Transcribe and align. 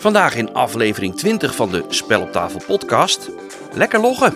Vandaag 0.00 0.34
in 0.34 0.52
aflevering 0.52 1.16
20 1.16 1.54
van 1.54 1.70
de 1.70 1.84
Spel 1.88 2.20
op 2.20 2.32
tafel 2.32 2.60
podcast. 2.66 3.30
Lekker 3.74 4.00
loggen! 4.00 4.34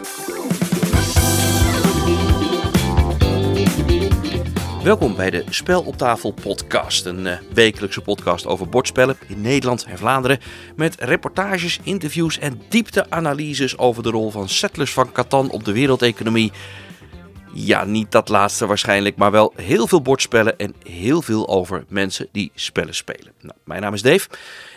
Welkom 4.82 5.16
bij 5.16 5.30
de 5.30 5.45
Spel 5.48 5.82
op 5.82 5.96
tafel 5.96 6.30
podcast, 6.30 7.04
een 7.04 7.27
uh, 7.27 7.32
wekelijkse 7.54 8.00
podcast 8.00 8.46
over 8.46 8.69
bordspellen 8.69 9.16
in 9.27 9.40
Nederland 9.40 9.85
en 9.85 9.98
Vlaanderen 9.98 10.38
met 10.77 10.96
reportages, 10.99 11.81
interviews 11.83 12.38
en 12.38 12.60
diepteanalyses 12.69 13.78
over 13.78 14.03
de 14.03 14.10
rol 14.10 14.31
van 14.31 14.49
settlers 14.49 14.92
van 14.92 15.12
Catan 15.12 15.51
op 15.51 15.65
de 15.65 15.72
wereldeconomie. 15.72 16.52
Ja, 17.56 17.84
niet 17.84 18.12
dat 18.12 18.28
laatste 18.28 18.66
waarschijnlijk, 18.66 19.16
maar 19.16 19.30
wel 19.30 19.52
heel 19.56 19.86
veel 19.86 20.02
bordspellen 20.02 20.59
en 20.59 20.74
heel 20.82 21.23
veel 21.23 21.48
over 21.48 21.84
mensen 21.88 22.28
die 22.32 22.50
spellen 22.54 22.95
spelen. 22.95 23.32
Nou, 23.41 23.54
mijn 23.64 23.80
naam 23.80 23.95
is 23.95 24.02
Dave. 24.02 24.28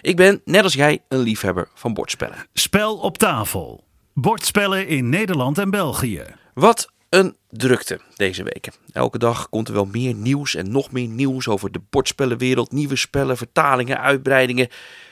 Ik 0.01 0.15
ben, 0.15 0.41
net 0.45 0.63
als 0.63 0.73
jij, 0.73 0.99
een 1.07 1.19
liefhebber 1.19 1.67
van 1.73 1.93
bordspellen. 1.93 2.37
Spel 2.53 2.97
op 2.97 3.17
tafel. 3.17 3.83
Bordspellen 4.13 4.87
in 4.87 5.09
Nederland 5.09 5.57
en 5.57 5.69
België. 5.69 6.23
Wat 6.53 6.91
een 7.09 7.35
drukte 7.49 7.99
deze 8.15 8.43
weken. 8.43 8.73
Elke 8.91 9.17
dag 9.17 9.49
komt 9.49 9.67
er 9.67 9.73
wel 9.73 9.85
meer 9.85 10.13
nieuws 10.13 10.55
en 10.55 10.71
nog 10.71 10.91
meer 10.91 11.07
nieuws 11.07 11.47
over 11.47 11.71
de 11.71 11.81
bordspellenwereld. 11.89 12.71
Nieuwe 12.71 12.95
spellen, 12.95 13.37
vertalingen, 13.37 13.99
uitbreidingen. 13.99 14.67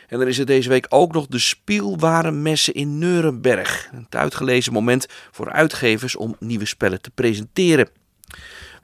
En 0.07 0.19
dan 0.19 0.27
is 0.27 0.39
er 0.39 0.45
deze 0.45 0.69
week 0.69 0.85
ook 0.89 1.13
nog 1.13 1.27
de 1.27 1.39
Spielwarenmessen 1.39 2.73
in 2.73 2.97
Nuremberg. 2.97 3.89
Een 3.93 4.07
uitgelezen 4.09 4.73
moment 4.73 5.07
voor 5.31 5.51
uitgevers 5.51 6.15
om 6.15 6.35
nieuwe 6.39 6.65
spellen 6.65 7.01
te 7.01 7.11
presenteren. 7.11 7.89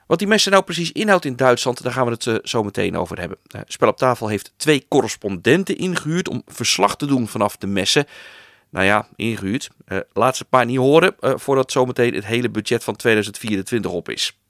Wat 0.06 0.18
die 0.18 0.28
messen 0.28 0.52
nou 0.52 0.64
precies 0.64 0.92
inhoudt 0.92 1.24
in 1.24 1.36
Duitsland, 1.36 1.82
daar 1.82 1.92
gaan 1.92 2.04
we 2.04 2.12
het 2.12 2.26
uh, 2.26 2.36
zo 2.42 2.62
meteen 2.62 2.96
over 2.96 3.18
hebben. 3.18 3.38
Uh, 3.56 3.60
Spel 3.66 3.88
op 3.88 3.96
tafel 3.96 4.28
heeft 4.28 4.52
twee 4.56 4.84
correspondenten 4.88 5.76
ingehuurd 5.76 6.28
om 6.28 6.42
verslag 6.46 6.96
te 6.96 7.06
doen 7.06 7.28
vanaf 7.28 7.56
de 7.56 7.66
messen. 7.66 8.06
Nou 8.70 8.86
ja, 8.86 9.08
ingehuurd. 9.16 9.70
Uh, 9.88 9.98
laat 10.12 10.36
ze 10.36 10.44
maar 10.50 10.66
niet 10.66 10.76
horen 10.76 11.14
voordat 11.18 11.72
zometeen 11.72 12.14
het 12.14 12.26
hele 12.26 12.50
budget 12.50 12.84
van 12.84 12.96
2024 12.96 13.90
op 13.90 14.08
is. 14.08 14.41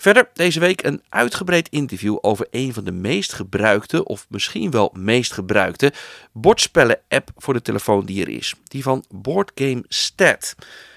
Verder 0.00 0.28
deze 0.34 0.60
week 0.60 0.82
een 0.82 1.02
uitgebreid 1.08 1.68
interview 1.68 2.18
over 2.20 2.46
een 2.50 2.72
van 2.74 2.84
de 2.84 2.92
meest 2.92 3.32
gebruikte, 3.32 4.04
of 4.04 4.26
misschien 4.28 4.70
wel 4.70 4.94
meest 4.98 5.32
gebruikte, 5.32 5.92
bordspellen-app 6.32 7.30
voor 7.36 7.54
de 7.54 7.62
telefoon 7.62 8.04
die 8.04 8.22
er 8.22 8.28
is. 8.28 8.54
Die 8.64 8.82
van 8.82 9.04
Boardgame 9.14 9.84
Stat. 9.88 10.54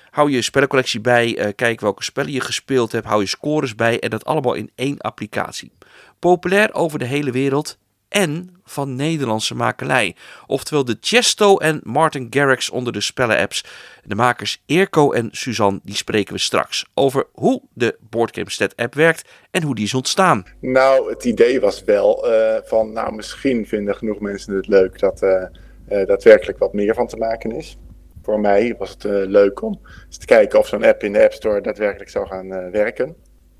Hou 0.10 0.32
je 0.32 0.42
spellencollectie 0.42 1.02
bij, 1.02 1.38
uh, 1.38 1.48
kijk 1.56 1.82
welke 1.82 2.04
spellen 2.04 2.32
je 2.32 2.42
gespeeld 2.42 2.92
hebt, 2.92 3.06
hou 3.06 3.22
je 3.22 3.28
scores 3.28 3.76
bij 3.76 4.00
en 4.00 4.10
dat 4.10 4.26
allemaal 4.26 4.54
in 4.54 4.72
één 4.76 4.98
applicatie. 4.98 5.72
Populair 6.20 6.74
over 6.74 7.00
de 7.00 7.06
hele 7.06 7.32
wereld 7.32 7.78
en 8.14 8.50
van 8.64 8.96
Nederlandse 8.96 9.56
makelij. 9.56 10.16
Oftewel 10.48 10.86
de 10.86 10.98
Chesto 11.02 11.58
en 11.58 11.80
Martin 11.84 12.28
Garrix 12.30 12.70
onder 12.70 12.94
de 12.94 13.02
spellenapps. 13.02 13.66
De 14.04 14.16
makers 14.16 14.64
Eerco 14.66 15.12
en 15.12 15.30
Suzanne, 15.32 15.80
die 15.84 15.96
spreken 15.96 16.34
we 16.34 16.40
straks 16.40 16.86
over 16.94 17.26
hoe 17.32 17.62
de 17.74 17.98
Boardgame 18.10 18.50
Stat 18.50 18.76
app 18.76 18.94
werkt 18.94 19.30
en 19.52 19.64
hoe 19.64 19.76
die 19.76 19.86
is 19.86 19.94
ontstaan. 19.94 20.44
Nou, 20.60 21.10
het 21.10 21.26
idee 21.26 21.60
was 21.60 21.84
wel 21.84 22.32
uh, 22.32 22.56
van, 22.64 22.94
nou 22.94 23.16
misschien 23.16 23.68
vinden 23.68 23.96
genoeg 23.96 24.20
mensen 24.20 24.56
het 24.56 24.68
leuk 24.68 25.00
dat 25.00 25.22
uh, 25.22 25.44
daadwerkelijk 25.88 26.58
wat 26.58 26.74
meer 26.74 26.94
van 26.94 27.08
te 27.08 27.18
maken 27.18 27.52
is. 27.52 27.78
Voor 28.22 28.40
mij 28.40 28.76
was 28.78 28.90
het 28.90 29.04
leuk 29.28 29.62
om 29.62 29.80
eens 30.06 30.18
te 30.18 30.26
kijken 30.26 30.60
of 30.60 30.68
zo'n 30.68 30.84
app 30.84 31.04
in 31.04 31.14
de 31.14 31.24
App 31.24 31.34
Store 31.34 31.62
daadwerkelijk 31.62 32.10
zou 32.10 32.28
gaan 32.28 32.72
werken. 32.72 33.16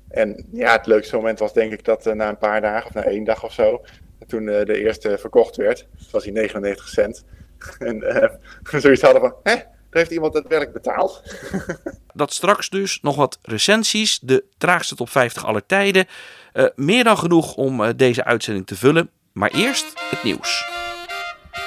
En 0.08 0.46
ja, 0.52 0.72
het 0.72 0.86
leukste 0.86 1.16
moment 1.16 1.38
was 1.38 1.52
denk 1.52 1.72
ik 1.72 1.84
dat 1.84 2.04
na 2.04 2.28
een 2.28 2.38
paar 2.38 2.60
dagen 2.60 2.86
of 2.86 2.94
na 2.94 3.04
één 3.04 3.24
dag 3.24 3.44
of 3.44 3.52
zo, 3.52 3.84
toen 4.26 4.42
uh, 4.42 4.64
de 4.64 4.78
eerste 4.78 5.18
verkocht 5.18 5.56
werd, 5.56 5.86
was 6.10 6.24
hij 6.24 6.32
99 6.32 6.88
cent. 6.88 7.24
en 7.78 7.96
uh, 7.96 8.80
zoiets 8.80 9.02
hadden 9.02 9.20
van, 9.20 9.34
hè, 9.42 9.54
daar 9.54 9.66
heeft 9.90 10.10
iemand 10.10 10.34
het 10.34 10.46
werk 10.48 10.72
betaald. 10.72 11.22
dat 12.14 12.32
straks 12.32 12.68
dus 12.68 12.98
nog 13.02 13.16
wat 13.16 13.38
recensies, 13.42 14.18
de 14.18 14.44
traagste 14.58 14.94
top 14.94 15.08
50 15.08 15.46
aller 15.46 15.66
tijden. 15.66 16.06
Uh, 16.52 16.66
meer 16.74 17.04
dan 17.04 17.18
genoeg 17.18 17.54
om 17.54 17.96
deze 17.96 18.24
uitzending 18.24 18.66
te 18.66 18.76
vullen. 18.76 19.10
Maar 19.32 19.50
eerst 19.50 19.92
het 20.10 20.22
nieuws. 20.22 20.64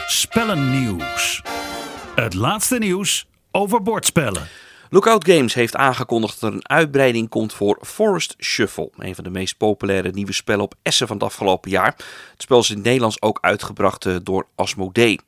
Spellennieuws. 0.08 1.42
Het 2.16 2.34
laatste 2.34 2.78
nieuws 2.78 3.28
over 3.52 3.82
bordspellen. 3.82 4.48
Lookout 4.90 5.28
Games 5.28 5.54
heeft 5.54 5.76
aangekondigd 5.76 6.40
dat 6.40 6.50
er 6.50 6.56
een 6.56 6.70
uitbreiding 6.70 7.30
komt 7.30 7.54
voor 7.54 7.80
Forest 7.82 8.36
Shuffle. 8.40 8.90
Een 8.98 9.16
van 9.16 9.24
de 9.24 9.30
meest 9.30 9.58
populaire 9.58 10.12
nieuwe 10.12 10.34
spellen 10.34 10.64
op 10.64 10.76
Essen 10.82 11.08
van 11.08 11.16
het 11.16 11.26
afgelopen 11.26 11.72
jaar. 11.72 11.96
Het 12.32 12.42
spel 12.42 12.60
is 12.60 12.70
in 12.70 12.76
het 12.76 12.86
Nederlands 12.86 13.22
ook 13.22 13.38
uitgebracht 13.42 14.26
door 14.26 14.48
Asmodee. 14.56 15.20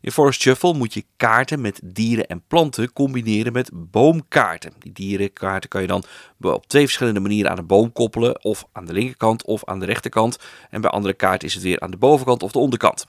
In 0.00 0.12
Forest 0.12 0.40
Shuffle 0.40 0.74
moet 0.74 0.94
je 0.94 1.04
kaarten 1.16 1.60
met 1.60 1.80
dieren 1.84 2.26
en 2.26 2.42
planten 2.48 2.92
combineren 2.92 3.52
met 3.52 3.70
boomkaarten. 3.72 4.72
Die 4.78 4.92
dierenkaarten 4.92 5.70
kan 5.70 5.80
je 5.80 5.86
dan 5.86 6.04
op 6.40 6.66
twee 6.66 6.84
verschillende 6.84 7.20
manieren 7.20 7.50
aan 7.50 7.58
een 7.58 7.66
boom 7.66 7.92
koppelen. 7.92 8.44
Of 8.44 8.64
aan 8.72 8.84
de 8.84 8.92
linkerkant 8.92 9.44
of 9.44 9.64
aan 9.64 9.78
de 9.78 9.86
rechterkant. 9.86 10.38
En 10.70 10.80
bij 10.80 10.90
andere 10.90 11.14
kaarten 11.14 11.48
is 11.48 11.54
het 11.54 11.62
weer 11.62 11.80
aan 11.80 11.90
de 11.90 11.96
bovenkant 11.96 12.42
of 12.42 12.52
de 12.52 12.58
onderkant. 12.58 13.06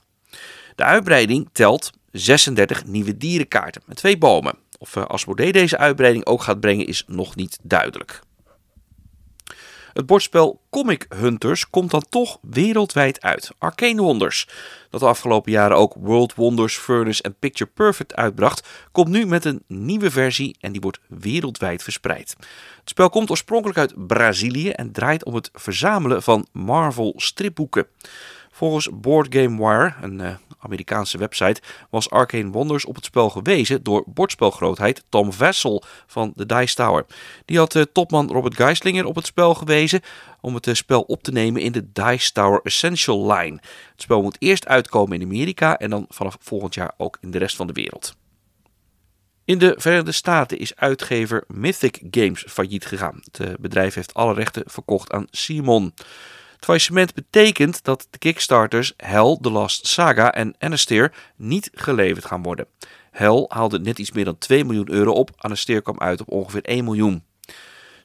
De 0.74 0.84
uitbreiding 0.84 1.48
telt 1.52 1.90
36 2.12 2.84
nieuwe 2.86 3.16
dierenkaarten 3.16 3.82
met 3.86 3.96
twee 3.96 4.18
bomen. 4.18 4.54
Of 4.78 4.96
Asmodee 4.96 5.52
deze 5.52 5.78
uitbreiding 5.78 6.26
ook 6.26 6.42
gaat 6.42 6.60
brengen 6.60 6.86
is 6.86 7.04
nog 7.06 7.36
niet 7.36 7.58
duidelijk. 7.62 8.20
Het 9.96 10.06
bordspel 10.06 10.60
Comic 10.70 11.06
Hunters 11.08 11.70
komt 11.70 11.90
dan 11.90 12.04
toch 12.08 12.38
wereldwijd 12.42 13.22
uit. 13.22 13.50
Arcane 13.58 14.02
Wonders, 14.02 14.48
dat 14.90 15.00
de 15.00 15.06
afgelopen 15.06 15.52
jaren 15.52 15.76
ook 15.76 15.94
World 15.98 16.34
Wonders, 16.34 16.76
Furnace 16.76 17.22
en 17.22 17.38
Picture 17.38 17.70
Perfect 17.74 18.14
uitbracht, 18.14 18.68
komt 18.92 19.08
nu 19.08 19.26
met 19.26 19.44
een 19.44 19.62
nieuwe 19.66 20.10
versie 20.10 20.56
en 20.60 20.72
die 20.72 20.80
wordt 20.80 20.98
wereldwijd 21.08 21.82
verspreid. 21.82 22.36
Het 22.80 22.88
spel 22.88 23.10
komt 23.10 23.30
oorspronkelijk 23.30 23.78
uit 23.78 24.06
Brazilië 24.06 24.70
en 24.70 24.92
draait 24.92 25.24
om 25.24 25.34
het 25.34 25.50
verzamelen 25.52 26.22
van 26.22 26.46
Marvel 26.52 27.12
stripboeken. 27.16 27.86
Volgens 28.56 28.88
Board 28.92 29.34
Game 29.34 29.56
Wire, 29.56 29.94
een 30.00 30.18
uh, 30.18 30.34
Amerikaanse 30.58 31.18
website, 31.18 31.60
was 31.90 32.10
Arcane 32.10 32.50
Wonders 32.50 32.84
op 32.84 32.94
het 32.94 33.04
spel 33.04 33.30
gewezen 33.30 33.82
door 33.82 34.04
bordspelgrootheid 34.06 35.04
Tom 35.08 35.32
Vessel 35.32 35.82
van 36.06 36.32
de 36.34 36.46
Dice 36.46 36.74
Tower. 36.74 37.06
Die 37.44 37.58
had 37.58 37.74
uh, 37.74 37.82
topman 37.92 38.28
Robert 38.28 38.56
Geislinger 38.56 39.04
op 39.04 39.14
het 39.14 39.26
spel 39.26 39.54
gewezen 39.54 40.00
om 40.40 40.54
het 40.54 40.66
uh, 40.66 40.74
spel 40.74 41.00
op 41.00 41.22
te 41.22 41.32
nemen 41.32 41.62
in 41.62 41.72
de 41.72 41.92
Dice 41.92 42.32
Tower 42.32 42.60
Essential 42.62 43.32
Line. 43.32 43.58
Het 43.92 44.02
spel 44.02 44.22
moet 44.22 44.36
eerst 44.38 44.66
uitkomen 44.66 45.20
in 45.20 45.26
Amerika 45.26 45.78
en 45.78 45.90
dan 45.90 46.04
vanaf 46.08 46.36
volgend 46.40 46.74
jaar 46.74 46.92
ook 46.96 47.18
in 47.20 47.30
de 47.30 47.38
rest 47.38 47.56
van 47.56 47.66
de 47.66 47.72
wereld. 47.72 48.16
In 49.44 49.58
de 49.58 49.74
Verenigde 49.76 50.12
Staten 50.12 50.58
is 50.58 50.76
uitgever 50.76 51.44
Mythic 51.46 52.02
Games 52.10 52.44
failliet 52.48 52.86
gegaan. 52.86 53.20
Het 53.30 53.56
bedrijf 53.60 53.94
heeft 53.94 54.14
alle 54.14 54.34
rechten 54.34 54.62
verkocht 54.66 55.12
aan 55.12 55.26
Simon. 55.30 55.92
Het 56.56 56.64
faillissement 56.64 57.14
betekent 57.14 57.84
dat 57.84 58.06
de 58.10 58.18
Kickstarters 58.18 58.92
Hell, 58.96 59.38
The 59.40 59.50
Last 59.50 59.86
Saga 59.86 60.32
en 60.32 60.54
Anastair 60.58 61.12
niet 61.36 61.70
geleverd 61.74 62.24
gaan 62.24 62.42
worden. 62.42 62.66
Hell 63.10 63.44
haalde 63.48 63.78
net 63.78 63.98
iets 63.98 64.12
meer 64.12 64.24
dan 64.24 64.38
2 64.38 64.64
miljoen 64.64 64.90
euro 64.90 65.12
op, 65.12 65.30
Anastair 65.36 65.82
kwam 65.82 66.00
uit 66.00 66.20
op 66.20 66.30
ongeveer 66.30 66.62
1 66.62 66.84
miljoen. 66.84 67.22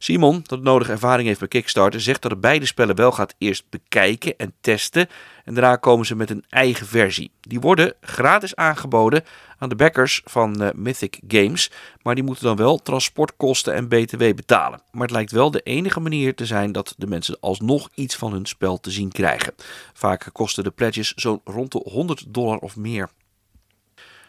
Simon, 0.03 0.41
dat 0.43 0.61
nodige 0.61 0.91
ervaring 0.91 1.27
heeft 1.27 1.39
bij 1.39 1.47
Kickstarter, 1.47 2.01
zegt 2.01 2.21
dat 2.21 2.31
hij 2.31 2.39
beide 2.39 2.65
spellen 2.65 2.95
wel 2.95 3.11
gaat 3.11 3.35
eerst 3.37 3.63
bekijken 3.69 4.37
en 4.37 4.53
testen. 4.61 5.07
En 5.45 5.53
daarna 5.53 5.75
komen 5.75 6.05
ze 6.05 6.15
met 6.15 6.29
een 6.29 6.45
eigen 6.49 6.87
versie. 6.87 7.31
Die 7.41 7.59
worden 7.59 7.93
gratis 8.01 8.55
aangeboden 8.55 9.23
aan 9.57 9.69
de 9.69 9.75
backers 9.75 10.21
van 10.25 10.63
uh, 10.63 10.69
Mythic 10.75 11.19
Games. 11.27 11.71
Maar 12.01 12.15
die 12.15 12.23
moeten 12.23 12.43
dan 12.43 12.55
wel 12.55 12.77
transportkosten 12.77 13.73
en 13.73 13.87
BTW 13.87 14.17
betalen. 14.17 14.81
Maar 14.91 15.01
het 15.01 15.11
lijkt 15.11 15.31
wel 15.31 15.51
de 15.51 15.61
enige 15.61 15.99
manier 15.99 16.35
te 16.35 16.45
zijn 16.45 16.71
dat 16.71 16.93
de 16.97 17.07
mensen 17.07 17.37
alsnog 17.39 17.89
iets 17.93 18.15
van 18.15 18.31
hun 18.31 18.45
spel 18.45 18.79
te 18.79 18.91
zien 18.91 19.11
krijgen. 19.11 19.53
Vaak 19.93 20.29
kosten 20.31 20.63
de 20.63 20.71
pledges 20.71 21.13
zo'n 21.13 21.41
rond 21.43 21.71
de 21.71 21.81
100 21.83 22.33
dollar 22.33 22.57
of 22.57 22.75
meer. 22.75 23.09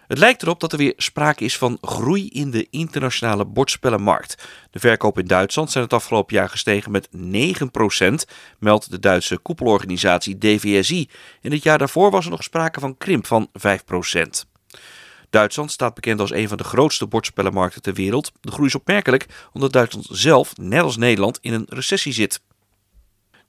Het 0.07 0.19
lijkt 0.19 0.43
erop 0.43 0.61
dat 0.61 0.73
er 0.73 0.79
weer 0.79 0.95
sprake 0.97 1.45
is 1.45 1.59
van 1.59 1.79
groei 1.81 2.29
in 2.29 2.51
de 2.51 2.67
internationale 2.71 3.45
bordspellenmarkt. 3.45 4.49
De 4.71 4.79
verkoop 4.79 5.19
in 5.19 5.27
Duitsland 5.27 5.71
zijn 5.71 5.85
het 5.85 5.93
afgelopen 5.93 6.37
jaar 6.37 6.49
gestegen 6.49 6.91
met 6.91 7.09
9%, 7.17 8.33
meldt 8.59 8.91
de 8.91 8.99
Duitse 8.99 9.39
koepelorganisatie 9.39 10.39
DVSI. 10.39 11.09
In 11.41 11.53
het 11.53 11.63
jaar 11.63 11.79
daarvoor 11.79 12.11
was 12.11 12.25
er 12.25 12.31
nog 12.31 12.43
sprake 12.43 12.81
van 12.81 12.97
krimp 12.97 13.27
van 13.27 13.51
5%. 13.53 14.51
Duitsland 15.31 15.71
staat 15.71 15.95
bekend 15.95 16.21
als 16.21 16.33
een 16.33 16.49
van 16.49 16.57
de 16.57 16.65
grootste 16.65 17.07
bordspellenmarkten 17.07 17.83
ter 17.83 17.95
wereld. 17.95 18.33
De 18.41 18.51
groei 18.51 18.69
is 18.69 18.75
opmerkelijk 18.75 19.27
omdat 19.53 19.73
Duitsland 19.73 20.07
zelf, 20.11 20.57
net 20.57 20.83
als 20.83 20.97
Nederland, 20.97 21.39
in 21.41 21.53
een 21.53 21.67
recessie 21.69 22.13
zit. 22.13 22.41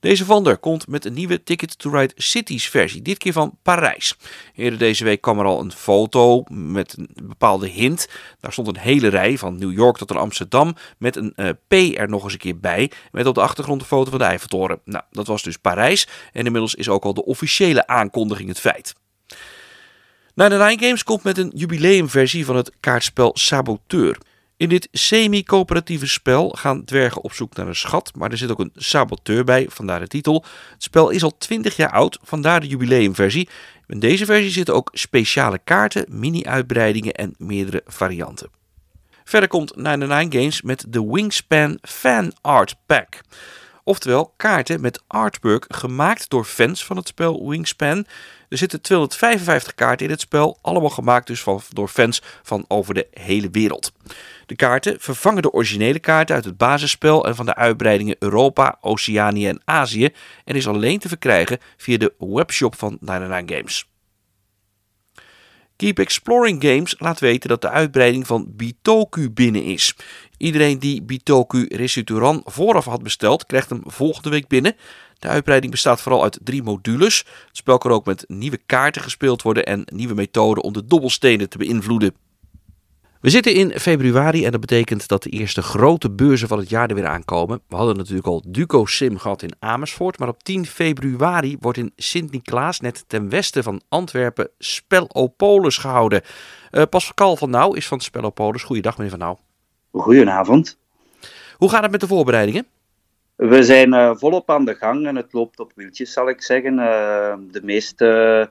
Deze 0.03 0.25
Vander 0.25 0.57
komt 0.57 0.87
met 0.87 1.05
een 1.05 1.13
nieuwe 1.13 1.43
Ticket 1.43 1.79
to 1.79 1.89
Ride 1.89 2.13
Cities 2.15 2.69
versie, 2.69 3.01
dit 3.01 3.17
keer 3.17 3.33
van 3.33 3.57
Parijs. 3.61 4.17
Eerder 4.55 4.79
deze 4.79 5.03
week 5.03 5.21
kwam 5.21 5.39
er 5.39 5.45
al 5.45 5.59
een 5.59 5.71
foto 5.71 6.43
met 6.49 6.97
een 6.97 7.09
bepaalde 7.23 7.67
hint. 7.67 8.07
Daar 8.39 8.51
stond 8.51 8.67
een 8.67 8.77
hele 8.77 9.07
rij 9.07 9.37
van 9.37 9.59
New 9.59 9.71
York 9.71 9.97
tot 9.97 10.11
aan 10.11 10.17
Amsterdam 10.17 10.75
met 10.97 11.15
een 11.15 11.33
uh, 11.35 11.49
P 11.67 11.73
er 11.73 12.09
nog 12.09 12.23
eens 12.23 12.33
een 12.33 12.39
keer 12.39 12.59
bij. 12.59 12.91
Met 13.11 13.25
op 13.25 13.35
de 13.35 13.41
achtergrond 13.41 13.81
een 13.81 13.87
foto 13.87 14.09
van 14.09 14.19
de 14.19 14.25
Eiffeltoren. 14.25 14.79
Nou, 14.85 15.03
dat 15.11 15.27
was 15.27 15.43
dus 15.43 15.57
Parijs 15.57 16.07
en 16.33 16.45
inmiddels 16.45 16.75
is 16.75 16.89
ook 16.89 17.03
al 17.03 17.13
de 17.13 17.25
officiële 17.25 17.87
aankondiging 17.87 18.49
het 18.49 18.59
feit. 18.59 18.95
Nine 20.33 20.57
Nine 20.57 20.79
Games 20.79 21.03
komt 21.03 21.23
met 21.23 21.37
een 21.37 21.51
jubileumversie 21.55 22.45
van 22.45 22.55
het 22.55 22.71
kaartspel 22.79 23.31
Saboteur. 23.33 24.17
In 24.57 24.69
dit 24.69 24.87
semi-coöperatieve 24.91 26.07
spel 26.07 26.49
gaan 26.49 26.85
dwergen 26.85 27.23
op 27.23 27.33
zoek 27.33 27.55
naar 27.55 27.67
een 27.67 27.75
schat, 27.75 28.11
maar 28.15 28.31
er 28.31 28.37
zit 28.37 28.51
ook 28.51 28.59
een 28.59 28.71
saboteur 28.75 29.43
bij, 29.43 29.65
vandaar 29.69 29.99
de 29.99 30.07
titel. 30.07 30.45
Het 30.71 30.83
spel 30.83 31.09
is 31.09 31.23
al 31.23 31.37
20 31.37 31.75
jaar 31.75 31.91
oud, 31.91 32.19
vandaar 32.23 32.59
de 32.59 32.67
jubileumversie. 32.67 33.49
In 33.87 33.99
deze 33.99 34.25
versie 34.25 34.49
zitten 34.49 34.75
ook 34.75 34.89
speciale 34.93 35.59
kaarten, 35.63 36.05
mini-uitbreidingen 36.09 37.13
en 37.13 37.35
meerdere 37.37 37.81
varianten. 37.85 38.49
Verder 39.23 39.49
komt 39.49 39.75
Nine 39.75 40.07
Nine 40.07 40.31
Games 40.39 40.61
met 40.61 40.85
de 40.89 41.05
Wingspan 41.05 41.77
Fan 41.81 42.33
Art 42.41 42.75
Pack. 42.85 43.21
Oftewel 43.85 44.33
kaarten 44.37 44.81
met 44.81 45.03
artwork 45.07 45.65
gemaakt 45.67 46.29
door 46.29 46.45
fans 46.45 46.85
van 46.85 46.97
het 46.97 47.07
spel 47.07 47.49
Wingspan. 47.49 48.05
Er 48.49 48.57
zitten 48.57 48.81
255 48.81 49.75
kaarten 49.75 50.05
in 50.05 50.11
het 50.11 50.21
spel, 50.21 50.57
allemaal 50.61 50.89
gemaakt 50.89 51.27
dus 51.27 51.41
van, 51.41 51.61
door 51.69 51.87
fans 51.87 52.21
van 52.43 52.65
over 52.67 52.93
de 52.93 53.07
hele 53.11 53.49
wereld. 53.51 53.91
De 54.45 54.55
kaarten 54.55 54.95
vervangen 54.99 55.41
de 55.41 55.51
originele 55.51 55.99
kaarten 55.99 56.35
uit 56.35 56.45
het 56.45 56.57
basisspel 56.57 57.25
en 57.25 57.35
van 57.35 57.45
de 57.45 57.55
uitbreidingen 57.55 58.15
Europa, 58.19 58.77
Oceanië 58.81 59.47
en 59.47 59.61
Azië 59.65 60.09
en 60.45 60.55
is 60.55 60.67
alleen 60.67 60.99
te 60.99 61.07
verkrijgen 61.07 61.59
via 61.77 61.97
de 61.97 62.13
webshop 62.17 62.75
van 62.75 62.97
99 63.01 63.57
Games. 63.57 63.91
Keep 65.75 65.99
Exploring 65.99 66.63
Games 66.63 66.95
laat 66.99 67.19
weten 67.19 67.49
dat 67.49 67.61
de 67.61 67.69
uitbreiding 67.69 68.27
van 68.27 68.45
Bitoku 68.49 69.29
binnen 69.29 69.63
is. 69.63 69.95
Iedereen 70.43 70.79
die 70.79 71.01
Bitoku 71.01 71.65
Resuturan 71.69 72.41
vooraf 72.45 72.85
had 72.85 73.03
besteld, 73.03 73.45
krijgt 73.45 73.69
hem 73.69 73.81
volgende 73.85 74.29
week 74.29 74.47
binnen. 74.47 74.75
De 75.19 75.27
uitbreiding 75.27 75.71
bestaat 75.71 76.01
vooral 76.01 76.23
uit 76.23 76.39
drie 76.43 76.63
modules. 76.63 77.17
Het 77.17 77.57
spel 77.57 77.77
kan 77.77 77.91
ook 77.91 78.05
met 78.05 78.23
nieuwe 78.27 78.59
kaarten 78.65 79.01
gespeeld 79.01 79.41
worden 79.41 79.65
en 79.65 79.85
nieuwe 79.93 80.13
methoden 80.13 80.63
om 80.63 80.73
de 80.73 80.85
dobbelstenen 80.85 81.49
te 81.49 81.57
beïnvloeden. 81.57 82.15
We 83.21 83.29
zitten 83.29 83.53
in 83.53 83.79
februari 83.79 84.45
en 84.45 84.51
dat 84.51 84.59
betekent 84.59 85.07
dat 85.07 85.23
de 85.23 85.29
eerste 85.29 85.61
grote 85.61 86.11
beurzen 86.11 86.47
van 86.47 86.57
het 86.57 86.69
jaar 86.69 86.89
er 86.89 86.95
weer 86.95 87.07
aankomen. 87.07 87.61
We 87.67 87.75
hadden 87.75 87.97
natuurlijk 87.97 88.27
al 88.27 88.43
Duco 88.47 88.85
Sim 88.85 89.17
gehad 89.17 89.41
in 89.41 89.55
Amersfoort, 89.59 90.19
maar 90.19 90.27
op 90.27 90.43
10 90.43 90.65
februari 90.65 91.57
wordt 91.59 91.77
in 91.77 91.91
Sint-Niklaas, 91.95 92.79
net 92.79 93.03
ten 93.07 93.29
westen 93.29 93.63
van 93.63 93.81
Antwerpen, 93.89 94.49
Spelopolis 94.57 95.77
gehouden. 95.77 96.21
Uh, 96.71 96.83
Pascal 96.89 97.35
van 97.35 97.49
Nauw 97.49 97.73
is 97.73 97.87
van 97.87 97.99
Spelopolis. 97.99 98.63
Goeiedag 98.63 98.97
meneer 98.97 99.11
Van 99.11 99.19
Nauw. 99.19 99.39
Goedenavond. 100.01 100.77
Hoe 101.57 101.69
gaat 101.69 101.81
het 101.81 101.91
met 101.91 101.99
de 101.99 102.07
voorbereidingen? 102.07 102.65
We 103.35 103.63
zijn 103.63 103.93
uh, 103.93 104.15
volop 104.15 104.49
aan 104.49 104.65
de 104.65 104.75
gang 104.75 105.07
en 105.07 105.15
het 105.15 105.33
loopt 105.33 105.59
op 105.59 105.71
wieltjes, 105.75 106.13
zal 106.13 106.29
ik 106.29 106.41
zeggen. 106.41 106.73
Uh, 106.73 107.33
de 107.51 107.61
meeste 107.63 108.49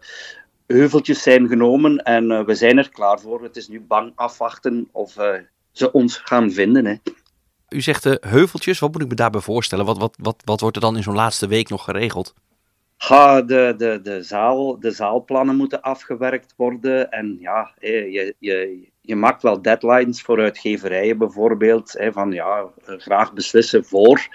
heuveltjes 0.66 1.22
zijn 1.22 1.48
genomen 1.48 1.96
en 1.98 2.30
uh, 2.30 2.44
we 2.44 2.54
zijn 2.54 2.78
er 2.78 2.90
klaar 2.90 3.20
voor. 3.20 3.42
Het 3.42 3.56
is 3.56 3.68
nu 3.68 3.80
bang 3.80 4.12
afwachten 4.14 4.88
of 4.92 5.16
ze 5.72 5.92
ons 5.92 6.16
gaan 6.16 6.52
vinden. 6.52 6.84
Hè. 6.84 6.94
U 7.68 7.80
zegt 7.80 8.04
heuveltjes, 8.20 8.78
wat 8.78 8.92
moet 8.92 9.02
ik 9.02 9.08
me 9.08 9.14
daarbij 9.14 9.40
voorstellen? 9.40 9.84
Wat, 9.84 9.98
wat, 9.98 10.16
wat, 10.20 10.42
wat 10.44 10.60
wordt 10.60 10.76
er 10.76 10.82
dan 10.82 10.96
in 10.96 11.02
zo'n 11.02 11.14
laatste 11.14 11.46
week 11.46 11.68
nog 11.68 11.84
geregeld? 11.84 12.34
Ha, 12.96 13.42
de, 13.42 13.74
de, 13.76 14.00
de, 14.02 14.22
zaal, 14.22 14.80
de 14.80 14.90
zaalplannen 14.90 15.56
moeten 15.56 15.80
afgewerkt 15.80 16.54
worden. 16.56 17.10
En 17.10 17.36
ja, 17.40 17.74
je, 17.80 18.34
je, 18.38 18.91
je 19.02 19.16
maakt 19.16 19.42
wel 19.42 19.62
deadlines 19.62 20.22
voor 20.22 20.40
uitgeverijen 20.40 21.18
bijvoorbeeld. 21.18 21.92
Hè, 21.92 22.12
van 22.12 22.32
ja, 22.32 22.64
graag 22.84 23.32
beslissen 23.32 23.84
voor. 23.84 24.28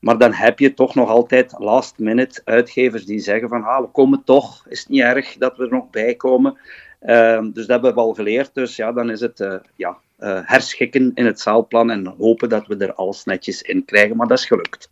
Maar 0.00 0.18
dan 0.18 0.32
heb 0.32 0.58
je 0.58 0.74
toch 0.74 0.94
nog 0.94 1.08
altijd 1.08 1.54
last 1.58 1.98
minute 1.98 2.40
uitgevers 2.44 3.04
die 3.04 3.18
zeggen 3.18 3.48
van 3.48 3.64
ah, 3.64 3.80
we 3.80 3.86
komen 3.86 4.22
toch, 4.24 4.66
is 4.68 4.78
het 4.78 4.88
niet 4.88 5.00
erg 5.00 5.36
dat 5.36 5.56
we 5.56 5.64
er 5.64 5.70
nog 5.70 5.90
bij 5.90 6.14
komen. 6.14 6.58
Uh, 7.02 7.40
dus 7.42 7.66
dat 7.66 7.68
hebben 7.68 7.94
we 7.94 8.00
al 8.00 8.14
geleerd. 8.14 8.50
Dus 8.54 8.76
ja, 8.76 8.92
dan 8.92 9.10
is 9.10 9.20
het 9.20 9.40
uh, 9.40 9.54
ja, 9.76 9.96
uh, 10.20 10.40
herschikken 10.42 11.10
in 11.14 11.26
het 11.26 11.40
zaalplan 11.40 11.90
en 11.90 12.14
hopen 12.18 12.48
dat 12.48 12.66
we 12.66 12.76
er 12.76 12.94
alles 12.94 13.24
netjes 13.24 13.62
in 13.62 13.84
krijgen. 13.84 14.16
Maar 14.16 14.26
dat 14.26 14.38
is 14.38 14.46
gelukt. 14.46 14.90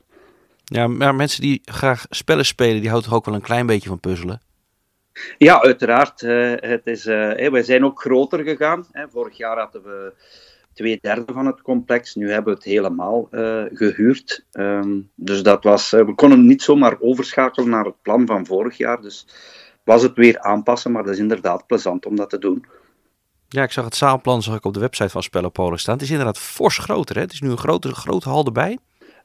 Ja, 0.65 0.87
maar 0.87 1.15
mensen 1.15 1.43
die 1.43 1.61
graag 1.65 2.07
spellen 2.11 2.47
spelen, 2.47 2.81
die 2.81 2.89
houden 2.89 3.09
toch 3.11 3.19
ook 3.19 3.25
wel 3.25 3.35
een 3.35 3.41
klein 3.41 3.67
beetje 3.67 3.89
van 3.89 4.01
puzzelen? 4.01 4.41
Ja, 5.39 5.63
uiteraard. 5.63 6.23
Uh, 6.23 6.53
het 6.57 6.87
is, 6.87 7.07
uh, 7.07 7.51
wij 7.51 7.63
zijn 7.63 7.85
ook 7.85 8.01
groter 8.01 8.45
gegaan. 8.45 8.87
Hè. 8.93 9.09
Vorig 9.09 9.37
jaar 9.37 9.59
hadden 9.59 9.83
we 9.83 10.13
twee 10.75 10.99
derde 11.01 11.33
van 11.33 11.47
het 11.47 11.63
complex. 11.63 12.15
Nu 12.15 12.31
hebben 12.31 12.53
we 12.53 12.59
het 12.59 12.69
helemaal 12.69 13.29
uh, 13.31 13.63
gehuurd. 13.73 14.47
Um, 14.53 15.11
dus 15.15 15.43
dat 15.43 15.65
was, 15.65 15.91
we 15.91 16.15
konden 16.15 16.47
niet 16.47 16.63
zomaar 16.63 16.97
overschakelen 17.01 17.69
naar 17.69 17.85
het 17.85 18.03
plan 18.03 18.27
van 18.27 18.47
vorig 18.47 18.77
jaar. 18.77 19.01
Dus 19.01 19.27
was 19.85 20.03
het 20.03 20.17
weer 20.17 20.41
aanpassen, 20.41 20.93
maar 20.93 21.03
dat 21.03 21.13
is 21.13 21.19
inderdaad 21.19 21.67
plezant 21.67 22.07
om 22.07 22.17
dat 22.17 22.31
te 22.31 22.39
doen. 22.39 22.65
Ja, 23.49 23.63
ik 23.63 23.73
zag 23.73 23.85
het 23.85 23.95
zaalplan 23.95 24.43
zag 24.43 24.57
ik 24.57 24.65
op 24.65 24.75
de 24.75 24.81
website 24.81 25.09
van 25.09 25.23
Spellenpolen 25.23 25.79
staan. 25.79 25.95
Het 25.95 26.03
is 26.03 26.11
inderdaad 26.11 26.39
fors 26.39 26.79
groter. 26.79 27.17
Hè? 27.17 27.23
Het 27.23 27.33
is 27.33 27.41
nu 27.41 27.51
een 27.51 27.59
grote, 27.59 27.95
grote 27.95 28.29
hal 28.29 28.45
erbij. 28.45 28.79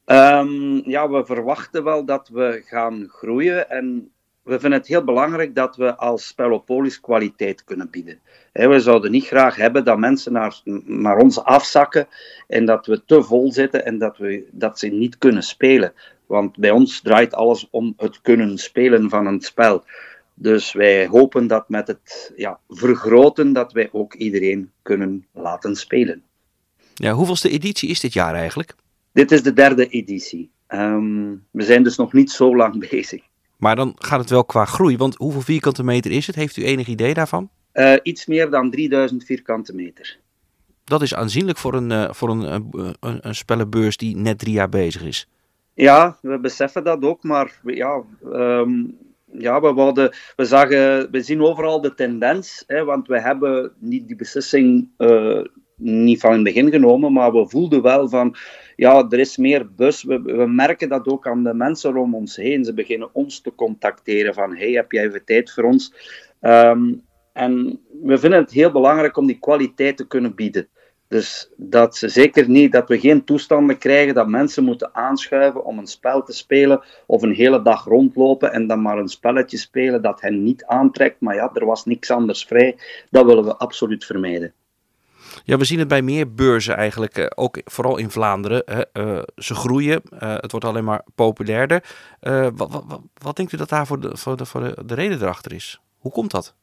Um, 0.05 0.89
ja, 0.89 1.09
we 1.09 1.25
verwachten 1.25 1.83
wel 1.83 2.05
dat 2.05 2.29
we 2.33 2.61
gaan 2.65 3.07
groeien. 3.09 3.69
En 3.69 4.11
we 4.45 4.59
vinden 4.59 4.79
het 4.79 4.87
heel 4.87 5.03
belangrijk 5.03 5.55
dat 5.55 5.75
we 5.75 5.95
als 5.95 6.27
Spelopolis 6.27 6.99
kwaliteit 6.99 7.63
kunnen 7.63 7.89
bieden. 7.89 8.19
we 8.51 8.79
zouden 8.79 9.11
niet 9.11 9.25
graag 9.25 9.55
hebben 9.55 9.83
dat 9.83 9.97
mensen 9.97 10.33
naar, 10.33 10.61
naar 10.85 11.17
ons 11.17 11.43
afzakken 11.43 12.07
en 12.47 12.65
dat 12.65 12.85
we 12.85 13.05
te 13.05 13.23
vol 13.23 13.51
zitten 13.51 13.85
en 13.85 13.97
dat, 13.97 14.17
we, 14.17 14.47
dat 14.51 14.79
ze 14.79 14.87
niet 14.87 15.17
kunnen 15.17 15.43
spelen. 15.43 15.93
Want 16.25 16.57
bij 16.57 16.71
ons 16.71 17.01
draait 17.01 17.33
alles 17.33 17.67
om 17.69 17.93
het 17.97 18.21
kunnen 18.21 18.57
spelen 18.57 19.09
van 19.09 19.25
een 19.25 19.41
spel. 19.41 19.83
Dus 20.33 20.73
wij 20.73 21.07
hopen 21.07 21.47
dat 21.47 21.69
met 21.69 21.87
het 21.87 22.33
ja, 22.35 22.59
vergroten 22.69 23.53
dat 23.53 23.71
wij 23.71 23.89
ook 23.91 24.13
iedereen 24.13 24.71
kunnen 24.81 25.25
laten 25.31 25.75
spelen. 25.75 26.23
Ja, 26.93 27.11
hoeveelste 27.11 27.49
editie 27.49 27.89
is 27.89 27.99
dit 27.99 28.13
jaar 28.13 28.33
eigenlijk? 28.33 28.75
Dit 29.11 29.31
is 29.31 29.43
de 29.43 29.53
derde 29.53 29.87
editie. 29.87 30.49
Um, 30.67 31.45
we 31.51 31.63
zijn 31.63 31.83
dus 31.83 31.97
nog 31.97 32.13
niet 32.13 32.31
zo 32.31 32.55
lang 32.55 32.79
bezig. 32.89 33.23
Maar 33.57 33.75
dan 33.75 33.93
gaat 33.97 34.19
het 34.19 34.29
wel 34.29 34.45
qua 34.45 34.65
groei, 34.65 34.97
want 34.97 35.15
hoeveel 35.15 35.41
vierkante 35.41 35.83
meter 35.83 36.11
is 36.11 36.27
het? 36.27 36.35
Heeft 36.35 36.57
u 36.57 36.63
enig 36.63 36.87
idee 36.87 37.13
daarvan? 37.13 37.49
Uh, 37.73 37.93
iets 38.03 38.25
meer 38.25 38.49
dan 38.49 38.71
3000 38.71 39.23
vierkante 39.23 39.73
meter. 39.73 40.17
Dat 40.83 41.01
is 41.01 41.15
aanzienlijk 41.15 41.57
voor 41.57 41.73
een, 41.73 41.91
uh, 41.91 42.11
voor 42.11 42.29
een, 42.29 42.51
een, 42.99 43.17
een, 43.21 43.35
spellenbeurs 43.35 43.97
die 43.97 44.15
net 44.15 44.39
drie 44.39 44.53
jaar 44.53 44.69
bezig 44.69 45.03
is. 45.03 45.29
Ja, 45.73 46.17
we 46.21 46.39
beseffen 46.39 46.83
dat 46.83 47.03
ook, 47.03 47.23
maar 47.23 47.59
ja, 47.63 48.03
um, 48.25 48.97
ja 49.31 49.61
we, 49.61 49.73
wouden, 49.73 50.15
we, 50.35 50.45
zagen, 50.45 51.11
we 51.11 51.21
zien 51.21 51.41
overal 51.41 51.81
de 51.81 51.93
tendens, 51.93 52.63
hè, 52.67 52.83
want 52.83 53.07
we 53.07 53.21
hebben 53.21 53.71
niet 53.79 54.07
die 54.07 54.15
beslissing 54.15 54.89
niet 55.75 56.19
van 56.19 56.29
in 56.29 56.35
het 56.35 56.53
begin 56.53 56.71
genomen, 56.71 57.13
maar 57.13 57.31
we 57.31 57.49
voelden 57.49 57.81
wel 57.81 58.09
van, 58.09 58.35
ja, 58.75 59.05
er 59.09 59.19
is 59.19 59.37
meer 59.37 59.73
bus. 59.75 60.03
We, 60.03 60.21
we 60.21 60.45
merken 60.45 60.89
dat 60.89 61.07
ook 61.07 61.27
aan 61.27 61.43
de 61.43 61.53
mensen 61.53 61.97
om 61.97 62.15
ons 62.15 62.35
heen. 62.35 62.65
Ze 62.65 62.73
beginnen 62.73 63.09
ons 63.11 63.39
te 63.39 63.55
contacteren 63.55 64.33
van, 64.33 64.55
hey, 64.55 64.71
heb 64.71 64.91
jij 64.91 65.05
even 65.05 65.25
tijd 65.25 65.51
voor 65.51 65.63
ons? 65.63 65.93
Um, 66.41 67.03
en 67.33 67.79
we 68.01 68.17
vinden 68.17 68.39
het 68.39 68.51
heel 68.51 68.71
belangrijk 68.71 69.17
om 69.17 69.27
die 69.27 69.39
kwaliteit 69.39 69.97
te 69.97 70.07
kunnen 70.07 70.35
bieden. 70.35 70.67
Dus 71.07 71.51
dat 71.55 71.95
ze 71.95 72.09
zeker 72.09 72.49
niet, 72.49 72.71
dat 72.71 72.87
we 72.87 72.99
geen 72.99 73.23
toestanden 73.23 73.77
krijgen 73.77 74.13
dat 74.13 74.27
mensen 74.27 74.63
moeten 74.63 74.95
aanschuiven 74.95 75.65
om 75.65 75.77
een 75.77 75.87
spel 75.87 76.23
te 76.23 76.33
spelen 76.33 76.83
of 77.05 77.21
een 77.21 77.33
hele 77.33 77.61
dag 77.61 77.85
rondlopen 77.85 78.51
en 78.51 78.67
dan 78.67 78.81
maar 78.81 78.97
een 78.97 79.07
spelletje 79.07 79.57
spelen 79.57 80.01
dat 80.01 80.21
hen 80.21 80.43
niet 80.43 80.65
aantrekt. 80.65 81.19
Maar 81.19 81.35
ja, 81.35 81.51
er 81.53 81.65
was 81.65 81.85
niks 81.85 82.11
anders 82.11 82.45
vrij. 82.45 82.77
Dat 83.09 83.25
willen 83.25 83.43
we 83.43 83.55
absoluut 83.55 84.05
vermijden. 84.05 84.53
Ja, 85.47 85.57
we 85.57 85.65
zien 85.65 85.79
het 85.79 85.87
bij 85.87 86.01
meer 86.01 86.33
beurzen 86.33 86.75
eigenlijk, 86.75 87.17
uh, 87.17 87.25
ook 87.35 87.61
vooral 87.63 87.97
in 87.97 88.11
Vlaanderen. 88.11 88.87
Uh, 88.93 89.21
ze 89.35 89.55
groeien, 89.55 90.01
uh, 90.13 90.19
het 90.19 90.51
wordt 90.51 90.65
alleen 90.65 90.83
maar 90.83 91.03
populairder. 91.15 91.83
Wat, 92.55 92.71
wat, 92.71 93.01
wat, 93.13 93.35
denkt 93.35 93.51
u 93.51 93.57
dat 93.57 93.69
daar 93.69 93.87
voor 93.87 93.99
de, 93.99 94.17
voor, 94.17 94.37
de, 94.37 94.45
voor 94.45 94.61
de, 94.61 94.85
de 94.85 94.93
reden 94.93 95.21
erachter 95.21 95.53
is? 95.53 95.81
Hoe 95.97 96.11
komt 96.11 96.31
dat? 96.31 96.55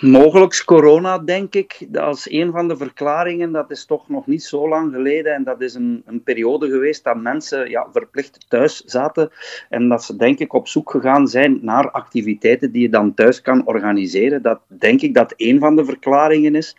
Mogelijk 0.00 0.62
corona, 0.66 1.18
denk 1.18 1.54
ik, 1.54 1.86
als 1.94 2.30
een 2.30 2.50
van 2.50 2.68
de 2.68 2.76
verklaringen. 2.76 3.52
Dat 3.52 3.70
is 3.70 3.84
toch 3.84 4.08
nog 4.08 4.26
niet 4.26 4.42
zo 4.42 4.68
lang 4.68 4.92
geleden. 4.92 5.34
En 5.34 5.44
dat 5.44 5.60
is 5.60 5.74
een, 5.74 6.02
een 6.06 6.22
periode 6.22 6.70
geweest 6.70 7.04
dat 7.04 7.16
mensen 7.16 7.70
ja, 7.70 7.88
verplicht 7.92 8.48
thuis 8.48 8.80
zaten. 8.84 9.30
En 9.68 9.88
dat 9.88 10.04
ze, 10.04 10.16
denk 10.16 10.38
ik, 10.38 10.52
op 10.52 10.68
zoek 10.68 10.90
gegaan 10.90 11.28
zijn 11.28 11.58
naar 11.62 11.90
activiteiten 11.90 12.72
die 12.72 12.82
je 12.82 12.88
dan 12.88 13.14
thuis 13.14 13.40
kan 13.40 13.66
organiseren. 13.66 14.42
Dat 14.42 14.60
denk 14.66 15.00
ik 15.00 15.14
dat 15.14 15.34
een 15.36 15.58
van 15.58 15.76
de 15.76 15.84
verklaringen 15.84 16.54
is. 16.54 16.76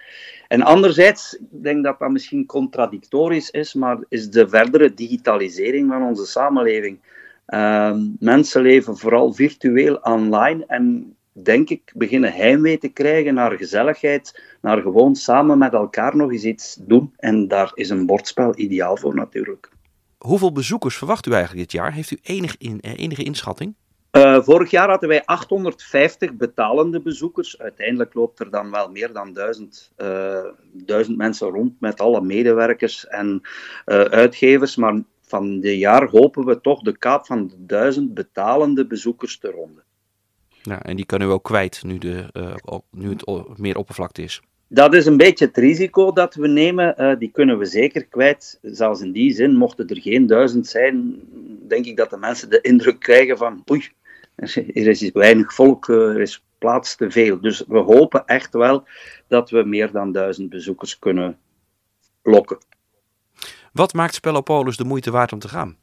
En 0.47 0.61
anderzijds, 0.61 1.33
ik 1.33 1.63
denk 1.63 1.83
dat 1.83 1.99
dat 1.99 2.11
misschien 2.11 2.45
contradictorisch 2.45 3.49
is, 3.49 3.73
maar 3.73 3.97
is 4.09 4.29
de 4.29 4.49
verdere 4.49 4.93
digitalisering 4.93 5.89
van 5.89 6.03
onze 6.03 6.25
samenleving. 6.25 6.99
Uh, 7.47 7.97
mensen 8.19 8.61
leven 8.61 8.97
vooral 8.97 9.33
virtueel 9.33 9.95
online 9.95 10.63
en 10.67 11.15
denk 11.33 11.69
ik, 11.69 11.91
beginnen 11.95 12.33
heimwee 12.33 12.77
te 12.77 12.87
krijgen 12.87 13.33
naar 13.33 13.51
gezelligheid, 13.51 14.41
naar 14.61 14.81
gewoon 14.81 15.15
samen 15.15 15.57
met 15.57 15.73
elkaar 15.73 16.15
nog 16.15 16.31
eens 16.31 16.43
iets 16.43 16.77
doen. 16.79 17.13
En 17.17 17.47
daar 17.47 17.71
is 17.73 17.89
een 17.89 18.05
bordspel 18.05 18.57
ideaal 18.57 18.97
voor 18.97 19.15
natuurlijk. 19.15 19.69
Hoeveel 20.17 20.51
bezoekers 20.51 20.97
verwacht 20.97 21.25
u 21.25 21.31
eigenlijk 21.31 21.61
dit 21.61 21.71
jaar? 21.71 21.93
Heeft 21.93 22.11
u 22.11 22.17
enig 22.21 22.57
in, 22.57 22.81
eh, 22.81 22.99
enige 22.99 23.23
inschatting? 23.23 23.75
Uh, 24.17 24.41
vorig 24.41 24.71
jaar 24.71 24.89
hadden 24.89 25.09
wij 25.09 25.25
850 25.25 26.33
betalende 26.33 27.01
bezoekers. 27.01 27.59
Uiteindelijk 27.59 28.13
loopt 28.13 28.39
er 28.39 28.49
dan 28.49 28.71
wel 28.71 28.89
meer 28.89 29.13
dan 29.13 29.33
1000, 29.33 29.91
uh, 29.97 30.45
1000 30.71 31.17
mensen 31.17 31.49
rond 31.49 31.79
met 31.79 31.99
alle 31.99 32.21
medewerkers 32.21 33.07
en 33.07 33.41
uh, 33.85 34.01
uitgevers. 34.01 34.75
Maar 34.75 35.01
van 35.21 35.59
dit 35.59 35.79
jaar 35.79 36.09
hopen 36.09 36.45
we 36.45 36.61
toch 36.61 36.81
de 36.81 36.97
kaap 36.97 37.25
van 37.25 37.47
de 37.47 37.65
1000 37.65 38.13
betalende 38.13 38.87
bezoekers 38.87 39.37
te 39.37 39.51
ronden. 39.51 39.83
Ja, 40.65 40.81
en 40.81 40.95
die 40.95 41.05
kunnen 41.05 41.27
we 41.27 41.33
ook 41.33 41.43
kwijt 41.43 41.83
nu, 41.83 41.97
de, 41.97 42.29
uh, 42.33 42.77
nu 42.91 43.09
het 43.09 43.57
meer 43.57 43.77
oppervlakte 43.77 44.21
is. 44.21 44.41
Dat 44.67 44.93
is 44.93 45.05
een 45.05 45.17
beetje 45.17 45.45
het 45.45 45.57
risico 45.57 46.11
dat 46.11 46.35
we 46.35 46.47
nemen. 46.47 46.95
Uh, 46.97 47.19
die 47.19 47.31
kunnen 47.31 47.57
we 47.57 47.65
zeker 47.65 48.05
kwijt. 48.05 48.59
Zelfs 48.61 49.01
in 49.01 49.11
die 49.11 49.33
zin, 49.33 49.55
mochten 49.55 49.87
er 49.87 50.01
geen 50.01 50.27
duizend 50.27 50.67
zijn, 50.67 51.19
denk 51.67 51.85
ik 51.85 51.97
dat 51.97 52.09
de 52.09 52.17
mensen 52.17 52.49
de 52.49 52.61
indruk 52.61 52.99
krijgen 52.99 53.37
van 53.37 53.63
oei, 53.71 53.89
er 54.35 54.87
is 54.87 55.11
weinig 55.11 55.53
volk, 55.53 55.87
er 55.87 56.21
is 56.21 56.43
plaats 56.57 56.95
te 56.95 57.11
veel. 57.11 57.41
Dus 57.41 57.63
we 57.67 57.77
hopen 57.77 58.25
echt 58.25 58.53
wel 58.53 58.87
dat 59.27 59.49
we 59.49 59.63
meer 59.63 59.91
dan 59.91 60.11
duizend 60.11 60.49
bezoekers 60.49 60.99
kunnen 60.99 61.37
lokken. 62.23 62.57
Wat 63.73 63.93
maakt 63.93 64.13
Spellopolis 64.13 64.77
de 64.77 64.83
moeite 64.83 65.11
waard 65.11 65.33
om 65.33 65.39
te 65.39 65.47
gaan? 65.47 65.77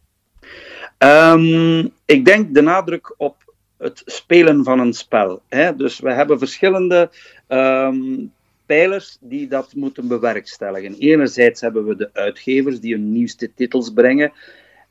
Um, 0.98 1.92
ik 2.04 2.24
denk 2.24 2.54
de 2.54 2.60
nadruk 2.60 3.14
op 3.16 3.49
het 3.80 4.02
spelen 4.04 4.64
van 4.64 4.78
een 4.80 4.92
spel. 4.92 5.42
Hè? 5.48 5.76
Dus 5.76 6.00
we 6.00 6.12
hebben 6.12 6.38
verschillende 6.38 7.10
um, 7.48 8.32
pijlers 8.66 9.18
die 9.20 9.48
dat 9.48 9.74
moeten 9.74 10.08
bewerkstelligen. 10.08 10.94
Enerzijds 10.98 11.60
hebben 11.60 11.86
we 11.86 11.96
de 11.96 12.10
uitgevers 12.12 12.80
die 12.80 12.94
hun 12.94 13.12
nieuwste 13.12 13.54
titels 13.54 13.90
brengen. 13.90 14.32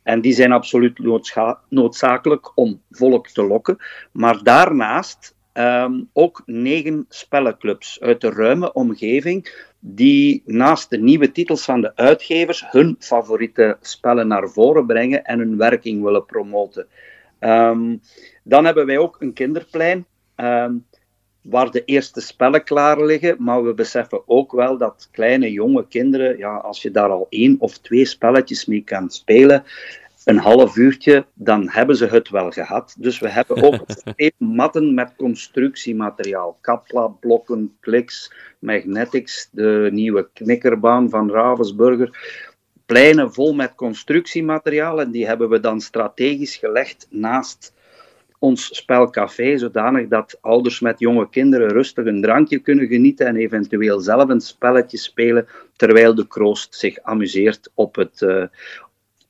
En 0.04 0.22
die 0.22 0.34
zijn 0.34 0.52
absoluut 0.52 1.00
noodzakelijk 1.70 2.52
om 2.56 2.82
volk 2.92 3.28
te 3.28 3.44
lokken. 3.44 3.78
Maar 4.12 4.44
daarnaast 4.44 5.36
um, 5.54 6.10
ook 6.14 6.42
negen 6.46 7.06
spellenclubs 7.10 8.00
uit 8.02 8.22
de 8.22 8.30
ruime 8.30 8.74
omgeving, 8.74 9.68
die 9.80 10.44
naast 10.46 10.90
de 10.90 10.98
nieuwe 10.98 11.32
titels 11.32 11.66
van 11.66 11.82
de 11.82 11.96
uitgevers 11.96 12.66
hun 12.72 12.96
favoriete 13.00 13.78
spellen 13.82 14.28
naar 14.28 14.50
voren 14.50 14.86
brengen 14.86 15.24
en 15.24 15.40
hun 15.40 15.58
werking 15.58 16.04
willen 16.04 16.26
promoten. 16.26 16.88
Um, 17.40 18.02
dan 18.44 18.66
hebben 18.66 18.86
wij 18.86 18.98
ook 18.98 19.16
een 19.20 19.34
kinderplein. 19.34 20.06
Um, 20.36 20.86
waar 21.42 21.72
de 21.72 21.86
eerste 21.86 22.22
spellen 22.22 22.64
klaar 22.64 23.06
liggen, 23.06 23.36
maar 23.40 23.64
we 23.64 23.74
beseffen 23.74 24.22
ook 24.26 24.52
wel 24.52 24.78
dat 24.78 25.08
kleine, 25.12 25.52
jonge 25.52 25.88
kinderen, 25.88 26.38
ja, 26.38 26.56
als 26.56 26.82
je 26.82 26.92
daar 26.92 27.10
al 27.10 27.28
één 27.30 27.56
of 27.60 27.78
twee 27.78 28.06
spelletjes 28.06 28.66
mee 28.66 28.84
kan 28.84 29.10
spelen, 29.10 29.64
een 30.26 30.38
half 30.38 30.76
uurtje, 30.76 31.26
dan 31.34 31.70
hebben 31.70 31.96
ze 31.96 32.06
het 32.06 32.30
wel 32.30 32.52
gehad. 32.52 32.96
Dus 32.98 33.20
we 33.20 33.30
hebben 33.30 33.64
ook 33.64 33.86
twee 34.16 34.34
matten 34.38 34.94
met 34.94 35.16
constructiemateriaal. 35.18 36.58
Kapla, 36.62 37.08
blokken, 37.08 37.78
kliks, 37.80 38.34
magnetics, 38.60 39.50
de 39.52 39.90
nieuwe 39.92 40.30
knikkerbaan 40.34 41.10
van 41.10 41.32
Ravensburger. 41.32 42.18
Pleinen 42.90 43.34
vol 43.34 43.54
met 43.54 43.76
constructiemateriaal 43.76 45.02
en 45.02 45.12
die 45.12 45.28
hebben 45.28 45.50
we 45.50 45.60
dan 45.60 45.82
strategisch 45.82 46.56
gelegd 46.56 47.08
naast 47.10 47.74
ons 48.40 48.76
spelcafé, 48.76 49.58
zodanig 49.58 50.08
dat 50.08 50.38
ouders 50.42 50.80
met 50.80 51.00
jonge 51.00 51.30
kinderen 51.30 51.70
rustig 51.70 52.06
een 52.06 52.22
drankje 52.22 52.60
kunnen 52.60 52.88
genieten 52.88 53.28
en 53.28 53.36
eventueel 53.36 54.00
zelf 54.00 54.30
een 54.30 54.42
spelletje 54.42 54.98
spelen, 54.98 55.48
terwijl 55.76 56.16
de 56.16 56.28
kroost 56.28 56.76
zich 56.76 57.00
amuseert 57.02 57.72
op, 57.74 57.96
het, 57.96 58.22
uh, 58.22 58.44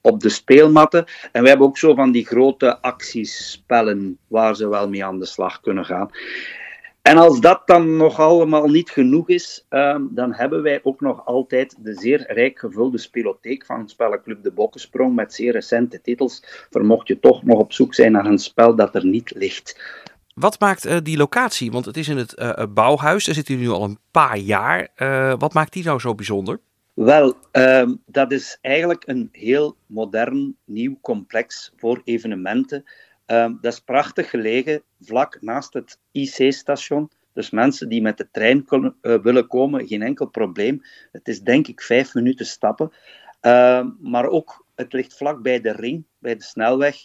op 0.01 0.19
de 0.19 0.29
speelmatten. 0.29 1.05
En 1.31 1.43
we 1.43 1.49
hebben 1.49 1.67
ook 1.67 1.77
zo 1.77 1.95
van 1.95 2.11
die 2.11 2.25
grote 2.25 2.81
actiespellen 2.81 4.17
waar 4.27 4.55
ze 4.55 4.69
wel 4.69 4.89
mee 4.89 5.05
aan 5.05 5.19
de 5.19 5.25
slag 5.25 5.61
kunnen 5.61 5.85
gaan. 5.85 6.09
En 7.09 7.17
als 7.17 7.39
dat 7.39 7.61
dan 7.65 7.97
nog 7.97 8.19
allemaal 8.19 8.67
niet 8.67 8.89
genoeg 8.89 9.29
is, 9.29 9.65
um, 9.69 10.09
dan 10.11 10.33
hebben 10.33 10.61
wij 10.61 10.79
ook 10.83 11.01
nog 11.01 11.25
altijd 11.25 11.75
de 11.79 11.93
zeer 11.93 12.33
rijk 12.33 12.59
gevulde 12.59 12.97
spelotheek 12.97 13.65
van 13.65 13.89
Spellenclub 13.89 14.43
De 14.43 14.51
Bokkensprong 14.51 15.15
met 15.15 15.33
zeer 15.33 15.51
recente 15.51 16.01
titels, 16.01 16.43
vermocht 16.69 17.07
je 17.07 17.19
toch 17.19 17.43
nog 17.43 17.59
op 17.59 17.73
zoek 17.73 17.93
zijn 17.93 18.11
naar 18.11 18.25
een 18.25 18.37
spel 18.37 18.75
dat 18.75 18.95
er 18.95 19.05
niet 19.05 19.31
ligt. 19.35 19.81
Wat 20.33 20.59
maakt 20.59 20.85
uh, 20.85 20.97
die 21.03 21.17
locatie, 21.17 21.71
want 21.71 21.85
het 21.85 21.97
is 21.97 22.07
in 22.07 22.17
het 22.17 22.39
uh, 22.39 22.63
bouwhuis, 22.73 23.25
daar 23.25 23.35
zitten 23.35 23.53
jullie 23.53 23.69
nu 23.69 23.75
al 23.75 23.83
een 23.83 23.99
paar 24.11 24.37
jaar. 24.37 24.87
Uh, 24.97 25.33
wat 25.37 25.53
maakt 25.53 25.73
die 25.73 25.83
nou 25.83 25.99
zo 25.99 26.15
bijzonder? 26.15 26.59
Wel, 26.93 27.35
um, 27.51 28.01
dat 28.05 28.31
is 28.31 28.57
eigenlijk 28.61 29.03
een 29.07 29.29
heel 29.31 29.75
modern, 29.85 30.55
nieuw 30.65 30.97
complex 31.01 31.73
voor 31.77 32.01
evenementen. 32.03 32.83
Um, 33.31 33.57
dat 33.61 33.73
is 33.73 33.79
prachtig 33.79 34.29
gelegen, 34.29 34.83
vlak 35.01 35.41
naast 35.41 35.73
het 35.73 35.99
IC-station. 36.11 37.11
Dus 37.33 37.49
mensen 37.49 37.89
die 37.89 38.01
met 38.01 38.17
de 38.17 38.27
trein 38.31 38.65
uh, 38.71 39.21
willen 39.21 39.47
komen, 39.47 39.87
geen 39.87 40.01
enkel 40.01 40.25
probleem. 40.25 40.81
Het 41.11 41.27
is 41.27 41.41
denk 41.41 41.67
ik 41.67 41.81
vijf 41.81 42.13
minuten 42.13 42.45
stappen. 42.45 42.91
Uh, 43.41 43.85
maar 43.99 44.25
ook, 44.25 44.65
het 44.75 44.93
ligt 44.93 45.17
vlak 45.17 45.41
bij 45.41 45.61
de 45.61 45.71
ring, 45.71 46.05
bij 46.17 46.35
de 46.35 46.43
snelweg. 46.43 46.95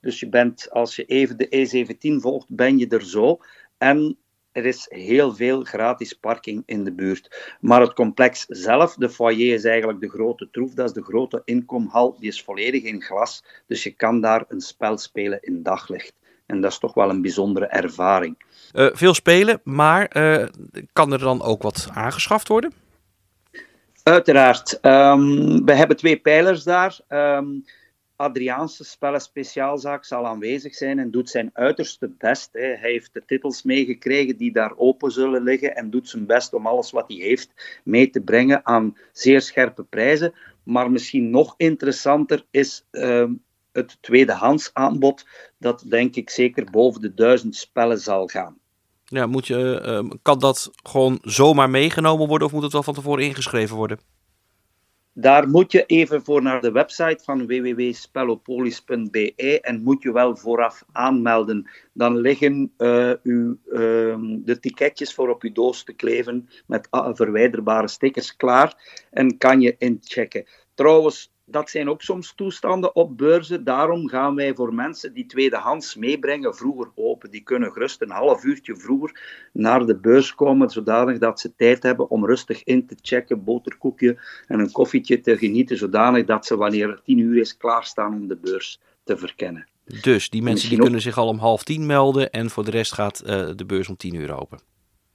Dus 0.00 0.20
je 0.20 0.28
bent, 0.28 0.70
als 0.70 0.96
je 0.96 1.04
even 1.04 1.36
de 1.36 1.48
E17 1.48 2.20
volgt, 2.20 2.46
ben 2.48 2.78
je 2.78 2.88
er 2.88 3.04
zo. 3.04 3.38
En 3.78 4.18
er 4.54 4.66
is 4.66 4.86
heel 4.88 5.34
veel 5.34 5.64
gratis 5.64 6.12
parking 6.12 6.62
in 6.66 6.84
de 6.84 6.92
buurt. 6.92 7.56
Maar 7.60 7.80
het 7.80 7.92
complex 7.92 8.44
zelf, 8.48 8.94
de 8.94 9.10
foyer 9.10 9.54
is 9.54 9.64
eigenlijk 9.64 10.00
de 10.00 10.08
grote 10.08 10.48
troef, 10.50 10.74
dat 10.74 10.86
is 10.86 10.92
de 10.92 11.02
grote 11.02 11.42
inkomhal, 11.44 12.16
die 12.18 12.28
is 12.28 12.42
volledig 12.42 12.82
in 12.82 13.02
glas. 13.02 13.44
Dus 13.66 13.82
je 13.82 13.90
kan 13.90 14.20
daar 14.20 14.44
een 14.48 14.60
spel 14.60 14.98
spelen 14.98 15.38
in 15.40 15.62
daglicht. 15.62 16.12
En 16.46 16.60
dat 16.60 16.70
is 16.70 16.78
toch 16.78 16.94
wel 16.94 17.10
een 17.10 17.22
bijzondere 17.22 17.66
ervaring. 17.66 18.36
Uh, 18.72 18.88
veel 18.92 19.14
spelen, 19.14 19.60
maar 19.64 20.16
uh, 20.16 20.46
kan 20.92 21.12
er 21.12 21.18
dan 21.18 21.42
ook 21.42 21.62
wat 21.62 21.88
aangeschaft 21.92 22.48
worden? 22.48 22.72
Uiteraard. 24.02 24.78
Um, 24.82 25.64
we 25.64 25.74
hebben 25.74 25.96
twee 25.96 26.16
pijlers 26.16 26.62
daar. 26.62 27.00
Um, 27.08 27.64
Adriaanse 28.16 28.84
spellen 28.84 29.20
speciaalzaak 29.20 30.04
zal 30.04 30.26
aanwezig 30.26 30.74
zijn 30.74 30.98
en 30.98 31.10
doet 31.10 31.30
zijn 31.30 31.50
uiterste 31.52 32.10
best. 32.18 32.48
Hè. 32.52 32.60
Hij 32.60 32.90
heeft 32.90 33.12
de 33.12 33.22
titels 33.26 33.62
meegekregen 33.62 34.36
die 34.36 34.52
daar 34.52 34.76
open 34.76 35.10
zullen 35.10 35.42
liggen 35.42 35.76
en 35.76 35.90
doet 35.90 36.08
zijn 36.08 36.26
best 36.26 36.54
om 36.54 36.66
alles 36.66 36.90
wat 36.90 37.08
hij 37.08 37.16
heeft 37.16 37.80
mee 37.84 38.10
te 38.10 38.20
brengen 38.20 38.66
aan 38.66 38.96
zeer 39.12 39.40
scherpe 39.40 39.82
prijzen. 39.82 40.34
Maar 40.62 40.90
misschien 40.90 41.30
nog 41.30 41.54
interessanter 41.56 42.44
is 42.50 42.84
uh, 42.90 43.24
het 43.72 43.98
tweedehands 44.00 44.70
aanbod, 44.72 45.26
dat 45.58 45.84
denk 45.88 46.16
ik 46.16 46.30
zeker 46.30 46.70
boven 46.70 47.00
de 47.00 47.14
duizend 47.14 47.56
spellen 47.56 48.00
zal 48.00 48.26
gaan. 48.26 48.58
Ja, 49.04 49.26
moet 49.26 49.46
je, 49.46 49.82
uh, 50.04 50.10
kan 50.22 50.38
dat 50.38 50.70
gewoon 50.82 51.18
zomaar 51.22 51.70
meegenomen 51.70 52.28
worden 52.28 52.46
of 52.46 52.52
moet 52.52 52.62
het 52.62 52.72
wel 52.72 52.82
van 52.82 52.94
tevoren 52.94 53.24
ingeschreven 53.24 53.76
worden? 53.76 53.98
Daar 55.16 55.48
moet 55.48 55.72
je 55.72 55.86
even 55.86 56.24
voor 56.24 56.42
naar 56.42 56.60
de 56.60 56.72
website 56.72 57.24
van 57.24 57.46
www.spellopolis.be 57.46 59.60
en 59.60 59.82
moet 59.82 60.02
je 60.02 60.12
wel 60.12 60.36
vooraf 60.36 60.84
aanmelden. 60.92 61.70
Dan 61.92 62.16
liggen 62.16 62.72
uh, 62.78 63.12
uw, 63.22 63.58
uh, 63.66 64.16
de 64.20 64.58
ticketjes 64.60 65.14
voor 65.14 65.28
op 65.28 65.42
uw 65.42 65.52
doos 65.52 65.84
te 65.84 65.92
kleven 65.92 66.48
met 66.66 66.88
verwijderbare 66.90 67.88
stickers 67.88 68.36
klaar 68.36 69.02
en 69.10 69.38
kan 69.38 69.60
je 69.60 69.76
inchecken. 69.78 70.46
Trouwens, 70.74 71.33
dat 71.44 71.70
zijn 71.70 71.88
ook 71.88 72.02
soms 72.02 72.32
toestanden 72.34 72.94
op 72.94 73.16
beurzen. 73.16 73.64
Daarom 73.64 74.08
gaan 74.08 74.34
wij 74.34 74.54
voor 74.54 74.74
mensen 74.74 75.12
die 75.12 75.26
tweedehands 75.26 75.96
meebrengen 75.96 76.54
vroeger 76.54 76.90
open. 76.94 77.30
Die 77.30 77.42
kunnen 77.42 77.72
gerust 77.72 78.02
een 78.02 78.10
half 78.10 78.44
uurtje 78.44 78.76
vroeger 78.76 79.20
naar 79.52 79.86
de 79.86 79.96
beurs 79.96 80.34
komen, 80.34 80.70
zodanig 80.70 81.18
dat 81.18 81.40
ze 81.40 81.54
tijd 81.56 81.82
hebben 81.82 82.10
om 82.10 82.26
rustig 82.26 82.64
in 82.64 82.86
te 82.86 82.96
checken, 83.00 83.44
boterkoekje 83.44 84.18
en 84.46 84.58
een 84.58 84.72
koffietje 84.72 85.20
te 85.20 85.38
genieten, 85.38 85.76
zodanig 85.76 86.24
dat 86.24 86.46
ze 86.46 86.56
wanneer 86.56 86.88
het 86.88 87.04
tien 87.04 87.18
uur 87.18 87.40
is 87.40 87.56
klaarstaan 87.56 88.14
om 88.14 88.28
de 88.28 88.36
beurs 88.36 88.80
te 89.04 89.16
verkennen. 89.16 89.66
Dus 90.02 90.30
die 90.30 90.42
mensen 90.42 90.68
die 90.68 90.78
kunnen 90.78 91.00
zich 91.00 91.18
al 91.18 91.28
om 91.28 91.38
half 91.38 91.62
tien 91.62 91.86
melden 91.86 92.30
en 92.30 92.50
voor 92.50 92.64
de 92.64 92.70
rest 92.70 92.92
gaat 92.92 93.22
uh, 93.26 93.50
de 93.56 93.64
beurs 93.66 93.88
om 93.88 93.96
tien 93.96 94.14
uur 94.14 94.40
open. 94.40 94.58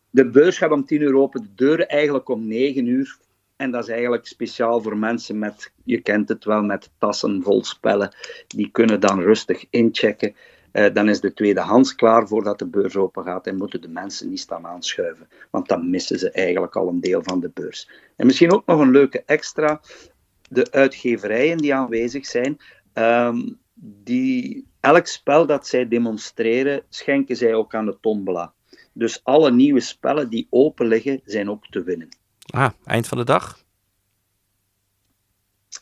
De 0.10 0.30
beurs 0.30 0.58
gaat 0.58 0.72
om 0.72 0.86
tien 0.86 1.02
uur 1.02 1.16
open, 1.16 1.42
de 1.42 1.50
deuren 1.56 1.88
eigenlijk 1.88 2.30
om 2.30 2.48
negen 2.48 2.86
uur. 2.86 3.18
En 3.60 3.72
dat 3.72 3.84
is 3.84 3.90
eigenlijk 3.90 4.28
speciaal 4.28 4.82
voor 4.82 4.98
mensen 4.98 5.40
met, 5.40 5.72
je 5.84 6.02
kent 6.02 6.30
het 6.30 6.46
wel, 6.46 6.62
met 6.62 6.92
tassen 6.98 7.44
vol 7.44 7.64
spellen. 7.64 8.16
Die 8.48 8.70
kunnen 8.72 9.00
dan 9.00 9.22
rustig 9.22 9.66
inchecken. 9.70 10.36
Uh, 10.74 10.94
dan 10.94 11.10
is 11.10 11.20
de 11.20 11.34
tweedehands 11.34 11.96
klaar 11.96 12.28
voordat 12.28 12.60
de 12.60 12.68
beurs 12.68 12.96
open 12.96 13.24
gaat 13.24 13.48
en 13.48 13.58
moeten 13.58 13.82
de 13.82 13.88
mensen 13.88 14.30
niet 14.30 14.40
staan 14.40 14.68
aanschuiven. 14.68 15.28
Want 15.50 15.68
dan 15.68 15.90
missen 15.90 16.20
ze 16.20 16.32
eigenlijk 16.32 16.76
al 16.76 16.88
een 16.88 17.00
deel 17.00 17.24
van 17.24 17.40
de 17.40 17.52
beurs. 17.54 17.90
En 18.16 18.26
misschien 18.26 18.52
ook 18.52 18.66
nog 18.66 18.80
een 18.80 18.92
leuke 18.92 19.24
extra. 19.26 19.82
De 20.50 20.72
uitgeverijen 20.72 21.58
die 21.58 21.74
aanwezig 21.74 22.26
zijn, 22.26 22.58
um, 22.94 23.60
die, 24.04 24.68
elk 24.80 25.08
spel 25.08 25.46
dat 25.46 25.68
zij 25.68 25.88
demonstreren, 25.88 26.84
schenken 26.90 27.36
zij 27.36 27.54
ook 27.54 27.76
aan 27.76 27.86
de 27.86 27.98
tombola. 28.02 28.54
Dus 28.94 29.24
alle 29.24 29.52
nieuwe 29.52 29.80
spellen 29.80 30.30
die 30.30 30.48
open 30.50 30.88
liggen, 30.88 31.22
zijn 31.24 31.50
ook 31.50 31.68
te 31.68 31.84
winnen. 31.84 32.19
Ah, 32.50 32.70
eind 32.86 33.08
van 33.08 33.18
de 33.18 33.24
dag? 33.24 33.64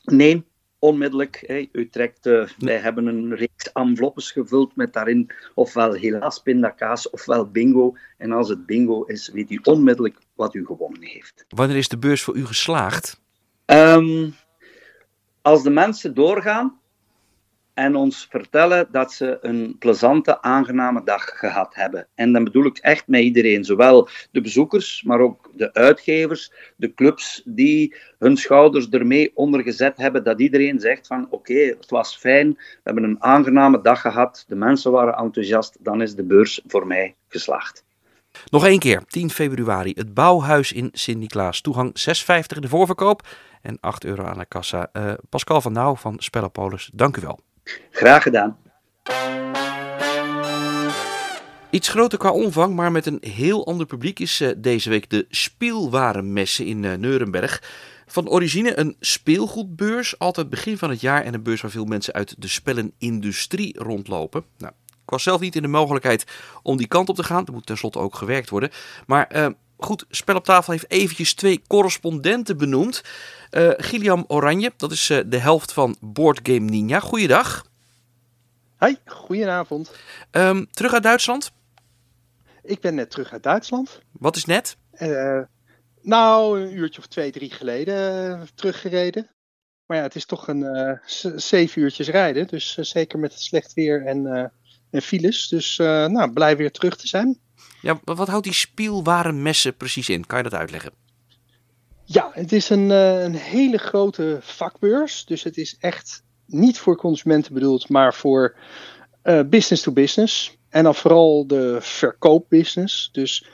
Nee, 0.03 0.45
onmiddellijk. 0.79 1.43
Hè. 1.45 1.69
U 1.71 1.89
trekt, 1.89 2.25
uh, 2.25 2.47
wij 2.57 2.77
hebben 2.77 3.05
een 3.05 3.35
reeks 3.35 3.71
enveloppes 3.73 4.31
gevuld 4.31 4.75
met 4.75 4.93
daarin 4.93 5.31
ofwel 5.53 5.93
helaas 5.93 6.39
pindakaas 6.39 7.09
ofwel 7.09 7.51
bingo. 7.51 7.95
En 8.17 8.31
als 8.31 8.49
het 8.49 8.65
bingo 8.65 9.03
is, 9.03 9.29
weet 9.29 9.51
u 9.51 9.59
onmiddellijk 9.63 10.17
wat 10.35 10.53
u 10.53 10.65
gewonnen 10.65 11.03
heeft. 11.03 11.45
Wanneer 11.49 11.77
is 11.77 11.87
de 11.87 11.97
beurs 11.97 12.23
voor 12.23 12.35
u 12.35 12.45
geslaagd? 12.45 13.21
Um, 13.65 14.35
als 15.41 15.63
de 15.63 15.69
mensen 15.69 16.13
doorgaan 16.13 16.76
en 17.77 17.95
ons 17.95 18.27
vertellen 18.29 18.87
dat 18.91 19.13
ze 19.13 19.37
een 19.41 19.75
plezante, 19.79 20.41
aangename 20.41 21.01
dag 21.03 21.23
gehad 21.23 21.75
hebben. 21.75 22.07
En 22.15 22.33
dan 22.33 22.43
bedoel 22.43 22.65
ik 22.65 22.77
echt 22.77 23.07
met 23.07 23.21
iedereen, 23.21 23.63
zowel 23.63 24.09
de 24.31 24.41
bezoekers, 24.41 25.03
maar 25.03 25.19
ook 25.19 25.51
de 25.53 25.73
uitgevers, 25.73 26.51
de 26.75 26.93
clubs 26.93 27.41
die 27.45 27.95
hun 28.19 28.37
schouders 28.37 28.89
ermee 28.89 29.31
ondergezet 29.35 29.97
hebben, 29.97 30.23
dat 30.23 30.41
iedereen 30.41 30.79
zegt 30.79 31.07
van 31.07 31.27
oké, 31.29 31.53
het 31.53 31.89
was 31.89 32.17
fijn, 32.17 32.49
we 32.53 32.79
hebben 32.83 33.03
een 33.03 33.23
aangename 33.23 33.81
dag 33.81 34.01
gehad, 34.01 34.45
de 34.47 34.55
mensen 34.55 34.91
waren 34.91 35.13
enthousiast, 35.13 35.77
dan 35.79 36.01
is 36.01 36.15
de 36.15 36.23
beurs 36.23 36.61
voor 36.67 36.87
mij 36.87 37.15
geslaagd. 37.27 37.85
Nog 38.49 38.65
één 38.65 38.79
keer, 38.79 39.03
10 39.07 39.29
februari, 39.29 39.91
het 39.95 40.13
Bouwhuis 40.13 40.71
in 40.71 40.89
Sint-Niklaas. 40.91 41.61
Toegang 41.61 41.87
6,50 42.09 42.55
in 42.55 42.61
de 42.61 42.67
voorverkoop 42.67 43.27
en 43.61 43.77
8 43.79 44.05
euro 44.05 44.23
aan 44.23 44.37
de 44.37 44.45
kassa. 44.45 44.89
Uh, 44.93 45.13
Pascal 45.29 45.61
van 45.61 45.73
Nauw 45.73 45.95
van 45.95 46.15
Spellenpolis, 46.17 46.89
dank 46.93 47.17
u 47.17 47.21
wel. 47.21 47.39
Graag 47.91 48.23
gedaan. 48.23 48.57
Iets 51.69 51.89
groter 51.89 52.17
qua 52.17 52.31
omvang, 52.31 52.75
maar 52.75 52.91
met 52.91 53.05
een 53.05 53.21
heel 53.21 53.65
ander 53.65 53.85
publiek 53.85 54.19
is 54.19 54.41
uh, 54.41 54.49
deze 54.57 54.89
week 54.89 55.09
de 55.09 55.25
Spielwarenmesse 55.29 56.65
in 56.65 56.83
uh, 56.83 56.93
Nuremberg. 56.93 57.63
Van 58.07 58.29
origine 58.29 58.79
een 58.79 58.95
speelgoedbeurs, 58.99 60.19
altijd 60.19 60.49
begin 60.49 60.77
van 60.77 60.89
het 60.89 61.01
jaar 61.01 61.23
en 61.23 61.33
een 61.33 61.43
beurs 61.43 61.61
waar 61.61 61.71
veel 61.71 61.85
mensen 61.85 62.13
uit 62.13 62.35
de 62.37 62.47
spellenindustrie 62.47 63.79
rondlopen. 63.79 64.43
Nou, 64.57 64.73
ik 64.89 65.09
was 65.09 65.23
zelf 65.23 65.39
niet 65.39 65.55
in 65.55 65.61
de 65.61 65.67
mogelijkheid 65.67 66.25
om 66.61 66.77
die 66.77 66.87
kant 66.87 67.09
op 67.09 67.15
te 67.15 67.23
gaan. 67.23 67.45
Er 67.45 67.53
moet 67.53 67.65
tenslotte 67.65 67.99
ook 67.99 68.15
gewerkt 68.15 68.49
worden. 68.49 68.69
Maar 69.05 69.35
uh, 69.35 69.47
goed, 69.77 70.05
Spel 70.09 70.35
op 70.35 70.43
tafel 70.43 70.71
heeft 70.71 70.91
eventjes 70.91 71.33
twee 71.33 71.61
correspondenten 71.67 72.57
benoemd. 72.57 73.03
Uh, 73.51 73.71
Gilliam 73.77 74.25
Oranje, 74.27 74.71
dat 74.77 74.91
is 74.91 75.09
uh, 75.09 75.19
de 75.25 75.37
helft 75.37 75.73
van 75.73 75.95
Board 75.99 76.39
Game 76.43 76.59
Ninja. 76.59 76.99
Goeiedag. 76.99 77.65
Hoi, 78.75 78.97
goedenavond. 79.05 79.91
Um, 80.31 80.67
terug 80.71 80.93
uit 80.93 81.03
Duitsland? 81.03 81.51
Ik 82.63 82.79
ben 82.79 82.95
net 82.95 83.09
terug 83.11 83.31
uit 83.31 83.43
Duitsland. 83.43 84.01
Wat 84.11 84.35
is 84.35 84.45
net? 84.45 84.77
Uh, 84.93 85.41
nou, 86.01 86.61
een 86.61 86.77
uurtje 86.77 86.99
of 86.99 87.07
twee, 87.07 87.31
drie 87.31 87.51
geleden 87.51 88.47
teruggereden. 88.55 89.29
Maar 89.85 89.97
ja, 89.97 90.03
het 90.03 90.15
is 90.15 90.25
toch 90.25 90.47
een 90.47 90.99
zeven 91.35 91.81
uurtjes 91.81 92.07
rijden. 92.07 92.47
Dus 92.47 92.75
zeker 92.75 93.19
met 93.19 93.33
het 93.33 93.41
slecht 93.41 93.73
weer 93.73 94.05
en, 94.05 94.51
en 94.89 95.01
files. 95.01 95.47
Dus 95.47 95.77
nou, 95.77 96.31
blij 96.31 96.57
weer 96.57 96.71
terug 96.71 96.97
te 96.97 97.07
zijn. 97.07 97.39
Ja, 97.81 97.99
wat 98.03 98.27
houdt 98.27 98.43
die 98.43 98.53
spielwarenmessen 98.53 99.75
precies 99.75 100.09
in? 100.09 100.25
Kan 100.25 100.37
je 100.37 100.43
dat 100.43 100.59
uitleggen? 100.59 100.91
Ja, 102.03 102.29
het 102.33 102.51
is 102.51 102.69
een, 102.69 102.89
een 102.89 103.35
hele 103.35 103.77
grote 103.77 104.37
vakbeurs. 104.41 105.25
Dus 105.25 105.43
het 105.43 105.57
is 105.57 105.77
echt 105.79 106.23
niet 106.45 106.79
voor 106.79 106.97
consumenten 106.97 107.53
bedoeld, 107.53 107.89
maar 107.89 108.13
voor 108.13 108.55
uh, 109.23 109.41
business 109.49 109.83
to 109.83 109.91
business. 109.91 110.57
En 110.69 110.83
dan 110.83 110.95
vooral 110.95 111.47
de 111.47 111.77
verkoopbusiness. 111.79 113.09
Dus 113.11 113.47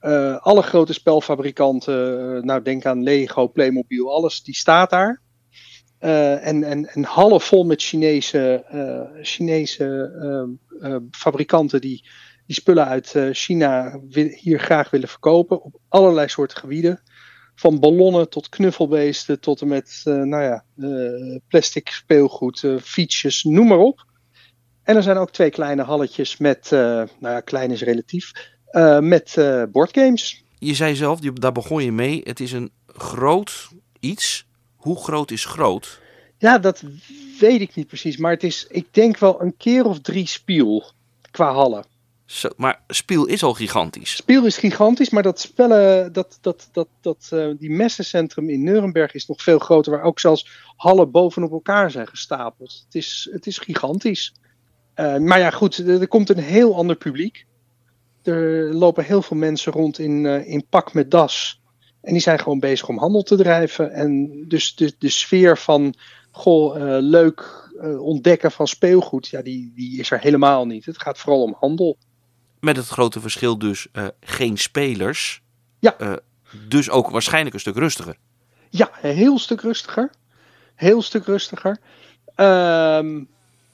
uh, 0.00 0.36
alle 0.36 0.62
grote 0.62 0.92
spelfabrikanten, 0.92 2.46
nou 2.46 2.62
denk 2.62 2.86
aan 2.86 3.02
Lego, 3.02 3.48
Playmobil, 3.48 4.12
alles, 4.12 4.42
die 4.42 4.54
staat 4.54 4.90
daar. 4.90 5.20
en, 5.98 6.64
en, 6.64 6.86
en 6.86 7.04
hallen 7.04 7.40
vol 7.40 7.64
met 7.64 7.82
Chinese, 7.82 8.64
Chinese 9.22 10.10
fabrikanten 11.10 11.80
die 11.80 12.04
die 12.48 12.56
spullen 12.56 12.86
uit 12.86 13.14
China 13.32 14.00
hier 14.40 14.58
graag 14.58 14.90
willen 14.90 15.08
verkopen 15.08 15.62
op 15.62 15.80
allerlei 15.88 16.28
soorten 16.28 16.58
gebieden 16.58 17.02
van 17.58 17.80
ballonnen 17.80 18.28
tot 18.28 18.48
knuffelbeesten 18.48 19.40
tot 19.40 19.60
en 19.60 19.68
met 19.68 20.02
uh, 20.04 20.22
nou 20.22 20.42
ja, 20.42 20.64
uh, 20.76 21.38
plastic 21.48 21.88
speelgoed, 21.88 22.62
uh, 22.62 22.80
fietsjes, 22.80 23.42
noem 23.42 23.66
maar 23.66 23.78
op. 23.78 24.04
En 24.82 24.96
er 24.96 25.02
zijn 25.02 25.16
ook 25.16 25.30
twee 25.30 25.50
kleine 25.50 25.82
halletjes 25.82 26.36
met, 26.36 26.70
nou 26.70 27.08
ja, 27.20 27.40
klein 27.40 27.70
is 27.70 27.82
relatief, 27.82 28.32
met 29.00 29.34
boardgames. 29.72 30.44
Je 30.58 30.74
zei 30.74 30.94
zelf, 30.96 31.20
daar 31.20 31.52
begon 31.52 31.84
je 31.84 31.92
mee, 31.92 32.20
het 32.24 32.40
is 32.40 32.52
een 32.52 32.70
groot 32.86 33.68
iets. 34.00 34.46
Hoe 34.76 34.96
groot 35.02 35.30
is 35.30 35.44
groot? 35.44 36.00
Ja, 36.38 36.58
dat 36.58 36.82
weet 37.38 37.60
ik 37.60 37.74
niet 37.74 37.86
precies, 37.86 38.16
maar 38.16 38.32
het 38.32 38.42
is, 38.42 38.66
ik 38.68 38.86
denk 38.90 39.18
wel 39.18 39.42
een 39.42 39.56
keer 39.56 39.84
of 39.84 40.00
drie 40.00 40.26
spiel 40.26 40.90
qua 41.30 41.52
hallen. 41.52 41.84
Zo, 42.28 42.48
maar 42.56 42.80
Spiel 42.86 43.26
is 43.26 43.42
al 43.42 43.54
gigantisch. 43.54 44.16
Spiel 44.16 44.46
is 44.46 44.56
gigantisch, 44.56 45.10
maar 45.10 45.22
dat 45.22 45.40
spellen, 45.40 46.12
dat, 46.12 46.38
dat, 46.40 46.68
dat, 46.72 46.88
dat, 47.00 47.30
uh, 47.32 47.54
die 47.58 47.70
messencentrum 47.70 48.48
in 48.48 48.62
Nuremberg 48.62 49.14
is 49.14 49.26
nog 49.26 49.42
veel 49.42 49.58
groter, 49.58 49.92
waar 49.92 50.02
ook 50.02 50.20
zelfs 50.20 50.48
hallen 50.76 51.10
bovenop 51.10 51.52
elkaar 51.52 51.90
zijn 51.90 52.06
gestapeld. 52.06 52.82
Het 52.84 52.94
is, 52.94 53.28
het 53.32 53.46
is 53.46 53.58
gigantisch. 53.58 54.34
Uh, 54.96 55.16
maar 55.16 55.38
ja, 55.38 55.50
goed, 55.50 55.78
er, 55.78 56.08
komt 56.08 56.28
een 56.28 56.38
heel 56.38 56.76
ander 56.76 56.96
publiek. 56.96 57.46
Er 58.22 58.74
lopen 58.74 59.04
heel 59.04 59.22
veel 59.22 59.36
mensen 59.36 59.72
rond 59.72 59.98
in, 59.98 60.24
uh, 60.24 60.48
in 60.48 60.66
pak 60.68 60.92
met 60.92 61.10
das. 61.10 61.60
En 62.00 62.12
die 62.12 62.22
zijn 62.22 62.38
gewoon 62.38 62.60
bezig 62.60 62.88
om 62.88 62.98
handel 62.98 63.22
te 63.22 63.36
drijven. 63.36 63.92
En 63.92 64.44
dus 64.48 64.74
de, 64.74 64.94
de 64.98 65.10
sfeer 65.10 65.58
van, 65.58 65.94
goh, 66.30 66.76
leuk 67.00 67.70
ontdekken 67.98 68.50
van 68.50 68.66
speelgoed, 68.66 69.28
ja, 69.28 69.42
die, 69.42 69.72
die 69.74 69.98
is 69.98 70.10
er 70.10 70.20
helemaal 70.20 70.66
niet. 70.66 70.84
Het 70.84 71.02
gaat 71.02 71.18
vooral 71.18 71.42
om 71.42 71.56
handel. 71.58 71.98
Met 72.60 72.76
het 72.76 72.88
grote 72.88 73.20
verschil 73.20 73.58
dus 73.58 73.86
uh, 73.92 74.06
geen 74.20 74.56
spelers. 74.56 75.42
Ja. 75.78 75.94
Uh, 76.00 76.12
dus 76.68 76.90
ook 76.90 77.10
waarschijnlijk 77.10 77.54
een 77.54 77.60
stuk 77.60 77.76
rustiger. 77.76 78.16
Ja, 78.70 78.90
een 79.02 79.14
heel 79.14 79.38
stuk 79.38 79.60
rustiger. 79.60 80.10
Heel 80.74 81.02
stuk 81.02 81.24
rustiger. 81.24 81.78
Um, 82.36 83.28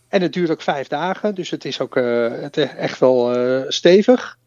en 0.09 0.23
het 0.23 0.33
duurt 0.33 0.51
ook 0.51 0.63
vijf 0.63 0.89
dagen, 0.89 1.35
dus 1.35 1.51
het 1.51 1.65
is 1.65 1.81
ook 1.81 1.97
uh, 1.97 2.31
het 2.31 2.57
is 2.57 2.69
echt 2.69 2.99
wel 2.99 3.35
stevig. 3.69 4.39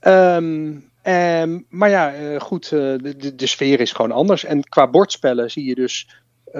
Um, 0.00 0.90
um, 1.02 1.66
maar 1.68 1.90
ja, 1.90 2.38
goed, 2.38 2.68
de, 2.68 3.34
de, 3.36 3.46
sfeer 3.46 3.80
is 3.80 3.92
gewoon 3.92 4.12
anders. 4.12 4.44
En 4.44 4.64
qua 4.64 4.88
bordspellen 4.90 5.50
zie 5.50 5.64
je 5.64 5.74
dus 5.74 6.08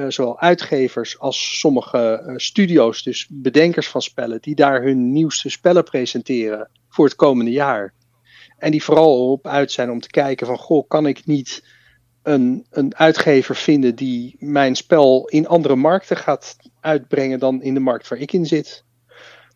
zowel 0.08 0.40
uitgevers 0.40 1.18
als 1.18 1.58
sommige 1.58 2.32
studio's, 2.36 3.02
dus 3.02 3.26
bedenkers 3.30 3.88
van 3.88 4.02
spellen, 4.02 4.40
die 4.40 4.54
daar 4.54 4.82
hun 4.82 5.12
nieuwste 5.12 5.50
spellen 5.50 5.84
presenteren 5.84 6.68
voor 6.96 7.04
het 7.04 7.14
komende 7.14 7.50
jaar. 7.50 7.92
En 8.58 8.70
die 8.70 8.82
vooral 8.82 9.30
op 9.32 9.46
uit 9.46 9.72
zijn 9.72 9.90
om 9.90 10.00
te 10.00 10.10
kijken 10.10 10.46
van, 10.46 10.58
goh, 10.58 10.88
kan 10.88 11.06
ik 11.06 11.26
niet 11.26 11.64
een, 12.22 12.66
een 12.70 12.96
uitgever 12.96 13.56
vinden 13.56 13.94
die 13.94 14.36
mijn 14.38 14.74
spel 14.74 15.26
in 15.26 15.46
andere 15.46 15.76
markten 15.76 16.16
gaat 16.16 16.56
uitbrengen 16.80 17.38
dan 17.38 17.62
in 17.62 17.74
de 17.74 17.80
markt 17.80 18.08
waar 18.08 18.18
ik 18.18 18.32
in 18.32 18.46
zit. 18.46 18.84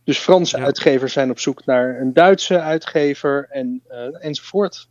Dus 0.04 0.18
Franse 0.18 0.58
ja. 0.58 0.64
uitgevers 0.64 1.12
zijn 1.12 1.30
op 1.30 1.38
zoek 1.38 1.64
naar 1.64 2.00
een 2.00 2.12
Duitse 2.12 2.60
uitgever 2.60 3.46
en, 3.50 3.82
uh, 3.90 4.24
enzovoort. 4.24 4.88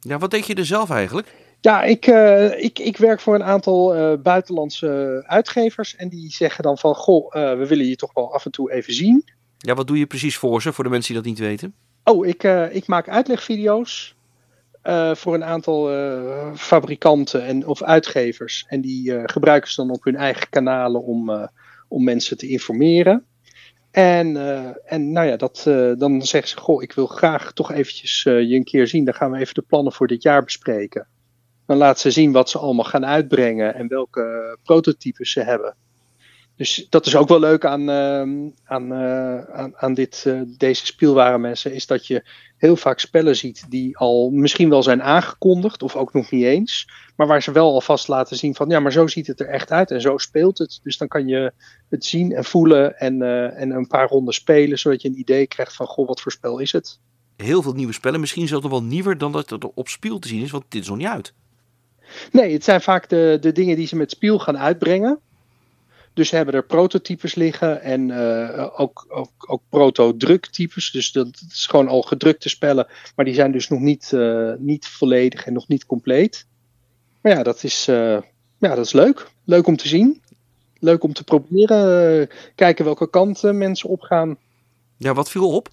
Ja, 0.00 0.18
wat 0.18 0.30
denk 0.30 0.44
je 0.44 0.54
er 0.54 0.66
zelf 0.66 0.90
eigenlijk? 0.90 1.34
Ja, 1.60 1.82
ik, 1.82 2.06
uh, 2.06 2.62
ik, 2.62 2.78
ik 2.78 2.96
werk 2.96 3.20
voor 3.20 3.34
een 3.34 3.44
aantal 3.44 3.96
uh, 3.96 4.20
buitenlandse 4.22 5.22
uitgevers 5.26 5.96
en 5.96 6.08
die 6.08 6.30
zeggen 6.30 6.62
dan 6.62 6.78
van, 6.78 6.94
goh, 6.94 7.32
we 7.32 7.66
willen 7.66 7.86
je 7.86 7.96
toch 7.96 8.12
wel 8.14 8.34
af 8.34 8.44
en 8.44 8.50
toe 8.50 8.72
even 8.72 8.94
zien. 8.94 9.24
Ja, 9.58 9.74
wat 9.74 9.86
doe 9.86 9.98
je 9.98 10.06
precies 10.06 10.36
voor 10.36 10.62
ze, 10.62 10.72
voor 10.72 10.84
de 10.84 10.90
mensen 10.90 11.12
die 11.12 11.22
dat 11.22 11.30
niet 11.30 11.40
weten? 11.40 11.74
Oh, 12.04 12.26
ik, 12.26 12.44
uh, 12.44 12.74
ik 12.74 12.86
maak 12.86 13.08
uitlegvideo's 13.08 14.14
uh, 14.84 15.14
voor 15.14 15.34
een 15.34 15.44
aantal 15.44 15.92
uh, 15.92 16.54
fabrikanten 16.54 17.44
en, 17.44 17.66
of 17.66 17.82
uitgevers. 17.82 18.64
En 18.68 18.80
die 18.80 19.28
gebruiken 19.28 19.70
ze 19.70 19.80
dan 19.80 19.90
op 19.90 20.04
hun 20.04 20.16
eigen 20.16 20.48
kanalen 20.50 21.02
om, 21.02 21.48
om 21.88 22.04
mensen 22.04 22.36
te 22.36 22.48
informeren. 22.48 23.24
En, 23.90 24.36
en 24.86 25.12
nou 25.12 25.26
ja, 25.26 25.36
dat, 25.36 25.62
dan 25.98 26.22
zeggen 26.22 26.50
ze, 26.50 26.56
goh, 26.56 26.82
ik 26.82 26.92
wil 26.92 27.06
graag 27.06 27.52
toch 27.52 27.72
eventjes 27.72 28.22
je 28.22 28.54
een 28.54 28.64
keer 28.64 28.86
zien. 28.86 29.04
Dan 29.04 29.14
gaan 29.14 29.30
we 29.30 29.38
even 29.38 29.54
de 29.54 29.62
plannen 29.62 29.92
voor 29.92 30.06
dit 30.06 30.22
jaar 30.22 30.44
bespreken. 30.44 31.06
Dan 31.66 31.76
laten 31.76 32.00
ze 32.00 32.10
zien 32.10 32.32
wat 32.32 32.50
ze 32.50 32.58
allemaal 32.58 32.84
gaan 32.84 33.06
uitbrengen 33.06 33.74
en 33.74 33.88
welke 33.88 34.58
prototypes 34.62 35.32
ze 35.32 35.40
hebben. 35.40 35.76
Dus 36.60 36.86
dat 36.88 37.06
is 37.06 37.16
ook 37.16 37.28
wel 37.28 37.40
leuk 37.40 37.64
aan, 37.64 37.80
uh, 37.90 38.50
aan, 38.64 38.92
uh, 38.92 39.40
aan, 39.40 39.72
aan 39.76 39.94
dit, 39.94 40.24
uh, 40.26 40.40
deze 40.46 40.86
spielwarenmessen, 40.86 41.74
is 41.74 41.86
dat 41.86 42.06
je 42.06 42.24
heel 42.56 42.76
vaak 42.76 42.98
spellen 42.98 43.36
ziet 43.36 43.64
die 43.68 43.98
al 43.98 44.30
misschien 44.30 44.68
wel 44.68 44.82
zijn 44.82 45.02
aangekondigd, 45.02 45.82
of 45.82 45.96
ook 45.96 46.12
nog 46.12 46.30
niet 46.30 46.44
eens, 46.44 46.88
maar 47.16 47.26
waar 47.26 47.42
ze 47.42 47.52
wel 47.52 47.72
alvast 47.72 48.08
laten 48.08 48.36
zien 48.36 48.54
van, 48.54 48.68
ja, 48.68 48.80
maar 48.80 48.92
zo 48.92 49.06
ziet 49.06 49.26
het 49.26 49.40
er 49.40 49.48
echt 49.48 49.70
uit 49.70 49.90
en 49.90 50.00
zo 50.00 50.18
speelt 50.18 50.58
het. 50.58 50.80
Dus 50.82 50.98
dan 50.98 51.08
kan 51.08 51.26
je 51.26 51.52
het 51.88 52.04
zien 52.04 52.32
en 52.32 52.44
voelen 52.44 52.98
en, 52.98 53.20
uh, 53.20 53.60
en 53.60 53.70
een 53.70 53.86
paar 53.86 54.08
ronden 54.08 54.34
spelen, 54.34 54.78
zodat 54.78 55.02
je 55.02 55.08
een 55.08 55.18
idee 55.18 55.46
krijgt 55.46 55.74
van, 55.74 55.86
goh, 55.86 56.06
wat 56.06 56.20
voor 56.20 56.32
spel 56.32 56.58
is 56.58 56.72
het? 56.72 56.98
Heel 57.36 57.62
veel 57.62 57.74
nieuwe 57.74 57.92
spellen, 57.92 58.20
misschien 58.20 58.48
zelfs 58.48 58.62
nog 58.62 58.72
wel 58.72 58.82
nieuwer 58.82 59.18
dan 59.18 59.32
dat 59.32 59.50
het 59.50 59.74
op 59.74 59.88
spiel 59.88 60.18
te 60.18 60.28
zien 60.28 60.42
is, 60.42 60.50
want 60.50 60.64
dit 60.68 60.82
is 60.82 60.88
nog 60.88 60.96
niet 60.96 61.06
uit. 61.06 61.34
Nee, 62.32 62.52
het 62.52 62.64
zijn 62.64 62.80
vaak 62.80 63.08
de, 63.08 63.38
de 63.40 63.52
dingen 63.52 63.76
die 63.76 63.86
ze 63.86 63.96
met 63.96 64.10
spiel 64.10 64.38
gaan 64.38 64.58
uitbrengen. 64.58 65.20
Dus 66.20 66.28
ze 66.28 66.36
hebben 66.36 66.54
er 66.54 66.64
prototypes 66.64 67.34
liggen 67.34 67.82
en 67.82 68.12
ook, 68.76 69.06
ook, 69.08 69.30
ook 69.46 69.62
proto-druktypes. 69.68 70.90
Dus 70.90 71.12
dat 71.12 71.42
is 71.50 71.66
gewoon 71.66 71.88
al 71.88 72.02
gedrukte 72.02 72.48
spellen, 72.48 72.86
maar 73.16 73.24
die 73.24 73.34
zijn 73.34 73.52
dus 73.52 73.68
nog 73.68 73.80
niet, 73.80 74.12
niet 74.58 74.86
volledig 74.86 75.46
en 75.46 75.52
nog 75.52 75.68
niet 75.68 75.86
compleet. 75.86 76.46
Maar 77.20 77.32
ja, 77.32 77.42
dat 77.42 77.62
is, 77.62 77.84
ja, 77.84 78.24
dat 78.58 78.84
is 78.84 78.92
leuk. 78.92 79.30
Leuk 79.44 79.66
om 79.66 79.76
te 79.76 79.88
zien. 79.88 80.22
Leuk 80.78 81.02
om 81.02 81.12
te 81.12 81.24
proberen. 81.24 82.28
kijken 82.54 82.84
welke 82.84 83.10
kant 83.10 83.42
mensen 83.42 83.88
opgaan. 83.88 84.36
Ja, 84.96 85.14
wat 85.14 85.30
viel 85.30 85.50
op? 85.50 85.68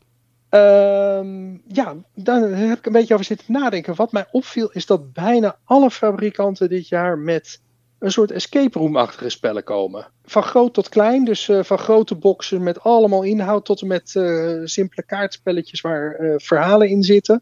Ehm, 0.49 1.57
ja, 1.67 1.95
daar 2.13 2.41
heb 2.41 2.77
ik 2.77 2.85
een 2.85 2.91
beetje 2.91 3.13
over 3.13 3.25
zitten 3.25 3.53
nadenken. 3.53 3.95
Wat 3.95 4.11
mij 4.11 4.27
opviel 4.31 4.69
is 4.71 4.85
dat 4.85 5.13
bijna 5.13 5.57
alle 5.63 5.91
fabrikanten 5.91 6.69
dit 6.69 6.87
jaar 6.87 7.17
met 7.17 7.61
een 7.99 8.11
soort 8.11 8.31
escape 8.31 8.79
room-achtige 8.79 9.29
spellen 9.29 9.63
komen. 9.63 10.11
Van 10.23 10.43
groot 10.43 10.73
tot 10.73 10.89
klein, 10.89 11.25
dus 11.25 11.47
uh, 11.47 11.63
van 11.63 11.77
grote 11.77 12.15
boxen 12.15 12.63
met 12.63 12.79
allemaal 12.79 13.23
inhoud 13.23 13.65
tot 13.65 13.81
en 13.81 13.87
met 13.87 14.13
uh, 14.15 14.61
simpele 14.63 15.03
kaartspelletjes 15.05 15.81
waar 15.81 16.19
uh, 16.19 16.33
verhalen 16.37 16.89
in 16.89 17.03
zitten. 17.03 17.41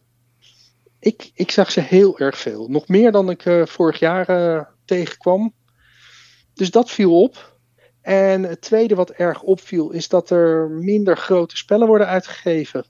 Ik, 1.00 1.32
ik 1.34 1.52
zag 1.52 1.72
ze 1.72 1.82
heel 1.82 2.20
erg 2.20 2.38
veel. 2.38 2.68
Nog 2.68 2.88
meer 2.88 3.12
dan 3.12 3.30
ik 3.30 3.44
vorig 3.64 4.00
jaar 4.00 4.70
tegenkwam. 4.86 5.54
Dus 6.54 6.72
dat 6.72 6.92
viel 6.92 7.22
op. 7.22 7.54
En 8.02 8.44
het 8.44 8.62
tweede 8.62 8.96
wat 8.96 9.10
erg 9.10 9.42
opviel 9.42 9.92
is 9.92 10.08
dat 10.08 10.30
er 10.30 10.70
minder 10.70 11.18
grote 11.18 11.58
spellen 11.58 11.88
worden 11.88 12.08
uitgegeven 12.08 12.86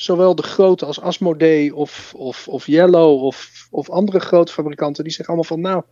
zowel 0.00 0.34
de 0.34 0.42
grote 0.42 0.86
als 0.86 1.00
Asmodee 1.00 1.74
of, 1.74 2.14
of, 2.16 2.48
of 2.48 2.66
Yellow 2.66 3.22
of, 3.24 3.66
of 3.70 3.90
andere 3.90 4.20
grote 4.20 4.52
fabrikanten, 4.52 5.04
die 5.04 5.12
zeggen 5.12 5.34
allemaal 5.34 5.56
van 5.56 5.60
nou, 5.60 5.82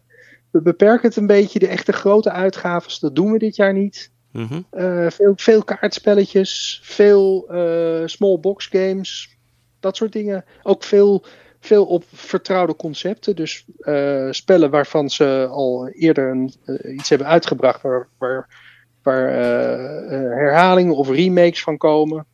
we 0.57 0.63
beperken 0.63 1.09
het 1.09 1.17
een 1.17 1.27
beetje, 1.27 1.59
de 1.59 1.69
echte 1.69 1.93
grote 1.93 2.31
uitgaves, 2.31 2.99
dat 2.99 3.15
doen 3.15 3.33
we 3.33 3.39
dit 3.39 3.57
jaar 3.57 3.73
niet. 3.73 4.11
Mhm. 4.33 4.61
Eh, 4.71 5.07
veel, 5.11 5.33
veel 5.37 5.65
kaartspelletjes, 5.65 6.81
veel 6.83 7.47
uh, 7.51 8.07
small 8.07 8.39
box 8.39 8.67
games, 8.67 9.37
dat 9.81 9.97
soort 9.97 10.13
dingen. 10.13 10.45
Ook 10.63 10.85
veel, 10.85 11.25
veel 11.61 11.87
op 11.87 12.05
vertrouwde 12.13 12.77
concepten, 12.77 13.37
dus 13.37 13.65
uh, 13.79 14.29
spellen 14.31 14.71
waarvan 14.71 15.11
ze 15.11 15.49
al 15.51 15.89
eerder 15.89 16.31
een, 16.31 16.55
iets 16.99 17.09
hebben 17.09 17.27
uitgebracht, 17.27 17.83
waar, 17.83 18.09
waar, 18.19 18.49
waar 19.03 19.31
herhalingen 20.39 20.97
of 20.97 21.09
remakes 21.09 21.63
van 21.63 21.77
komen 21.77 22.27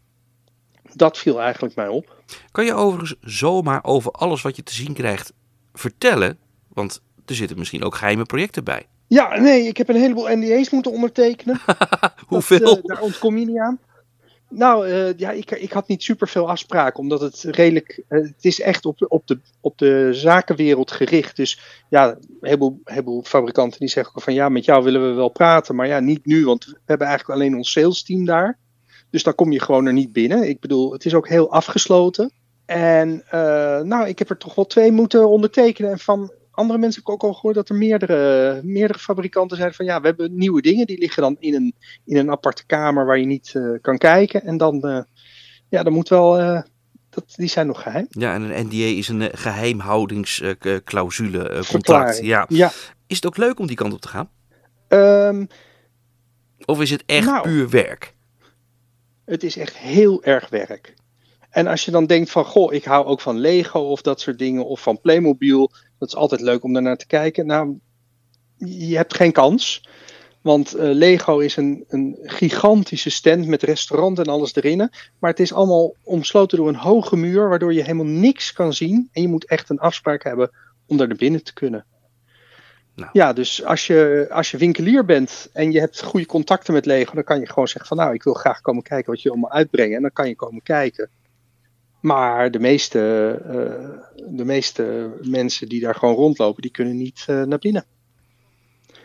dat 0.94 1.18
viel 1.18 1.40
eigenlijk 1.40 1.74
mij 1.74 1.88
op. 1.88 2.16
Kan 2.50 2.64
je 2.64 2.74
overigens 2.74 3.14
zomaar 3.20 3.84
over 3.84 4.10
alles 4.10 4.42
wat 4.42 4.56
je 4.56 4.62
te 4.62 4.74
zien 4.74 4.94
krijgt 4.94 5.32
vertellen? 5.72 6.38
Want 6.68 7.02
er 7.26 7.34
zitten 7.34 7.58
misschien 7.58 7.84
ook 7.84 7.94
geheime 7.94 8.24
projecten 8.24 8.64
bij. 8.64 8.86
Ja, 9.06 9.40
nee, 9.40 9.66
ik 9.66 9.76
heb 9.76 9.88
een 9.88 9.96
heleboel 9.96 10.36
NDA's 10.36 10.70
moeten 10.70 10.92
ondertekenen. 10.92 11.60
Hoeveel? 12.26 12.58
Dat, 12.58 12.76
uh, 12.76 12.82
daar 12.84 13.00
ontkom 13.00 13.38
je 13.38 13.46
niet 13.46 13.58
aan. 13.58 13.78
Nou, 14.48 14.88
uh, 14.88 15.18
ja, 15.18 15.30
ik, 15.30 15.50
ik 15.50 15.72
had 15.72 15.88
niet 15.88 16.02
super 16.02 16.28
veel 16.28 16.48
afspraken, 16.48 16.98
omdat 16.98 17.20
het 17.20 17.42
redelijk. 17.42 18.02
Uh, 18.08 18.22
het 18.22 18.44
is 18.44 18.60
echt 18.60 18.86
op, 18.86 19.04
op, 19.08 19.26
de, 19.26 19.38
op 19.60 19.78
de 19.78 20.08
zakenwereld 20.12 20.90
gericht. 20.90 21.36
Dus 21.36 21.60
ja, 21.88 22.08
een 22.08 22.36
heleboel, 22.40 22.80
heleboel 22.84 23.22
fabrikanten 23.22 23.80
die 23.80 23.88
zeggen 23.88 24.20
van 24.20 24.34
ja, 24.34 24.48
met 24.48 24.64
jou 24.64 24.84
willen 24.84 25.08
we 25.08 25.14
wel 25.14 25.28
praten, 25.28 25.74
maar 25.74 25.86
ja, 25.86 26.00
niet 26.00 26.26
nu, 26.26 26.44
want 26.44 26.64
we 26.64 26.78
hebben 26.84 27.06
eigenlijk 27.06 27.38
alleen 27.38 27.56
ons 27.56 27.72
sales 27.72 28.02
team 28.02 28.24
daar. 28.24 28.58
Dus 29.10 29.22
dan 29.22 29.34
kom 29.34 29.52
je 29.52 29.60
gewoon 29.60 29.86
er 29.86 29.92
niet 29.92 30.12
binnen. 30.12 30.48
Ik 30.48 30.60
bedoel, 30.60 30.92
het 30.92 31.04
is 31.04 31.14
ook 31.14 31.28
heel 31.28 31.50
afgesloten. 31.50 32.32
En 32.66 33.24
uh, 33.26 33.80
nou, 33.80 34.08
ik 34.08 34.18
heb 34.18 34.30
er 34.30 34.38
toch 34.38 34.54
wel 34.54 34.66
twee 34.66 34.92
moeten 34.92 35.28
ondertekenen. 35.28 35.90
En 35.90 35.98
van 35.98 36.32
andere 36.62 36.78
mensen 36.78 37.02
heb 37.02 37.08
ik 37.08 37.14
ook 37.14 37.24
al 37.30 37.34
gehoord 37.34 37.54
dat 37.54 37.68
er 37.68 37.74
meerdere, 37.74 38.60
meerdere 38.64 38.98
fabrikanten 38.98 39.56
zijn 39.56 39.74
van 39.74 39.84
ja, 39.84 40.00
we 40.00 40.06
hebben 40.06 40.36
nieuwe 40.36 40.62
dingen. 40.62 40.86
Die 40.86 40.98
liggen 40.98 41.22
dan 41.22 41.36
in 41.38 41.54
een, 41.54 41.74
in 42.04 42.16
een 42.16 42.30
aparte 42.30 42.66
kamer 42.66 43.06
waar 43.06 43.18
je 43.18 43.26
niet 43.26 43.52
uh, 43.56 43.78
kan 43.80 43.98
kijken. 43.98 44.42
En 44.42 44.56
dan, 44.56 44.80
uh, 44.84 45.00
ja, 45.68 45.82
dan 45.82 45.92
moet 45.92 46.08
wel. 46.08 46.62
dat, 47.10 47.24
die 47.36 47.48
zijn 47.48 47.66
nog 47.66 47.82
geheim. 47.82 48.06
Ja, 48.08 48.34
en 48.34 48.42
een 48.42 48.66
NDA 48.66 48.84
is 48.84 49.08
een 49.08 49.28
geheimhoudingsclausule, 49.32 51.64
contract. 51.68 52.18
Ja. 52.18 52.44
ja. 52.48 52.70
Is 53.06 53.16
het 53.16 53.26
ook 53.26 53.36
leuk 53.36 53.58
om 53.58 53.66
die 53.66 53.76
kant 53.76 53.92
op 53.92 54.00
te 54.00 54.08
gaan? 54.08 54.30
Um, 54.88 55.48
of 56.64 56.80
is 56.80 56.90
het 56.90 57.02
echt 57.06 57.26
nou, 57.26 57.42
puur 57.42 57.68
werk? 57.68 58.14
Het 59.24 59.42
is 59.42 59.56
echt 59.56 59.76
heel 59.76 60.24
erg 60.24 60.48
werk. 60.48 60.94
En 61.52 61.66
als 61.66 61.84
je 61.84 61.90
dan 61.90 62.06
denkt 62.06 62.30
van, 62.30 62.44
goh, 62.44 62.72
ik 62.72 62.84
hou 62.84 63.06
ook 63.06 63.20
van 63.20 63.38
Lego 63.38 63.80
of 63.80 64.02
dat 64.02 64.20
soort 64.20 64.38
dingen, 64.38 64.66
of 64.66 64.80
van 64.80 65.00
Playmobil, 65.00 65.70
dat 65.98 66.08
is 66.08 66.16
altijd 66.16 66.40
leuk 66.40 66.64
om 66.64 66.72
daarnaar 66.72 66.96
te 66.96 67.06
kijken. 67.06 67.46
Nou, 67.46 67.78
je 68.56 68.96
hebt 68.96 69.14
geen 69.14 69.32
kans. 69.32 69.82
Want 70.40 70.76
uh, 70.76 70.82
Lego 70.82 71.38
is 71.38 71.56
een, 71.56 71.84
een 71.88 72.18
gigantische 72.22 73.10
stand 73.10 73.46
met 73.46 73.62
restaurant 73.62 74.18
en 74.18 74.24
alles 74.24 74.54
erin. 74.54 74.90
Maar 75.18 75.30
het 75.30 75.40
is 75.40 75.52
allemaal 75.52 75.94
omsloten 76.02 76.58
door 76.58 76.68
een 76.68 76.74
hoge 76.74 77.16
muur, 77.16 77.48
waardoor 77.48 77.74
je 77.74 77.82
helemaal 77.82 78.06
niks 78.06 78.52
kan 78.52 78.72
zien. 78.72 79.08
En 79.12 79.22
je 79.22 79.28
moet 79.28 79.46
echt 79.46 79.70
een 79.70 79.78
afspraak 79.78 80.22
hebben 80.22 80.50
om 80.86 80.96
daar 80.96 81.08
naar 81.08 81.16
binnen 81.16 81.44
te 81.44 81.52
kunnen. 81.52 81.84
Nou. 82.94 83.10
Ja, 83.12 83.32
dus 83.32 83.64
als 83.64 83.86
je, 83.86 84.26
als 84.30 84.50
je 84.50 84.56
winkelier 84.56 85.04
bent 85.04 85.48
en 85.52 85.72
je 85.72 85.80
hebt 85.80 86.02
goede 86.02 86.26
contacten 86.26 86.72
met 86.74 86.86
Lego, 86.86 87.14
dan 87.14 87.24
kan 87.24 87.40
je 87.40 87.46
gewoon 87.46 87.68
zeggen 87.68 87.88
van 87.88 87.96
nou, 87.96 88.14
ik 88.14 88.22
wil 88.22 88.34
graag 88.34 88.60
komen 88.60 88.82
kijken 88.82 89.12
wat 89.12 89.22
je 89.22 89.30
allemaal 89.30 89.52
uitbrengen. 89.52 89.96
En 89.96 90.02
dan 90.02 90.12
kan 90.12 90.28
je 90.28 90.36
komen 90.36 90.62
kijken. 90.62 91.10
Maar 92.02 92.50
de 92.50 92.58
meeste, 92.58 92.98
uh, 93.46 94.34
de 94.36 94.44
meeste 94.44 95.10
mensen 95.20 95.68
die 95.68 95.80
daar 95.80 95.94
gewoon 95.94 96.14
rondlopen, 96.14 96.62
die 96.62 96.70
kunnen 96.70 96.96
niet 96.96 97.26
uh, 97.30 97.42
naar 97.42 97.58
binnen. 97.58 97.84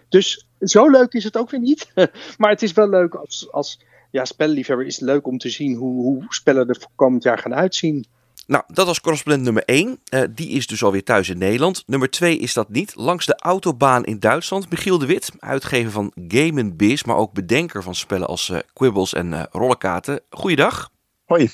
Dus 0.10 0.48
zo 0.60 0.90
leuk 0.90 1.14
is 1.14 1.24
het 1.24 1.38
ook 1.38 1.50
weer 1.50 1.60
niet. 1.60 1.92
maar 2.38 2.50
het 2.50 2.62
is 2.62 2.74
wel 2.74 2.90
leuk 2.90 3.16
als, 3.16 3.48
als 3.52 3.80
ja, 4.12 4.26
spellenliefhebber 4.26 4.86
is 4.86 4.96
het 4.96 5.06
leuk 5.06 5.28
om 5.28 5.38
te 5.38 5.50
zien 5.50 5.76
hoe, 5.76 6.04
hoe 6.04 6.26
spellen 6.30 6.68
er 6.68 6.86
komend 6.96 7.24
jaar 7.24 7.38
gaan 7.38 7.56
uitzien. 7.56 8.06
Nou, 8.48 8.64
dat 8.68 8.86
was 8.86 9.02
correspondent 9.02 9.44
nummer 9.44 9.64
1. 9.64 10.00
Uh, 10.10 10.22
die 10.30 10.50
is 10.50 10.68
dus 10.68 10.84
alweer 10.84 11.04
thuis 11.04 11.30
in 11.30 11.38
Nederland. 11.38 11.84
Nummer 11.86 12.10
2 12.10 12.38
is 12.38 12.54
dat 12.54 12.70
niet. 12.70 12.96
Langs 12.96 13.26
de 13.26 13.36
autobaan 13.36 14.06
in 14.06 14.20
Duitsland. 14.20 14.70
Michiel 14.70 14.98
de 14.98 15.06
Wit, 15.06 15.32
uitgever 15.40 15.92
van 15.92 16.12
Game 16.28 16.74
Biz, 16.74 17.04
maar 17.04 17.16
ook 17.16 17.34
bedenker 17.34 17.84
van 17.84 17.96
spellen 17.96 18.28
als 18.28 18.50
uh, 18.50 18.60
Quibbles 18.74 19.14
en 19.14 19.32
uh, 19.32 19.44
Rollenkaarten. 19.52 20.22
Goeiedag. 20.30 20.90
Hoi. 21.28 21.50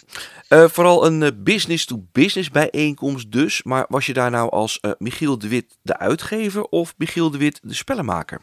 vooral 0.47 1.05
een 1.05 1.43
business-to-business 1.43 2.49
bijeenkomst 2.49 3.31
dus. 3.31 3.63
Maar 3.63 3.85
was 3.89 4.05
je 4.05 4.13
daar 4.13 4.31
nou 4.31 4.49
als 4.49 4.79
Michiel 4.97 5.37
de 5.37 5.47
Wit 5.47 5.77
de 5.81 5.97
uitgever 5.97 6.63
of 6.63 6.93
Michiel 6.97 7.31
de 7.31 7.37
Wit 7.37 7.59
de 7.63 7.73
spellenmaker? 7.73 8.41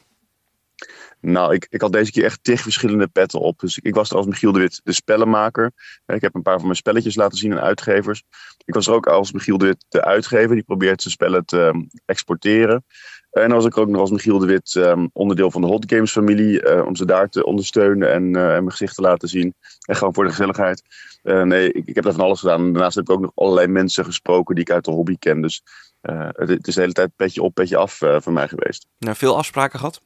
Nou, 1.21 1.55
ik, 1.55 1.67
ik 1.71 1.81
had 1.81 1.93
deze 1.93 2.11
keer 2.11 2.25
echt 2.25 2.45
tig 2.45 2.61
verschillende 2.61 3.09
petten 3.09 3.41
op. 3.41 3.59
Dus 3.59 3.79
ik 3.79 3.95
was 3.95 4.11
er 4.11 4.17
als 4.17 4.27
Michiel 4.27 4.53
de 4.53 4.59
Wit 4.59 4.81
de 4.85 4.93
spellenmaker. 4.93 5.73
Ik 6.07 6.21
heb 6.21 6.35
een 6.35 6.43
paar 6.43 6.57
van 6.57 6.65
mijn 6.65 6.77
spelletjes 6.77 7.15
laten 7.15 7.39
zien 7.39 7.53
aan 7.53 7.61
uitgevers. 7.61 8.23
Ik 8.65 8.75
was 8.75 8.87
er 8.87 8.93
ook 8.93 9.07
als 9.07 9.33
Michiel 9.33 9.59
de 9.59 9.65
Wit 9.65 9.85
de 9.89 10.05
uitgever. 10.05 10.55
Die 10.55 10.65
probeert 10.65 11.03
zijn 11.03 11.15
spellen 11.15 11.45
te 11.45 11.59
um, 11.59 11.89
exporteren. 12.05 12.85
En 13.31 13.49
dan 13.49 13.57
was 13.57 13.65
ik 13.65 13.77
ook 13.77 13.89
nog 13.89 14.01
als 14.01 14.11
Michiel 14.11 14.39
de 14.39 14.47
Wit 14.47 14.75
um, 14.75 15.11
onderdeel 15.13 15.51
van 15.51 15.61
de 15.61 15.67
Hot 15.67 15.85
Games 15.93 16.13
familie. 16.13 16.63
Uh, 16.63 16.87
om 16.87 16.97
ze 16.97 17.05
daar 17.05 17.29
te 17.29 17.45
ondersteunen 17.45 18.13
en, 18.13 18.23
uh, 18.23 18.43
en 18.43 18.65
mijn 18.65 18.71
gezicht 18.71 18.95
te 18.95 19.03
laten 19.03 19.29
zien. 19.29 19.55
En 19.87 19.97
gewoon 19.97 20.15
voor 20.15 20.25
de 20.25 20.31
gezelligheid. 20.31 20.83
Uh, 21.23 21.43
nee, 21.43 21.73
ik, 21.73 21.95
heb 21.95 22.05
daar 22.05 22.13
van 22.13 22.25
alles 22.25 22.41
gedaan. 22.41 22.73
Daarnaast 22.73 22.95
heb 22.95 23.05
ik 23.05 23.11
ook 23.11 23.21
nog 23.21 23.33
allerlei 23.35 23.67
mensen 23.67 24.05
gesproken 24.05 24.55
die 24.55 24.65
ik 24.65 24.71
uit 24.71 24.85
de 24.85 24.91
hobby 24.91 25.17
ken. 25.19 25.41
Dus 25.41 25.63
het, 26.01 26.49
het, 26.49 26.67
is 26.67 26.75
de 26.75 26.81
hele 26.81 26.93
tijd 26.93 27.17
petje 27.17 27.43
op, 27.43 27.55
petje 27.55 27.77
af 27.77 27.93
voor 27.97 28.33
mij 28.33 28.49
geweest. 28.49 28.87
Nou, 28.99 29.17
veel 29.17 29.37
afspraken 29.37 29.79
gehad? 29.79 30.01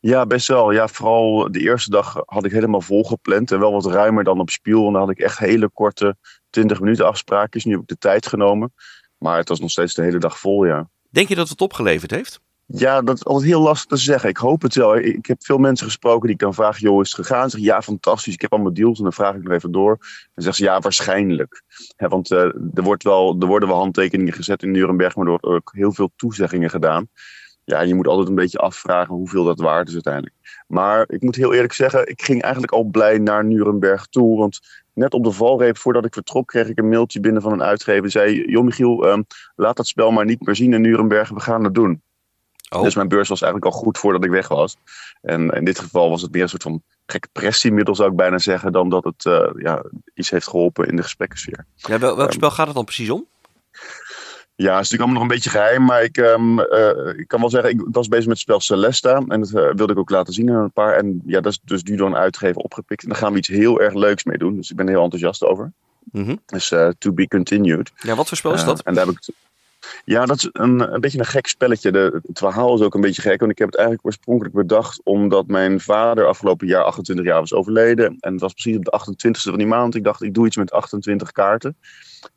Ja, 0.00 0.26
best 0.26 0.48
wel. 0.48 0.70
Ja, 0.70 0.88
vooral 0.88 1.48
de 1.50 1.60
eerste 1.60 1.90
dag 1.90 2.22
had 2.24 2.44
ik 2.44 2.52
helemaal 2.52 2.80
volgepland. 2.80 3.52
En 3.52 3.58
wel 3.58 3.72
wat 3.72 3.86
ruimer 3.86 4.24
dan 4.24 4.40
op 4.40 4.50
Spiel. 4.50 4.86
En 4.86 4.92
dan 4.92 5.00
had 5.00 5.10
ik 5.10 5.18
echt 5.18 5.38
hele 5.38 5.68
korte 5.68 6.16
20 6.50 6.80
minuten 6.80 7.06
afspraakjes. 7.06 7.64
Nu 7.64 7.72
heb 7.72 7.80
ik 7.80 7.88
de 7.88 7.98
tijd 7.98 8.26
genomen. 8.26 8.72
Maar 9.18 9.36
het 9.36 9.48
was 9.48 9.60
nog 9.60 9.70
steeds 9.70 9.94
de 9.94 10.02
hele 10.02 10.18
dag 10.18 10.38
vol, 10.38 10.66
ja. 10.66 10.88
Denk 11.10 11.28
je 11.28 11.34
dat 11.34 11.48
het 11.48 11.60
opgeleverd 11.60 12.10
heeft? 12.10 12.40
Ja, 12.66 13.02
dat 13.02 13.16
is 13.16 13.24
altijd 13.24 13.46
heel 13.46 13.60
lastig 13.60 13.88
te 13.88 13.96
zeggen. 13.96 14.28
Ik 14.28 14.36
hoop 14.36 14.62
het 14.62 14.74
wel. 14.74 14.96
Ik 14.96 15.26
heb 15.26 15.44
veel 15.44 15.58
mensen 15.58 15.86
gesproken 15.86 16.22
die 16.22 16.30
ik 16.30 16.38
dan 16.38 16.54
vraag, 16.54 16.78
joh, 16.78 17.00
is 17.00 17.16
het 17.16 17.26
gegaan? 17.26 17.50
Ze 17.50 17.50
zeggen, 17.50 17.74
ja, 17.74 17.82
fantastisch. 17.82 18.34
Ik 18.34 18.40
heb 18.40 18.52
allemaal 18.52 18.74
deals. 18.74 18.98
En 18.98 19.02
dan 19.02 19.12
vraag 19.12 19.34
ik 19.34 19.42
nog 19.42 19.52
even 19.52 19.72
door. 19.72 19.98
En 20.34 20.42
zeggen 20.42 20.54
ze, 20.54 20.70
ja, 20.70 20.80
waarschijnlijk. 20.80 21.62
want 21.96 22.30
uh, 22.30 22.38
er, 22.74 22.82
wordt 22.82 23.02
wel, 23.02 23.36
er 23.40 23.46
worden 23.46 23.68
wel 23.68 23.78
handtekeningen 23.78 24.32
gezet 24.32 24.62
in 24.62 24.70
Nuremberg, 24.70 25.16
maar 25.16 25.24
er 25.24 25.30
worden 25.30 25.50
ook 25.50 25.70
heel 25.74 25.92
veel 25.92 26.10
toezeggingen 26.16 26.70
gedaan 26.70 27.08
ja, 27.64 27.80
je 27.80 27.94
moet 27.94 28.06
altijd 28.06 28.28
een 28.28 28.34
beetje 28.34 28.58
afvragen 28.58 29.14
hoeveel 29.14 29.44
dat 29.44 29.60
waard 29.60 29.88
is 29.88 29.94
uiteindelijk. 29.94 30.34
Maar 30.66 31.04
ik 31.08 31.22
moet 31.22 31.36
heel 31.36 31.54
eerlijk 31.54 31.72
zeggen, 31.72 32.08
ik 32.08 32.22
ging 32.22 32.42
eigenlijk 32.42 32.72
al 32.72 32.84
blij 32.84 33.18
naar 33.18 33.44
Nuremberg 33.44 34.06
toe. 34.06 34.38
Want 34.38 34.60
net 34.92 35.14
op 35.14 35.24
de 35.24 35.32
valreep, 35.32 35.78
voordat 35.78 36.04
ik 36.04 36.14
vertrok, 36.14 36.46
kreeg 36.46 36.68
ik 36.68 36.78
een 36.78 36.88
mailtje 36.88 37.20
binnen 37.20 37.42
van 37.42 37.52
een 37.52 37.62
uitgever. 37.62 38.02
Die 38.02 38.10
zei, 38.10 38.50
joh 38.50 38.64
Michiel, 38.64 39.06
um, 39.06 39.26
laat 39.56 39.76
dat 39.76 39.86
spel 39.86 40.10
maar 40.10 40.24
niet 40.24 40.46
meer 40.46 40.56
zien 40.56 40.72
in 40.72 40.80
Nuremberg, 40.80 41.28
we 41.28 41.40
gaan 41.40 41.64
het 41.64 41.74
doen. 41.74 42.02
Oh. 42.68 42.82
Dus 42.82 42.94
mijn 42.94 43.08
beurs 43.08 43.28
was 43.28 43.42
eigenlijk 43.42 43.74
al 43.74 43.80
goed 43.80 43.98
voordat 43.98 44.24
ik 44.24 44.30
weg 44.30 44.48
was. 44.48 44.76
En 45.22 45.50
in 45.50 45.64
dit 45.64 45.78
geval 45.78 46.10
was 46.10 46.22
het 46.22 46.32
meer 46.32 46.42
een 46.42 46.48
soort 46.48 46.62
van 46.62 46.82
gekke 47.06 47.28
pressiemiddel, 47.32 47.94
zou 47.94 48.10
ik 48.10 48.16
bijna 48.16 48.38
zeggen, 48.38 48.72
dan 48.72 48.88
dat 48.88 49.04
het 49.04 49.24
uh, 49.24 49.50
ja, 49.56 49.84
iets 50.14 50.30
heeft 50.30 50.48
geholpen 50.48 50.88
in 50.88 50.96
de 50.96 51.02
gesprekkensfeer. 51.02 51.66
Ja, 51.74 51.98
wel, 51.98 52.16
welk 52.16 52.28
um, 52.28 52.34
spel 52.34 52.50
gaat 52.50 52.66
het 52.66 52.74
dan 52.74 52.84
precies 52.84 53.10
om? 53.10 53.26
Ja, 54.60 54.76
het 54.76 54.84
is 54.84 54.90
natuurlijk 54.90 55.00
allemaal 55.00 55.22
nog 55.22 55.22
een 55.22 55.36
beetje 55.36 55.50
geheim, 55.50 55.84
maar 55.84 56.02
ik, 56.02 56.16
ehm, 56.16 56.58
eh, 56.58 57.18
ik 57.18 57.28
kan 57.28 57.40
wel 57.40 57.50
zeggen, 57.50 57.70
ik 57.70 57.80
was 57.90 58.08
bezig 58.08 58.26
met 58.26 58.34
het 58.34 58.42
spel 58.42 58.60
Celesta 58.60 59.22
en 59.28 59.40
dat 59.40 59.48
eh, 59.48 59.70
wilde 59.74 59.92
ik 59.92 59.98
ook 59.98 60.10
laten 60.10 60.32
zien 60.32 60.50
aan 60.50 60.62
een 60.62 60.72
paar. 60.72 60.96
En 60.96 61.22
ja, 61.26 61.40
dat 61.40 61.52
is 61.52 61.60
dus 61.64 61.82
nu 61.82 61.96
door 61.96 62.06
een 62.06 62.16
uitgever 62.16 62.62
opgepikt 62.62 63.02
en 63.02 63.08
daar 63.08 63.18
gaan 63.18 63.32
we 63.32 63.38
iets 63.38 63.48
heel 63.48 63.80
erg 63.80 63.94
leuks 63.94 64.24
mee 64.24 64.38
doen, 64.38 64.56
dus 64.56 64.70
ik 64.70 64.76
ben 64.76 64.86
er 64.86 64.92
heel 64.92 65.02
enthousiast 65.02 65.44
over. 65.44 65.72
Mhm. 66.12 66.36
Dus 66.46 66.70
uh, 66.70 66.88
to 66.98 67.12
be 67.12 67.28
continued. 67.28 67.92
Ja, 67.96 68.14
wat 68.14 68.28
voor 68.28 68.36
spel 68.36 68.52
is 68.52 68.64
dat? 68.64 68.82
en 68.82 68.94
daar 68.94 69.06
heb 69.06 69.14
ik 69.14 69.34
ja, 70.04 70.26
dat 70.26 70.36
is 70.36 70.48
een, 70.52 70.94
een 70.94 71.00
beetje 71.00 71.18
een 71.18 71.24
gek 71.24 71.46
spelletje. 71.46 71.92
De, 71.92 72.20
het 72.26 72.38
verhaal 72.38 72.74
is 72.74 72.80
ook 72.80 72.94
een 72.94 73.00
beetje 73.00 73.22
gek, 73.22 73.40
want 73.40 73.52
ik 73.52 73.58
heb 73.58 73.68
het 73.68 73.76
eigenlijk 73.76 74.06
oorspronkelijk 74.06 74.54
bedacht 74.54 75.00
omdat 75.04 75.46
mijn 75.46 75.80
vader 75.80 76.26
afgelopen 76.26 76.66
jaar 76.66 76.82
28 76.84 77.26
jaar 77.26 77.40
was 77.40 77.54
overleden. 77.54 78.16
En 78.20 78.32
het 78.32 78.40
was 78.40 78.52
precies 78.52 78.76
op 78.76 78.84
de 78.84 79.00
28e 79.00 79.30
van 79.30 79.58
die 79.58 79.66
maand. 79.66 79.94
Ik 79.94 80.04
dacht, 80.04 80.22
ik 80.22 80.34
doe 80.34 80.46
iets 80.46 80.56
met 80.56 80.72
28 80.72 81.32
kaarten. 81.32 81.76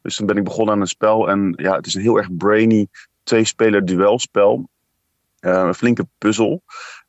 Dus 0.01 0.15
toen 0.15 0.27
ben 0.27 0.37
ik 0.37 0.43
begonnen 0.43 0.73
aan 0.73 0.81
een 0.81 0.87
spel. 0.87 1.29
En 1.29 1.53
ja, 1.57 1.75
het 1.75 1.85
is 1.85 1.93
een 1.93 2.01
heel 2.01 2.17
erg 2.17 2.35
brainy 2.35 2.87
twee-speler 3.23 3.85
duelspel. 3.85 4.69
Uh, 5.41 5.63
een 5.65 5.75
flinke 5.75 6.07
puzzel. 6.17 6.63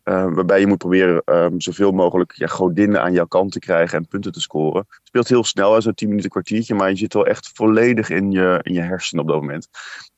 Uh, 0.04 0.34
waarbij 0.34 0.60
je 0.60 0.66
moet 0.66 0.78
proberen 0.78 1.22
um, 1.24 1.60
zoveel 1.60 1.92
mogelijk 1.92 2.32
ja, 2.32 2.46
godinnen 2.46 3.02
aan 3.02 3.12
jouw 3.12 3.26
kant 3.26 3.52
te 3.52 3.58
krijgen 3.58 3.98
en 3.98 4.08
punten 4.08 4.32
te 4.32 4.40
scoren. 4.40 4.84
Het 4.88 5.00
speelt 5.02 5.28
heel 5.28 5.44
snel, 5.44 5.82
zo'n 5.82 5.94
10 5.94 6.08
minuten 6.08 6.30
kwartiertje, 6.30 6.74
maar 6.74 6.90
je 6.90 6.96
zit 6.96 7.14
wel 7.14 7.26
echt 7.26 7.50
volledig 7.54 8.10
in 8.10 8.30
je, 8.30 8.60
in 8.62 8.74
je 8.74 8.80
hersenen 8.80 9.24
op 9.24 9.30
dat 9.30 9.40
moment. 9.40 9.68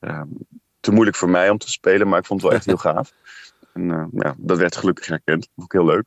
Uh, 0.01 0.23
te 0.81 0.93
moeilijk 0.93 1.17
voor 1.17 1.31
mij 1.31 1.51
om 1.51 1.59
te 1.59 1.71
spelen, 1.71 2.09
maar 2.09 2.19
ik 2.19 2.27
vond 2.27 2.41
het 2.41 2.49
wel 2.49 2.59
echt 2.59 2.67
heel 2.67 2.77
gaaf. 2.93 3.13
En 3.73 3.83
uh, 3.83 4.05
ja, 4.13 4.35
dat 4.39 4.59
werd 4.59 4.77
gelukkig 4.77 5.07
herkend. 5.07 5.49
Vond 5.55 5.67
ik 5.67 5.73
heel 5.73 5.87
leuk. 5.87 6.05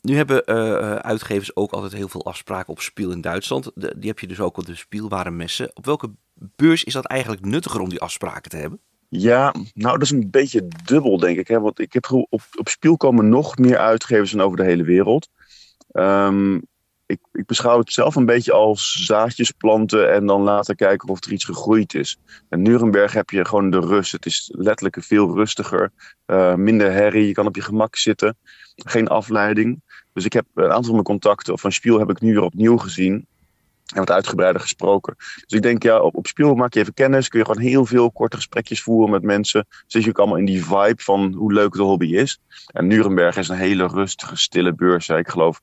Nu 0.00 0.16
hebben 0.16 0.42
uh, 0.46 0.94
uitgevers 0.94 1.56
ook 1.56 1.72
altijd 1.72 1.92
heel 1.92 2.08
veel 2.08 2.24
afspraken 2.24 2.72
op 2.72 2.80
Spiel 2.80 3.10
in 3.10 3.20
Duitsland. 3.20 3.70
De, 3.74 3.94
die 3.96 4.08
heb 4.08 4.18
je 4.18 4.26
dus 4.26 4.40
ook 4.40 4.56
op 4.56 4.66
de 4.66 4.74
Spielwarenmessen. 4.74 5.70
Op 5.74 5.84
welke 5.84 6.10
beurs 6.34 6.84
is 6.84 6.92
dat 6.92 7.04
eigenlijk 7.04 7.44
nuttiger 7.44 7.80
om 7.80 7.88
die 7.88 8.00
afspraken 8.00 8.50
te 8.50 8.56
hebben? 8.56 8.80
Ja, 9.08 9.54
nou 9.74 9.92
dat 9.92 10.02
is 10.02 10.10
een 10.10 10.30
beetje 10.30 10.68
dubbel 10.84 11.18
denk 11.18 11.38
ik. 11.38 11.48
Hè? 11.48 11.60
Want 11.60 11.78
ik 11.78 11.92
heb 11.92 12.12
op, 12.12 12.42
op 12.58 12.68
Spiel 12.68 12.96
komen 12.96 13.28
nog 13.28 13.58
meer 13.58 13.78
uitgevers 13.78 14.30
dan 14.30 14.40
over 14.40 14.56
de 14.56 14.64
hele 14.64 14.82
wereld. 14.82 15.28
Um, 15.92 16.62
ik, 17.06 17.20
ik, 17.32 17.46
beschouw 17.46 17.78
het 17.78 17.92
zelf 17.92 18.14
een 18.14 18.26
beetje 18.26 18.52
als 18.52 18.92
zaadjes 18.92 19.50
planten 19.50 20.12
en 20.12 20.26
dan 20.26 20.42
laten 20.42 20.76
kijken 20.76 21.08
of 21.08 21.24
er 21.24 21.32
iets 21.32 21.44
gegroeid 21.44 21.94
is. 21.94 22.18
In 22.48 22.62
Nuremberg 22.62 23.12
heb 23.12 23.30
je 23.30 23.44
gewoon 23.44 23.70
de 23.70 23.80
rust. 23.80 24.12
Het 24.12 24.26
is 24.26 24.52
letterlijk 24.56 24.96
veel 25.00 25.34
rustiger, 25.34 25.92
uh, 26.26 26.54
minder 26.54 26.92
herrie. 26.92 27.26
Je 27.26 27.32
kan 27.32 27.46
op 27.46 27.56
je 27.56 27.62
gemak 27.62 27.96
zitten, 27.96 28.36
geen 28.76 29.08
afleiding. 29.08 29.82
Dus 30.12 30.24
ik 30.24 30.32
heb 30.32 30.46
een 30.54 30.64
aantal 30.64 30.82
van 30.82 30.92
mijn 30.92 31.04
contacten 31.04 31.58
van 31.58 31.72
Spiel 31.72 31.98
heb 31.98 32.10
ik 32.10 32.20
nu 32.20 32.32
weer 32.32 32.42
opnieuw 32.42 32.76
gezien 32.76 33.26
en 33.94 33.98
wat 33.98 34.10
uitgebreider 34.10 34.60
gesproken. 34.60 35.14
Dus 35.16 35.44
ik 35.46 35.62
denk, 35.62 35.82
ja, 35.82 36.00
op, 36.00 36.16
op 36.16 36.26
Spiel 36.26 36.54
maak 36.54 36.74
je 36.74 36.80
even 36.80 36.94
kennis. 36.94 37.28
Kun 37.28 37.38
je 37.38 37.44
gewoon 37.44 37.62
heel 37.62 37.84
veel 37.84 38.12
korte 38.12 38.36
gesprekjes 38.36 38.82
voeren 38.82 39.10
met 39.10 39.22
mensen. 39.22 39.66
Zit 39.86 40.02
je 40.02 40.08
ook 40.08 40.18
allemaal 40.18 40.36
in 40.36 40.44
die 40.44 40.64
vibe 40.64 41.02
van 41.02 41.32
hoe 41.32 41.52
leuk 41.52 41.72
de 41.72 41.82
hobby 41.82 42.06
is. 42.06 42.40
En 42.66 42.86
Nuremberg 42.86 43.36
is 43.36 43.48
een 43.48 43.56
hele 43.56 43.86
rustige, 43.86 44.36
stille 44.36 44.74
beurs. 44.74 45.08
Ik 45.08 45.28
geloof 45.28 45.60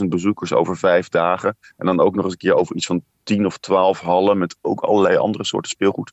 60.000 0.00 0.04
bezoekers 0.08 0.52
over 0.52 0.76
vijf 0.76 1.08
dagen. 1.08 1.56
En 1.76 1.86
dan 1.86 2.00
ook 2.00 2.14
nog 2.14 2.24
eens 2.24 2.32
een 2.32 2.38
keer 2.38 2.54
over 2.54 2.76
iets 2.76 2.86
van 2.86 3.02
10 3.22 3.46
of 3.46 3.58
12 3.58 4.00
hallen 4.00 4.38
met 4.38 4.56
ook 4.60 4.80
allerlei 4.80 5.16
andere 5.16 5.44
soorten 5.44 5.70
speelgoed. 5.70 6.12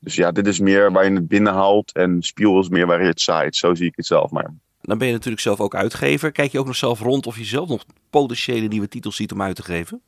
Dus 0.00 0.14
ja, 0.14 0.32
dit 0.32 0.46
is 0.46 0.60
meer 0.60 0.92
waar 0.92 1.04
je 1.04 1.14
het 1.14 1.28
binnenhaalt. 1.28 1.92
En 1.92 2.22
Spiel 2.22 2.60
is 2.60 2.68
meer 2.68 2.86
waar 2.86 3.00
je 3.00 3.08
het 3.08 3.20
zaait. 3.20 3.56
Zo 3.56 3.74
zie 3.74 3.86
ik 3.86 3.96
het 3.96 4.06
zelf 4.06 4.30
maar. 4.30 4.54
Dan 4.80 4.98
ben 4.98 5.06
je 5.06 5.12
natuurlijk 5.12 5.42
zelf 5.42 5.60
ook 5.60 5.74
uitgever. 5.74 6.32
Kijk 6.32 6.52
je 6.52 6.58
ook 6.58 6.66
nog 6.66 6.76
zelf 6.76 7.00
rond 7.00 7.26
of 7.26 7.38
je 7.38 7.44
zelf 7.44 7.68
nog 7.68 7.84
potentiële 8.10 8.68
nieuwe 8.68 8.88
titels 8.88 9.16
ziet 9.16 9.32
om 9.32 9.42
uit 9.42 9.56
te 9.56 9.62
geven? 9.62 10.02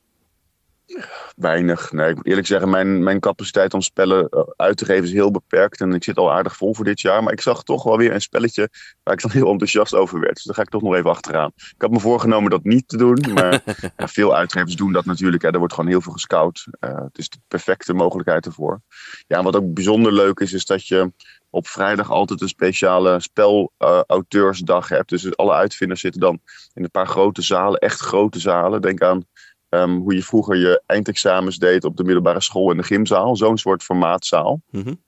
Weinig. 1.35 1.91
Nee, 1.91 2.09
ik 2.09 2.15
moet 2.15 2.25
eerlijk 2.25 2.47
zeggen, 2.47 2.69
mijn, 2.69 3.03
mijn 3.03 3.19
capaciteit 3.19 3.73
om 3.73 3.81
spellen 3.81 4.29
uit 4.55 4.77
te 4.77 4.85
geven 4.85 5.03
is 5.03 5.11
heel 5.11 5.31
beperkt. 5.31 5.81
En 5.81 5.93
ik 5.93 6.03
zit 6.03 6.17
al 6.17 6.31
aardig 6.31 6.55
vol 6.55 6.73
voor 6.75 6.85
dit 6.85 7.01
jaar. 7.01 7.23
Maar 7.23 7.33
ik 7.33 7.41
zag 7.41 7.63
toch 7.63 7.83
wel 7.83 7.97
weer 7.97 8.13
een 8.13 8.21
spelletje 8.21 8.69
waar 9.03 9.13
ik 9.13 9.21
dan 9.21 9.31
heel 9.31 9.51
enthousiast 9.51 9.95
over 9.95 10.19
werd. 10.19 10.33
Dus 10.33 10.43
daar 10.43 10.55
ga 10.55 10.61
ik 10.61 10.69
toch 10.69 10.81
nog 10.81 10.95
even 10.95 11.09
achteraan. 11.09 11.51
Ik 11.55 11.75
had 11.77 11.91
me 11.91 11.99
voorgenomen 11.99 12.49
dat 12.49 12.63
niet 12.63 12.87
te 12.87 12.97
doen. 12.97 13.33
Maar 13.33 13.61
ja, 13.97 14.07
veel 14.07 14.35
uitgevers 14.35 14.75
doen 14.75 14.91
dat 14.91 15.05
natuurlijk. 15.05 15.43
Hè. 15.43 15.49
Er 15.49 15.59
wordt 15.59 15.73
gewoon 15.73 15.89
heel 15.89 16.01
veel 16.01 16.13
gescout. 16.13 16.67
Uh, 16.79 16.95
het 16.95 17.17
is 17.17 17.29
de 17.29 17.39
perfecte 17.47 17.93
mogelijkheid 17.93 18.45
ervoor. 18.45 18.81
Ja, 19.27 19.37
en 19.37 19.43
wat 19.43 19.55
ook 19.55 19.73
bijzonder 19.73 20.13
leuk 20.13 20.39
is, 20.39 20.53
is 20.53 20.65
dat 20.65 20.87
je 20.87 21.11
op 21.49 21.67
vrijdag 21.67 22.11
altijd 22.11 22.41
een 22.41 22.47
speciale 22.47 23.19
spelauteursdag 23.19 24.83
uh, 24.83 24.97
hebt. 24.97 25.09
Dus 25.09 25.37
alle 25.37 25.53
uitvinders 25.53 26.01
zitten 26.01 26.21
dan 26.21 26.39
in 26.73 26.83
een 26.83 26.91
paar 26.91 27.07
grote 27.07 27.41
zalen. 27.41 27.79
Echt 27.79 27.99
grote 27.99 28.39
zalen. 28.39 28.81
Denk 28.81 29.01
aan 29.01 29.25
Um, 29.69 29.97
hoe 29.97 30.15
je 30.15 30.23
vroeger 30.23 30.57
je 30.57 30.81
eindexamens 30.85 31.57
deed 31.57 31.83
op 31.83 31.97
de 31.97 32.03
middelbare 32.03 32.41
school 32.41 32.71
in 32.71 32.77
de 32.77 32.83
gymzaal. 32.83 33.35
Zo'n 33.35 33.57
soort 33.57 33.83
formaatzaal. 33.83 34.61
Mm 34.69 34.81
-hmm. 34.81 35.01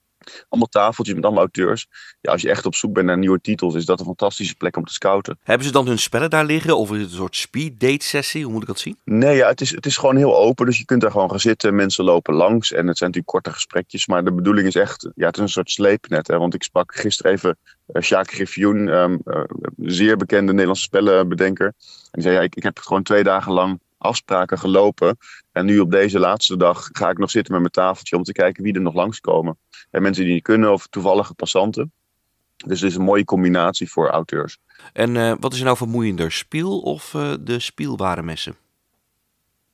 Allemaal 0.50 0.70
tafeltjes 0.70 1.16
met 1.16 1.24
allemaal 1.24 1.44
auteurs. 1.44 1.88
Ja, 2.22 2.32
als 2.32 2.42
je 2.42 2.50
echt 2.50 2.66
op 2.66 2.76
zoek 2.76 2.94
bent 2.94 3.06
naar 3.06 3.18
nieuwe 3.18 3.42
titels, 3.42 3.76
is 3.76 3.86
dat 3.86 4.00
een 4.00 4.06
fantastische 4.06 4.56
plek 4.56 4.78
om 4.78 4.86
te 4.86 4.94
scouten. 4.94 5.40
Hebben 5.44 5.66
ze 5.66 5.72
dan 5.72 5.88
hun 5.88 6.00
spellen 6.00 6.30
daar 6.30 6.46
liggen? 6.46 6.78
Of 6.78 6.92
is 6.92 7.02
het 7.02 7.10
een 7.10 7.16
soort 7.16 7.36
speed 7.36 7.80
date 7.80 8.06
sessie? 8.06 8.44
Hoe 8.44 8.52
moet 8.52 8.62
ik 8.62 8.68
dat 8.68 8.80
zien? 8.80 8.98
Nee, 9.06 9.36
ja, 9.36 9.48
het, 9.48 9.62
is, 9.62 9.72
het 9.72 9.86
is 9.86 9.98
gewoon 9.98 10.16
heel 10.16 10.38
open. 10.38 10.66
Dus 10.66 10.78
je 10.78 10.86
kunt 10.86 11.02
daar 11.02 11.12
gewoon 11.12 11.30
gaan 11.30 11.40
zitten. 11.40 11.76
Mensen 11.76 12.04
lopen 12.04 12.34
langs. 12.34 12.72
En 12.72 12.88
het 12.88 12.98
zijn 12.98 13.10
natuurlijk 13.10 13.26
korte 13.26 13.52
gesprekjes. 13.52 14.08
Maar 14.08 14.24
de 14.24 14.34
bedoeling 14.34 14.68
is 14.68 14.76
echt, 14.76 15.10
ja, 15.16 15.26
het 15.26 15.36
is 15.36 15.42
een 15.42 15.50
soort 15.50 15.72
sleepnet. 15.72 16.28
Hè? 16.28 16.38
Want 16.38 16.54
ik 16.54 16.64
sprak 16.64 16.96
gisteren 16.96 17.32
even 17.32 17.58
uh, 17.94 18.02
Sjaak 18.02 18.32
Griffioen, 18.32 18.88
um, 18.88 19.22
uh, 19.26 19.44
zeer 19.78 20.18
bekende 20.18 20.52
Nederlandse 20.52 20.84
spellenbedenker. 20.84 21.66
En 21.66 21.74
die 22.12 22.24
zei, 22.24 22.36
ja, 22.36 22.42
ik, 22.42 22.56
ik 22.56 22.64
heb 22.64 22.80
gewoon 22.80 23.04
twee 23.04 23.24
dagen 23.24 23.52
lang 23.52 23.80
afspraken 24.02 24.60
gelopen. 24.60 25.18
En 25.52 25.66
nu 25.66 25.80
op 25.80 25.92
deze 25.92 26.20
laatste 26.20 26.58
dag 26.58 26.90
ga 26.92 27.10
ik 27.10 27.18
nog 27.18 27.32
zitten 27.32 27.52
met 27.54 27.62
mijn 27.62 27.88
tafeltje 27.88 28.16
om 28.16 28.24
te 28.24 28.32
kijken 28.32 28.64
wie 28.64 28.74
er 28.74 28.82
nog 28.82 28.94
langskomen. 28.94 29.58
En 29.92 30.02
mensen 30.02 30.24
die 30.24 30.34
niet 30.34 30.44
kunnen 30.44 30.72
of 30.72 30.88
toevallige 30.88 31.34
passanten. 31.34 31.92
Dus 32.66 32.82
het 32.82 32.90
is 32.90 32.96
een 32.96 33.04
mooie 33.04 33.26
combinatie 33.26 33.92
voor 33.92 34.10
auteurs. 34.10 34.58
En 34.94 35.16
uh, 35.16 35.34
wat 35.40 35.54
is 35.54 35.60
er 35.60 35.66
nou 35.66 35.78
vermoeiender, 35.78 36.32
Spiel 36.32 36.80
of 36.80 37.14
uh, 37.14 37.34
de 37.40 37.60
Spielwarenmessen? 37.60 38.56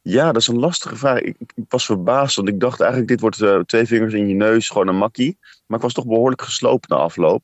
Ja, 0.02 0.32
dat 0.32 0.42
is 0.42 0.48
een 0.48 0.60
lastige 0.60 0.96
vraag. 0.96 1.20
Ik, 1.20 1.36
ik, 1.56 1.66
was 1.70 1.86
verbaasd, 1.86 2.36
want 2.36 2.48
ik 2.48 2.60
dacht 2.60 2.80
eigenlijk 2.80 3.10
dit 3.10 3.20
wordt 3.20 3.40
uh, 3.40 3.60
twee 3.60 3.86
vingers 3.86 4.14
in 4.14 4.28
je 4.28 4.34
neus, 4.34 4.70
gewoon 4.70 4.88
een 4.88 4.98
makkie. 4.98 5.38
Maar 5.66 5.78
ik 5.78 5.84
was 5.84 5.94
toch 5.94 6.08
behoorlijk 6.08 6.42
gesloopt 6.42 6.90
na 6.90 6.96
afloop. 6.96 7.44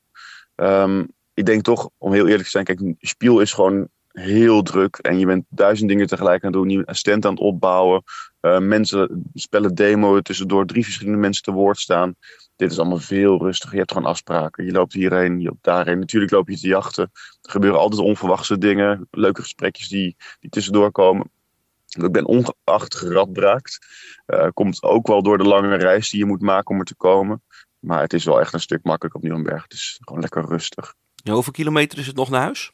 Um, 0.55 1.07
ik 1.33 1.45
denk 1.45 1.63
toch, 1.63 1.89
om 1.97 2.13
heel 2.13 2.27
eerlijk 2.27 2.43
te 2.43 2.49
zijn, 2.49 2.63
kijk, 2.63 2.93
Spiel 2.99 3.39
is 3.39 3.53
gewoon 3.53 3.87
heel 4.13 4.61
druk. 4.61 4.97
En 4.97 5.19
je 5.19 5.25
bent 5.25 5.45
duizend 5.49 5.89
dingen 5.89 6.07
tegelijk 6.07 6.43
aan 6.43 6.51
het 6.51 6.61
doen. 6.61 6.69
Je 6.69 6.83
een 6.85 6.95
stand 6.95 7.25
aan 7.25 7.31
het 7.31 7.41
opbouwen. 7.41 8.03
Uh, 8.41 8.59
mensen 8.59 9.23
spellen 9.33 9.75
demo 9.75 10.21
tussendoor 10.21 10.65
drie 10.65 10.83
verschillende 10.83 11.19
mensen 11.19 11.43
te 11.43 11.51
woord 11.51 11.79
staan. 11.79 12.15
Dit 12.55 12.71
is 12.71 12.79
allemaal 12.79 12.97
veel 12.97 13.41
rustiger. 13.41 13.73
Je 13.73 13.79
hebt 13.79 13.91
gewoon 13.91 14.07
afspraken. 14.07 14.65
Je 14.65 14.71
loopt 14.71 14.93
hierheen, 14.93 15.39
je 15.39 15.47
loopt 15.47 15.63
daarheen. 15.63 15.99
Natuurlijk 15.99 16.31
loop 16.31 16.49
je 16.49 16.59
te 16.59 16.67
jachten. 16.67 17.11
Er 17.41 17.51
gebeuren 17.51 17.79
altijd 17.79 18.01
onverwachte 18.01 18.57
dingen. 18.57 19.07
Leuke 19.11 19.41
gesprekjes 19.41 19.87
die, 19.87 20.15
die 20.39 20.49
tussendoor 20.49 20.91
komen. 20.91 21.29
Ik 21.87 22.11
ben 22.11 22.25
ongeacht 22.25 22.95
geradbraakt. 22.95 23.79
Uh, 24.27 24.47
komt 24.53 24.83
ook 24.83 25.07
wel 25.07 25.23
door 25.23 25.37
de 25.37 25.43
lange 25.43 25.75
reis 25.75 26.09
die 26.09 26.19
je 26.19 26.25
moet 26.25 26.41
maken 26.41 26.73
om 26.73 26.79
er 26.79 26.85
te 26.85 26.95
komen. 26.95 27.41
Maar 27.79 28.01
het 28.01 28.13
is 28.13 28.23
wel 28.23 28.39
echt 28.39 28.53
een 28.53 28.59
stuk 28.59 28.83
makkelijker 28.83 29.19
op 29.19 29.25
Nieuwenberg. 29.25 29.63
Het 29.63 29.73
is 29.73 29.99
gewoon 30.01 30.21
lekker 30.21 30.45
rustig. 30.45 30.93
Hoeveel 31.31 31.53
kilometer 31.53 31.99
is 31.99 32.07
het 32.07 32.15
nog 32.15 32.29
naar 32.29 32.41
huis? 32.41 32.71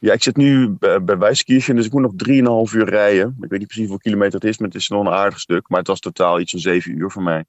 Ja, 0.00 0.12
ik 0.12 0.22
zit 0.22 0.36
nu 0.36 0.68
bij, 0.78 1.18
Wijskirchen, 1.18 1.76
dus 1.76 1.86
ik 1.86 1.92
moet 1.92 2.02
nog 2.02 2.68
3,5 2.68 2.74
uur 2.74 2.88
rijden. 2.88 3.36
Ik 3.40 3.50
weet 3.50 3.58
niet 3.58 3.68
precies 3.68 3.88
hoeveel 3.88 3.98
kilometer 3.98 4.40
het 4.40 4.48
is, 4.48 4.58
maar 4.58 4.68
het 4.68 4.76
is 4.76 4.88
nog 4.88 5.06
een 5.06 5.12
aardig 5.12 5.40
stuk. 5.40 5.68
Maar 5.68 5.78
het 5.78 5.88
was 5.88 6.00
totaal 6.00 6.40
iets 6.40 6.50
van 6.50 6.60
7 6.60 6.98
uur 6.98 7.10
voor 7.10 7.22
mij. 7.22 7.44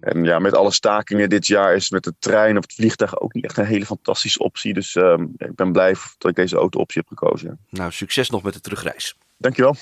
En 0.00 0.24
ja, 0.24 0.38
met 0.38 0.54
alle 0.54 0.72
stakingen 0.72 1.28
dit 1.28 1.46
jaar 1.46 1.74
is 1.74 1.90
met 1.90 2.04
de 2.04 2.14
trein 2.18 2.56
of 2.56 2.62
het 2.62 2.74
vliegtuig 2.74 3.20
ook 3.20 3.34
niet 3.34 3.44
echt 3.44 3.56
een 3.56 3.64
hele 3.64 3.86
fantastische 3.86 4.38
optie. 4.38 4.74
Dus 4.74 4.94
uh, 4.94 5.14
ik 5.36 5.54
ben 5.54 5.72
blij 5.72 5.94
dat 6.18 6.30
ik 6.30 6.36
deze 6.36 6.56
auto-optie 6.56 7.02
heb 7.06 7.18
gekozen. 7.18 7.58
Nou, 7.70 7.92
succes 7.92 8.30
nog 8.30 8.42
met 8.42 8.54
de 8.54 8.60
terugreis. 8.60 9.16
Dankjewel. 9.36 9.76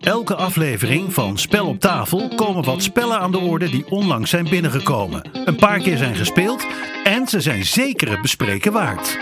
Elke 0.00 0.34
aflevering 0.34 1.12
van 1.12 1.38
Spel 1.38 1.66
op 1.66 1.80
tafel 1.80 2.28
komen 2.34 2.64
wat 2.64 2.82
spellen 2.82 3.18
aan 3.18 3.32
de 3.32 3.38
orde 3.38 3.70
die 3.70 3.86
onlangs 3.86 4.30
zijn 4.30 4.48
binnengekomen. 4.48 5.28
Een 5.44 5.56
paar 5.56 5.78
keer 5.78 5.96
zijn 5.96 6.14
gespeeld 6.14 6.66
en 7.04 7.26
ze 7.26 7.40
zijn 7.40 7.64
zeker 7.64 8.10
het 8.10 8.22
bespreken 8.22 8.72
waard. 8.72 9.18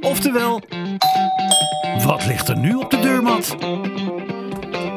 Oftewel, 0.00 0.62
wat 2.04 2.26
ligt 2.26 2.48
er 2.48 2.58
nu 2.58 2.74
op 2.74 2.90
de 2.90 2.98
deurmat? 2.98 3.56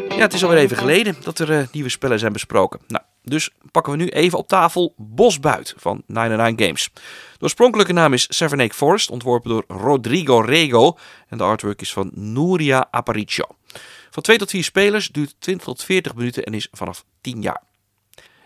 Ja, 0.10 0.27
het 0.27 0.34
is 0.34 0.43
alweer 0.43 0.60
even 0.60 0.77
geleden 0.77 1.15
dat 1.23 1.39
er 1.39 1.49
uh, 1.49 1.67
nieuwe 1.71 1.89
spellen 1.89 2.19
zijn 2.19 2.34
besproken. 2.34 2.80
Nou, 2.88 3.04
dus 3.23 3.49
pakken 3.71 3.91
we 3.91 3.97
nu 3.97 4.08
even 4.08 4.38
op 4.38 4.47
tafel 4.47 4.93
Bosbuit 4.97 5.73
van 5.77 6.04
99 6.08 6.65
Games. 6.65 6.89
De 7.38 7.43
oorspronkelijke 7.43 7.93
naam 7.93 8.13
is 8.13 8.25
Severnake 8.30 8.73
Forest, 8.73 9.10
ontworpen 9.10 9.49
door 9.49 9.63
Rodrigo 9.67 10.39
Rego. 10.39 10.97
En 11.27 11.38
de 11.38 11.43
artwork 11.43 11.82
is 11.82 11.93
van 11.93 12.12
Nuria 12.13 12.88
Aparicio. 12.91 13.45
Van 14.10 14.23
2 14.23 14.38
tot 14.38 14.49
4 14.49 14.63
spelers, 14.63 15.08
duurt 15.08 15.36
20 15.39 15.65
tot 15.65 15.84
40 15.84 16.15
minuten 16.15 16.43
en 16.43 16.54
is 16.54 16.67
vanaf 16.71 17.06
10 17.21 17.41
jaar. 17.41 17.63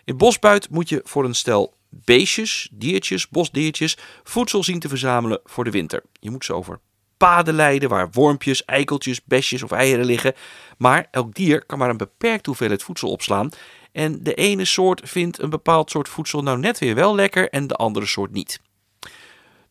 In 0.03 0.17
Bosbuit 0.17 0.69
moet 0.69 0.89
je 0.89 1.01
voor 1.03 1.25
een 1.25 1.35
stel 1.35 1.73
beestjes, 2.03 2.69
diertjes, 2.71 3.29
bosdiertjes 3.29 3.97
voedsel 4.23 4.63
zien 4.63 4.79
te 4.79 4.89
verzamelen 4.89 5.39
voor 5.43 5.63
de 5.63 5.71
winter. 5.71 6.03
Je 6.19 6.31
moet 6.31 6.45
ze 6.45 6.53
over 6.53 6.79
paden 7.17 7.53
leiden 7.53 7.89
waar 7.89 8.09
wormpjes, 8.11 8.65
eikeltjes, 8.65 9.23
besjes 9.23 9.63
of 9.63 9.71
eieren 9.71 10.05
liggen. 10.05 10.33
Maar 10.77 11.07
elk 11.11 11.33
dier 11.33 11.65
kan 11.65 11.77
maar 11.77 11.89
een 11.89 11.97
beperkte 11.97 12.49
hoeveelheid 12.49 12.83
voedsel 12.83 13.11
opslaan 13.11 13.49
En 13.91 14.23
de 14.23 14.33
ene 14.33 14.65
soort 14.65 15.09
vindt 15.09 15.41
een 15.41 15.49
bepaald 15.49 15.89
soort 15.89 16.09
voedsel 16.09 16.43
nou 16.43 16.59
net 16.59 16.79
weer 16.79 16.95
wel 16.95 17.15
lekker 17.15 17.49
en 17.49 17.67
de 17.67 17.75
andere 17.75 18.05
soort 18.05 18.31
niet. 18.31 18.59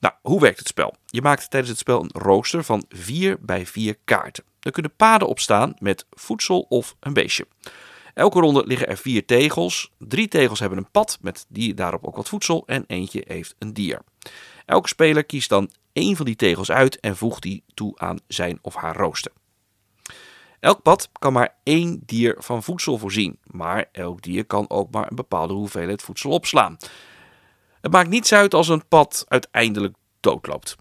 Nou, 0.00 0.14
hoe 0.22 0.40
werkt 0.40 0.58
het 0.58 0.68
spel? 0.68 0.94
Je 1.06 1.22
maakt 1.22 1.50
tijdens 1.50 1.70
het 1.70 1.80
spel 1.80 2.02
een 2.02 2.10
rooster 2.22 2.64
van 2.64 2.84
4 2.88 3.36
bij 3.40 3.66
4 3.66 3.96
kaarten. 4.04 4.44
Er 4.60 4.70
kunnen 4.70 4.96
paden 4.96 5.28
op 5.28 5.40
staan 5.40 5.74
met 5.78 6.06
voedsel 6.10 6.60
of 6.60 6.96
een 7.00 7.12
beestje. 7.12 7.46
Elke 8.14 8.40
ronde 8.40 8.66
liggen 8.66 8.88
er 8.88 8.96
vier 8.96 9.24
tegels. 9.24 9.92
Drie 9.98 10.28
tegels 10.28 10.60
hebben 10.60 10.78
een 10.78 10.90
pad 10.90 11.18
met 11.20 11.46
die 11.48 11.74
daarop 11.74 12.04
ook 12.06 12.16
wat 12.16 12.28
voedsel 12.28 12.62
en 12.66 12.84
eentje 12.86 13.24
heeft 13.26 13.54
een 13.58 13.72
dier. 13.72 14.02
Elke 14.66 14.88
speler 14.88 15.24
kiest 15.24 15.48
dan 15.48 15.70
één 15.92 16.16
van 16.16 16.26
die 16.26 16.36
tegels 16.36 16.70
uit 16.70 17.00
en 17.00 17.16
voegt 17.16 17.42
die 17.42 17.64
toe 17.74 17.98
aan 17.98 18.18
zijn 18.26 18.58
of 18.62 18.74
haar 18.74 18.96
rooster. 18.96 19.32
Elk 20.60 20.82
pad 20.82 21.08
kan 21.12 21.32
maar 21.32 21.54
één 21.62 22.02
dier 22.06 22.36
van 22.38 22.62
voedsel 22.62 22.98
voorzien, 22.98 23.38
maar 23.44 23.88
elk 23.92 24.22
dier 24.22 24.44
kan 24.44 24.70
ook 24.70 24.90
maar 24.90 25.10
een 25.10 25.16
bepaalde 25.16 25.52
hoeveelheid 25.52 26.02
voedsel 26.02 26.30
opslaan. 26.30 26.76
Het 27.80 27.92
maakt 27.92 28.08
niets 28.08 28.32
uit 28.32 28.54
als 28.54 28.68
een 28.68 28.88
pad 28.88 29.24
uiteindelijk 29.28 29.94
doodloopt. 30.20 30.76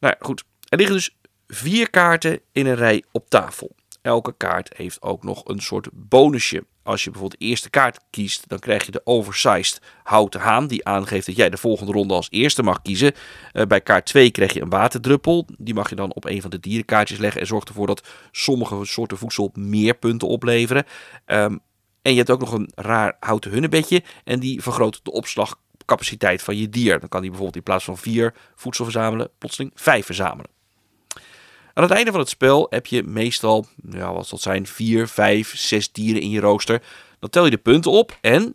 Nou 0.00 0.14
ja, 0.18 0.26
goed. 0.26 0.44
Er 0.68 0.78
liggen 0.78 0.96
dus 0.96 1.16
vier 1.46 1.90
kaarten 1.90 2.40
in 2.52 2.66
een 2.66 2.74
rij 2.74 3.04
op 3.12 3.30
tafel. 3.30 3.74
Elke 4.02 4.34
kaart 4.36 4.76
heeft 4.76 5.02
ook 5.02 5.22
nog 5.22 5.42
een 5.44 5.60
soort 5.60 5.88
bonusje. 5.92 6.64
Als 6.82 7.04
je 7.04 7.10
bijvoorbeeld 7.10 7.40
de 7.40 7.46
eerste 7.46 7.70
kaart 7.70 8.00
kiest, 8.10 8.48
dan 8.48 8.58
krijg 8.58 8.84
je 8.84 8.92
de 8.92 9.00
oversized 9.04 9.80
houten 10.02 10.40
haan. 10.40 10.66
Die 10.66 10.84
aangeeft 10.84 11.26
dat 11.26 11.36
jij 11.36 11.50
de 11.50 11.56
volgende 11.56 11.92
ronde 11.92 12.14
als 12.14 12.30
eerste 12.30 12.62
mag 12.62 12.82
kiezen. 12.82 13.12
Uh, 13.52 13.64
bij 13.64 13.80
kaart 13.80 14.06
2 14.06 14.30
krijg 14.30 14.52
je 14.52 14.60
een 14.60 14.68
waterdruppel. 14.68 15.46
Die 15.58 15.74
mag 15.74 15.88
je 15.88 15.94
dan 15.94 16.14
op 16.14 16.24
een 16.24 16.40
van 16.40 16.50
de 16.50 16.60
dierenkaartjes 16.60 17.18
leggen. 17.18 17.40
En 17.40 17.46
zorgt 17.46 17.68
ervoor 17.68 17.86
dat 17.86 18.08
sommige 18.30 18.84
soorten 18.84 19.18
voedsel 19.18 19.50
meer 19.54 19.94
punten 19.94 20.28
opleveren. 20.28 20.84
Um, 21.26 21.60
en 22.02 22.10
je 22.10 22.18
hebt 22.18 22.30
ook 22.30 22.40
nog 22.40 22.52
een 22.52 22.70
raar 22.74 23.16
houten 23.20 23.50
hunnebedje. 23.50 24.02
En 24.24 24.40
die 24.40 24.62
vergroot 24.62 25.00
de 25.02 25.12
opslagcapaciteit 25.12 26.42
van 26.42 26.56
je 26.56 26.68
dier. 26.68 27.00
Dan 27.00 27.08
kan 27.08 27.20
die 27.20 27.30
bijvoorbeeld 27.30 27.58
in 27.58 27.70
plaats 27.70 27.84
van 27.84 27.98
vier 27.98 28.34
voedsel 28.54 28.84
verzamelen, 28.84 29.30
plotseling 29.38 29.72
vijf 29.74 30.06
verzamelen. 30.06 30.61
Aan 31.74 31.82
het 31.82 31.92
einde 31.92 32.10
van 32.10 32.20
het 32.20 32.28
spel 32.28 32.66
heb 32.70 32.86
je 32.86 33.02
meestal, 33.02 33.66
ja, 33.90 34.12
wat 34.12 34.26
zal 34.26 34.38
zijn, 34.38 34.66
4, 34.66 35.08
5, 35.08 35.56
6 35.56 35.92
dieren 35.92 36.22
in 36.22 36.30
je 36.30 36.40
rooster. 36.40 36.82
Dan 37.18 37.30
tel 37.30 37.44
je 37.44 37.50
de 37.50 37.56
punten 37.58 37.90
op 37.90 38.18
en, 38.20 38.54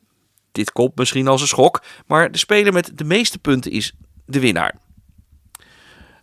dit 0.52 0.72
komt 0.72 0.96
misschien 0.96 1.28
als 1.28 1.42
een 1.42 1.48
schok, 1.48 1.84
maar 2.06 2.32
de 2.32 2.38
speler 2.38 2.74
met 2.74 2.92
de 2.96 3.04
meeste 3.04 3.40
punten 3.40 3.72
is 3.72 3.94
de 4.26 4.40
winnaar. 4.40 4.80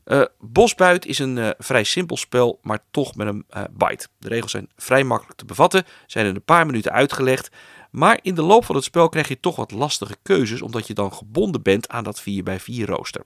Uh, 0.05 0.23
Bosbuit 0.39 1.07
is 1.07 1.19
een 1.19 1.37
uh, 1.37 1.51
vrij 1.59 1.85
simpel 1.85 2.17
spel, 2.17 2.59
maar 2.63 2.79
toch 2.91 3.15
met 3.15 3.27
een 3.27 3.45
uh, 3.57 3.63
bite. 3.73 4.07
De 4.19 4.29
regels 4.29 4.51
zijn 4.51 4.69
vrij 4.77 5.05
makkelijk 5.05 5.39
te 5.39 5.45
bevatten, 5.45 5.85
zijn 6.07 6.27
in 6.27 6.35
een 6.35 6.45
paar 6.45 6.67
minuten 6.67 6.93
uitgelegd. 6.93 7.51
Maar 7.91 8.19
in 8.23 8.35
de 8.35 8.43
loop 8.43 8.65
van 8.65 8.75
het 8.75 8.85
spel 8.85 9.09
krijg 9.09 9.29
je 9.29 9.41
toch 9.41 9.57
wat 9.57 9.71
lastige 9.71 10.17
keuzes, 10.23 10.63
omdat 10.63 10.87
je 10.87 10.95
dan 10.95 11.13
gebonden 11.13 11.63
bent 11.63 11.89
aan 11.89 12.05
dat 12.05 12.21
4x4 12.21 12.85
rooster. 12.85 13.25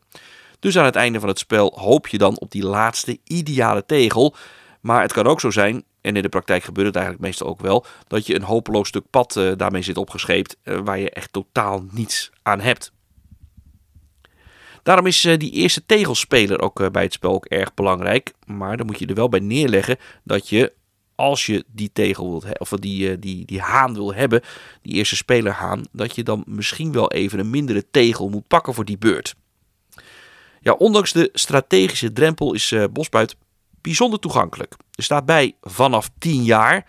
Dus 0.61 0.79
aan 0.79 0.85
het 0.85 0.97
einde 0.97 1.21
van 1.21 1.29
het 1.29 1.38
spel 1.38 1.73
hoop 1.77 2.07
je 2.09 2.18
dan 2.18 2.38
op 2.38 2.51
die 2.51 2.64
laatste 2.64 3.18
ideale 3.25 3.87
tegel. 3.87 4.35
Maar 4.81 5.03
het 5.03 5.12
kan 5.12 5.27
ook 5.27 5.40
zo 5.40 5.51
zijn, 5.51 5.85
en 6.01 6.16
in 6.16 6.23
de 6.23 6.29
praktijk 6.29 6.62
gebeurt 6.62 6.87
het 6.87 6.97
eigenlijk 6.97 7.27
meestal 7.27 7.47
ook 7.47 7.61
wel, 7.61 7.87
dat 8.07 8.27
je 8.27 8.35
een 8.35 8.42
hopeloos 8.42 8.88
stuk 8.88 9.11
pad 9.11 9.37
uh, 9.37 9.53
daarmee 9.57 9.83
zit 9.83 9.97
opgescheept 9.97 10.57
uh, 10.64 10.79
waar 10.85 10.99
je 10.99 11.11
echt 11.11 11.33
totaal 11.33 11.85
niets 11.90 12.31
aan 12.42 12.61
hebt. 12.61 12.92
Daarom 14.83 15.07
is 15.07 15.25
uh, 15.25 15.37
die 15.37 15.51
eerste 15.51 15.87
tegelspeler 15.87 16.61
ook 16.61 16.92
bij 16.92 17.03
het 17.03 17.12
spel 17.12 17.33
ook 17.33 17.44
erg 17.44 17.75
belangrijk. 17.75 18.33
Maar 18.47 18.77
dan 18.77 18.87
moet 18.87 18.99
je 18.99 19.07
er 19.07 19.14
wel 19.14 19.29
bij 19.29 19.40
neerleggen 19.40 19.97
dat 20.25 20.49
je, 20.49 20.73
als 21.14 21.47
je 21.47 21.64
die 21.66 21.90
tegel 21.92 22.31
wilt 22.31 22.59
of 22.59 22.71
die, 22.71 23.18
die, 23.18 23.44
die 23.44 23.61
haan 23.61 23.94
wil 23.94 24.14
hebben, 24.14 24.42
die 24.83 24.94
eerste 24.94 25.16
speler 25.16 25.53
haan, 25.53 25.85
dat 25.92 26.14
je 26.14 26.23
dan 26.23 26.42
misschien 26.47 26.92
wel 26.92 27.11
even 27.11 27.38
een 27.38 27.51
mindere 27.51 27.90
tegel 27.90 28.29
moet 28.29 28.47
pakken 28.47 28.75
voor 28.75 28.85
die 28.85 28.99
beurt. 28.99 29.35
Ja, 30.61 30.73
ondanks 30.73 31.12
de 31.12 31.31
strategische 31.33 32.12
drempel 32.12 32.55
is 32.55 32.71
uh, 32.71 32.85
Bosbuit 32.90 33.37
bijzonder 33.81 34.21
toegankelijk. 34.21 34.75
Er 34.94 35.03
staat 35.03 35.27
bij 35.27 35.57
vanaf 35.61 36.11
10 36.18 36.44
jaar. 36.44 36.87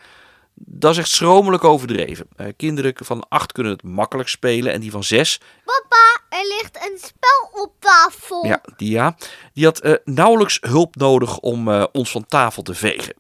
Dat 0.54 0.92
is 0.92 0.98
echt 0.98 1.10
schromelijk 1.10 1.64
overdreven. 1.64 2.28
Uh, 2.38 2.48
kinderen 2.58 2.94
van 2.96 3.26
8 3.30 3.52
kunnen 3.52 3.72
het 3.72 3.84
makkelijk 3.84 4.30
spelen 4.30 4.74
en 4.74 4.82
die 4.82 4.92
van 4.92 5.04
6. 5.04 5.40
Papa, 5.66 6.38
er 6.38 6.48
ligt 6.58 6.76
een 6.76 6.98
spel 6.98 7.64
op 7.64 7.74
tafel. 7.80 8.46
Ja, 8.46 8.62
die, 8.76 8.90
ja, 8.90 9.16
die 9.54 9.66
had 9.66 9.86
uh, 9.86 9.94
nauwelijks 10.04 10.58
hulp 10.62 10.96
nodig 10.96 11.40
om 11.40 11.70
ons 11.92 12.12
van 12.12 12.26
tafel 12.26 12.64
te 12.64 12.74
vegen. 12.74 13.14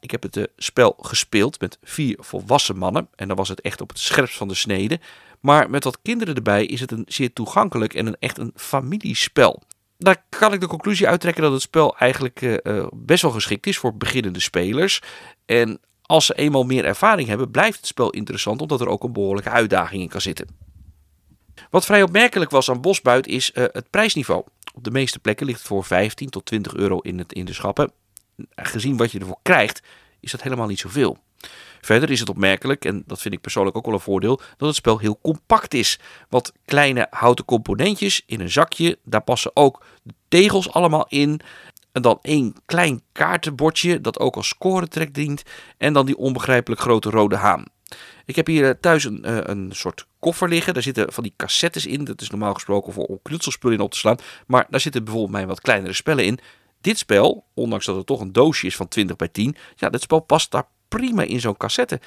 Ik 0.00 0.10
heb 0.10 0.22
het 0.22 0.48
spel 0.56 0.96
gespeeld 1.00 1.60
met 1.60 1.78
vier 1.82 2.16
volwassen 2.20 2.76
mannen. 2.76 3.08
En 3.14 3.28
dan 3.28 3.36
was 3.36 3.48
het 3.48 3.60
echt 3.60 3.80
op 3.80 3.88
het 3.88 3.98
scherpst 3.98 4.36
van 4.36 4.48
de 4.48 4.54
snede. 4.54 5.00
Maar 5.40 5.70
met 5.70 5.84
wat 5.84 5.98
kinderen 6.02 6.34
erbij 6.34 6.66
is 6.66 6.80
het 6.80 6.90
een 6.90 7.04
zeer 7.08 7.32
toegankelijk 7.32 7.94
en 7.94 8.06
een, 8.06 8.16
echt 8.18 8.38
een 8.38 8.52
familiespel 8.54 9.62
daar 9.98 10.24
kan 10.28 10.52
ik 10.52 10.60
de 10.60 10.66
conclusie 10.66 11.08
uittrekken 11.08 11.42
dat 11.42 11.52
het 11.52 11.62
spel 11.62 11.96
eigenlijk 11.96 12.40
uh, 12.40 12.86
best 12.92 13.22
wel 13.22 13.30
geschikt 13.30 13.66
is 13.66 13.78
voor 13.78 13.96
beginnende 13.96 14.40
spelers. 14.40 15.02
En 15.46 15.80
als 16.02 16.26
ze 16.26 16.34
eenmaal 16.34 16.64
meer 16.64 16.84
ervaring 16.84 17.28
hebben, 17.28 17.50
blijft 17.50 17.76
het 17.76 17.86
spel 17.86 18.10
interessant 18.10 18.60
omdat 18.60 18.80
er 18.80 18.88
ook 18.88 19.04
een 19.04 19.12
behoorlijke 19.12 19.50
uitdaging 19.50 20.02
in 20.02 20.08
kan 20.08 20.20
zitten. 20.20 20.48
Wat 21.70 21.84
vrij 21.84 22.02
opmerkelijk 22.02 22.50
was 22.50 22.70
aan 22.70 22.80
Bosbuit 22.80 23.26
is 23.26 23.50
uh, 23.54 23.64
het 23.72 23.90
prijsniveau. 23.90 24.44
Op 24.74 24.84
de 24.84 24.90
meeste 24.90 25.18
plekken 25.18 25.46
ligt 25.46 25.58
het 25.58 25.68
voor 25.68 25.84
15 25.84 26.30
tot 26.30 26.44
20 26.44 26.74
euro 26.74 26.98
in, 26.98 27.18
het, 27.18 27.32
in 27.32 27.44
de 27.44 27.52
schappen. 27.52 27.92
Gezien 28.54 28.96
wat 28.96 29.12
je 29.12 29.18
ervoor 29.18 29.38
krijgt, 29.42 29.82
is 30.20 30.30
dat 30.30 30.42
helemaal 30.42 30.66
niet 30.66 30.78
zoveel. 30.78 31.18
Verder 31.80 32.10
is 32.10 32.20
het 32.20 32.28
opmerkelijk, 32.28 32.84
en 32.84 33.02
dat 33.06 33.20
vind 33.20 33.34
ik 33.34 33.40
persoonlijk 33.40 33.76
ook 33.76 33.84
wel 33.84 33.94
een 33.94 34.00
voordeel, 34.00 34.40
dat 34.56 34.68
het 34.68 34.76
spel 34.76 34.98
heel 34.98 35.18
compact 35.22 35.74
is. 35.74 35.98
Wat 36.28 36.52
kleine 36.64 37.06
houten 37.10 37.44
componentjes 37.44 38.22
in 38.26 38.40
een 38.40 38.50
zakje, 38.50 38.98
daar 39.04 39.22
passen 39.22 39.50
ook 39.54 39.84
de 40.02 40.14
tegels 40.28 40.72
allemaal 40.72 41.06
in. 41.08 41.40
En 41.92 42.02
dan 42.02 42.18
één 42.22 42.54
klein 42.64 43.02
kaartenbordje 43.12 44.00
dat 44.00 44.18
ook 44.18 44.36
als 44.36 44.48
scoretrek 44.48 45.14
dient. 45.14 45.42
En 45.78 45.92
dan 45.92 46.06
die 46.06 46.16
onbegrijpelijk 46.16 46.80
grote 46.80 47.10
rode 47.10 47.36
haan. 47.36 47.64
Ik 48.24 48.36
heb 48.36 48.46
hier 48.46 48.68
eh, 48.68 48.74
thuis 48.80 49.04
een, 49.04 49.24
eh, 49.24 49.38
een 49.42 49.70
soort 49.72 50.06
koffer 50.18 50.48
liggen. 50.48 50.74
Daar 50.74 50.82
zitten 50.82 51.12
van 51.12 51.22
die 51.22 51.34
cassettes 51.36 51.86
in. 51.86 52.04
Dat 52.04 52.20
is 52.20 52.30
normaal 52.30 52.54
gesproken 52.54 52.92
voor 52.92 53.04
om 53.04 53.18
knutselspullen 53.22 53.76
in 53.76 53.82
op 53.82 53.90
te 53.90 53.98
slaan. 53.98 54.18
Maar 54.46 54.66
daar 54.70 54.80
zitten 54.80 55.04
bijvoorbeeld 55.04 55.34
mijn 55.34 55.46
wat 55.46 55.60
kleinere 55.60 55.92
spellen 55.92 56.24
in. 56.24 56.38
Dit 56.80 56.98
spel, 56.98 57.44
ondanks 57.54 57.86
dat 57.86 57.96
het 57.96 58.06
toch 58.06 58.20
een 58.20 58.32
doosje 58.32 58.66
is 58.66 58.76
van 58.76 58.88
20 58.88 59.16
bij 59.16 59.28
10, 59.28 59.56
ja, 59.76 59.90
dit 59.90 60.02
spel 60.02 60.20
past 60.20 60.50
daar 60.50 60.68
prima 60.88 61.22
in 61.22 61.40
zo'n 61.40 61.56
cassette. 61.56 62.00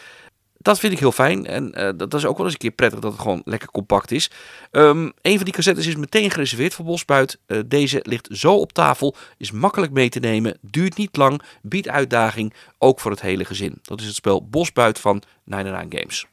Dat 0.62 0.80
vind 0.80 0.94
ik 0.94 1.00
heel 1.00 1.12
fijn. 1.12 1.46
En 1.46 1.80
uh, 1.80 1.90
dat, 1.96 2.14
is 2.14 2.26
ook 2.26 2.38
wel 2.38 2.46
eens 2.46 2.54
een 2.54 2.60
keer 2.60 2.72
prettig 2.72 3.00
dat 3.00 3.12
het 3.12 3.22
gewoon 3.22 3.42
lekker 3.46 3.72
compact 3.72 4.12
is. 4.12 4.32
Um, 4.72 5.12
een 5.22 5.36
van 5.36 5.44
die 5.44 5.54
cassettes 5.54 5.88
is 5.88 5.96
meteen 5.96 6.32
gereserveerd 6.32 6.74
voor 6.74 6.86
Bosbuit. 6.86 7.40
Uh, 7.48 7.60
deze 7.66 8.00
ligt 8.04 8.28
zo 8.32 8.54
op 8.56 8.74
tafel. 8.74 9.16
Is 9.38 9.52
makkelijk 9.52 9.92
mee 9.92 10.10
te 10.10 10.20
nemen. 10.20 10.58
Duurt 10.62 10.98
niet 10.98 11.18
lang. 11.18 11.42
Biedt 11.62 11.88
uitdaging. 11.88 12.54
Ook 12.78 13.00
voor 13.00 13.12
het 13.12 13.22
hele 13.22 13.46
gezin. 13.46 13.80
Dat 13.82 14.00
is 14.00 14.06
het 14.06 14.16
spel 14.16 14.48
Bosbuit 14.48 15.00
van 15.00 15.22
99 15.44 16.00
Games. 16.00 16.26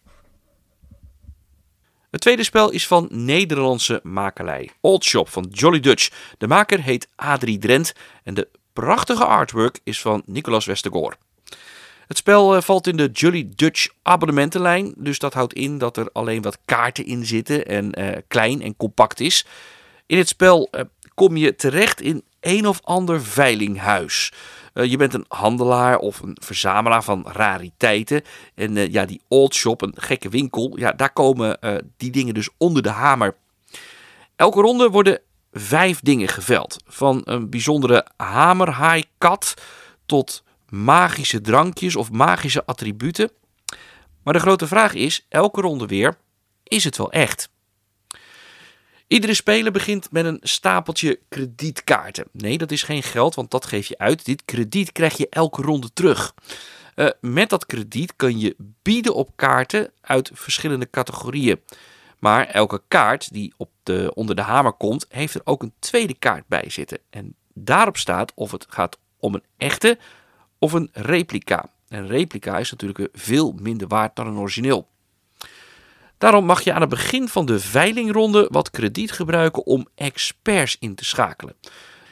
Het 2.10 2.20
tweede 2.20 2.44
spel 2.44 2.70
is 2.70 2.86
van 2.86 3.08
Nederlandse 3.10 4.00
makelij. 4.02 4.70
Old 4.80 5.04
Shop 5.04 5.28
van 5.28 5.46
Jolly 5.50 5.80
Dutch. 5.80 6.10
De 6.38 6.46
maker 6.46 6.82
heet 6.82 7.08
Adrie 7.16 7.58
Drent. 7.58 7.92
En 8.22 8.34
de 8.34 8.48
prachtige 8.72 9.24
artwork 9.24 9.80
is 9.84 10.00
van 10.00 10.22
Nicolas 10.24 10.64
Westergaard. 10.64 11.16
Het 12.06 12.16
spel 12.16 12.56
uh, 12.56 12.62
valt 12.62 12.86
in 12.86 12.96
de 12.96 13.10
Jolly 13.12 13.48
Dutch 13.56 13.88
abonnementenlijn. 14.02 14.94
Dus 14.96 15.18
dat 15.18 15.34
houdt 15.34 15.52
in 15.52 15.78
dat 15.78 15.96
er 15.96 16.08
alleen 16.12 16.42
wat 16.42 16.58
kaarten 16.64 17.06
in 17.06 17.26
zitten 17.26 17.66
en 17.66 18.00
uh, 18.00 18.08
klein 18.28 18.62
en 18.62 18.76
compact 18.76 19.20
is. 19.20 19.46
In 20.06 20.18
het 20.18 20.28
spel 20.28 20.68
uh, 20.70 20.80
kom 21.14 21.36
je 21.36 21.56
terecht 21.56 22.00
in 22.00 22.22
een 22.40 22.66
of 22.66 22.80
ander 22.82 23.22
veilinghuis. 23.22 24.32
je 24.72 24.96
bent 24.96 25.14
een 25.14 25.24
handelaar 25.28 25.98
of 25.98 26.20
een 26.20 26.36
verzamelaar 26.42 27.04
van 27.04 27.26
rariteiten. 27.32 28.22
En 28.54 28.90
ja, 28.92 29.04
die 29.04 29.20
old 29.28 29.54
shop, 29.54 29.82
een 29.82 29.94
gekke 29.96 30.28
winkel, 30.28 30.78
ja, 30.78 30.92
daar 30.92 31.12
komen 31.12 31.58
die 31.96 32.10
dingen 32.10 32.34
dus 32.34 32.48
onder 32.56 32.82
de 32.82 32.88
hamer. 32.88 33.36
Elke 34.36 34.60
ronde 34.60 34.90
worden 34.90 35.20
vijf 35.52 36.00
dingen 36.00 36.28
geveld. 36.28 36.76
Van 36.86 37.20
een 37.24 37.50
bijzondere 37.50 38.06
hamerhaaikat 38.16 39.54
tot 40.06 40.42
magische 40.68 41.40
drankjes 41.40 41.96
of 41.96 42.10
magische 42.10 42.64
attributen. 42.64 43.30
Maar 44.22 44.34
de 44.34 44.40
grote 44.40 44.66
vraag 44.66 44.94
is, 44.94 45.26
elke 45.28 45.60
ronde 45.60 45.86
weer, 45.86 46.16
is 46.62 46.84
het 46.84 46.96
wel 46.96 47.12
echt? 47.12 47.48
Iedere 49.06 49.34
speler 49.34 49.72
begint 49.72 50.10
met 50.10 50.24
een 50.24 50.40
stapeltje 50.42 51.20
kredietkaarten. 51.28 52.26
Nee, 52.32 52.58
dat 52.58 52.70
is 52.70 52.82
geen 52.82 53.02
geld, 53.02 53.34
want 53.34 53.50
dat 53.50 53.66
geef 53.66 53.86
je 53.86 53.98
uit. 53.98 54.24
Dit 54.24 54.44
krediet 54.44 54.92
krijg 54.92 55.16
je 55.16 55.28
elke 55.28 55.62
ronde 55.62 55.92
terug. 55.92 56.34
Uh, 56.94 57.08
met 57.20 57.48
dat 57.48 57.66
krediet 57.66 58.16
kan 58.16 58.38
je 58.38 58.56
bieden 58.82 59.14
op 59.14 59.30
kaarten 59.36 59.92
uit 60.00 60.30
verschillende 60.34 60.90
categorieën. 60.90 61.60
Maar 62.18 62.46
elke 62.46 62.82
kaart 62.88 63.32
die 63.32 63.54
op 63.56 63.70
de, 63.82 64.12
onder 64.14 64.36
de 64.36 64.42
hamer 64.42 64.72
komt, 64.72 65.06
heeft 65.08 65.34
er 65.34 65.40
ook 65.44 65.62
een 65.62 65.72
tweede 65.78 66.14
kaart 66.14 66.46
bij 66.46 66.70
zitten. 66.70 66.98
En 67.10 67.34
daarop 67.54 67.96
staat 67.96 68.32
of 68.34 68.50
het 68.50 68.66
gaat 68.68 68.98
om 69.18 69.34
een 69.34 69.44
echte 69.56 69.98
of 70.58 70.72
een 70.72 70.88
replica. 70.92 71.70
Een 71.88 72.06
replica 72.06 72.58
is 72.58 72.70
natuurlijk 72.70 73.08
veel 73.12 73.54
minder 73.60 73.88
waard 73.88 74.16
dan 74.16 74.26
een 74.26 74.38
origineel. 74.38 74.88
Daarom 76.18 76.44
mag 76.44 76.62
je 76.62 76.72
aan 76.72 76.80
het 76.80 76.90
begin 76.90 77.28
van 77.28 77.46
de 77.46 77.60
veilingronde 77.60 78.48
wat 78.50 78.70
krediet 78.70 79.12
gebruiken 79.12 79.66
om 79.66 79.86
experts 79.94 80.76
in 80.80 80.94
te 80.94 81.04
schakelen. 81.04 81.54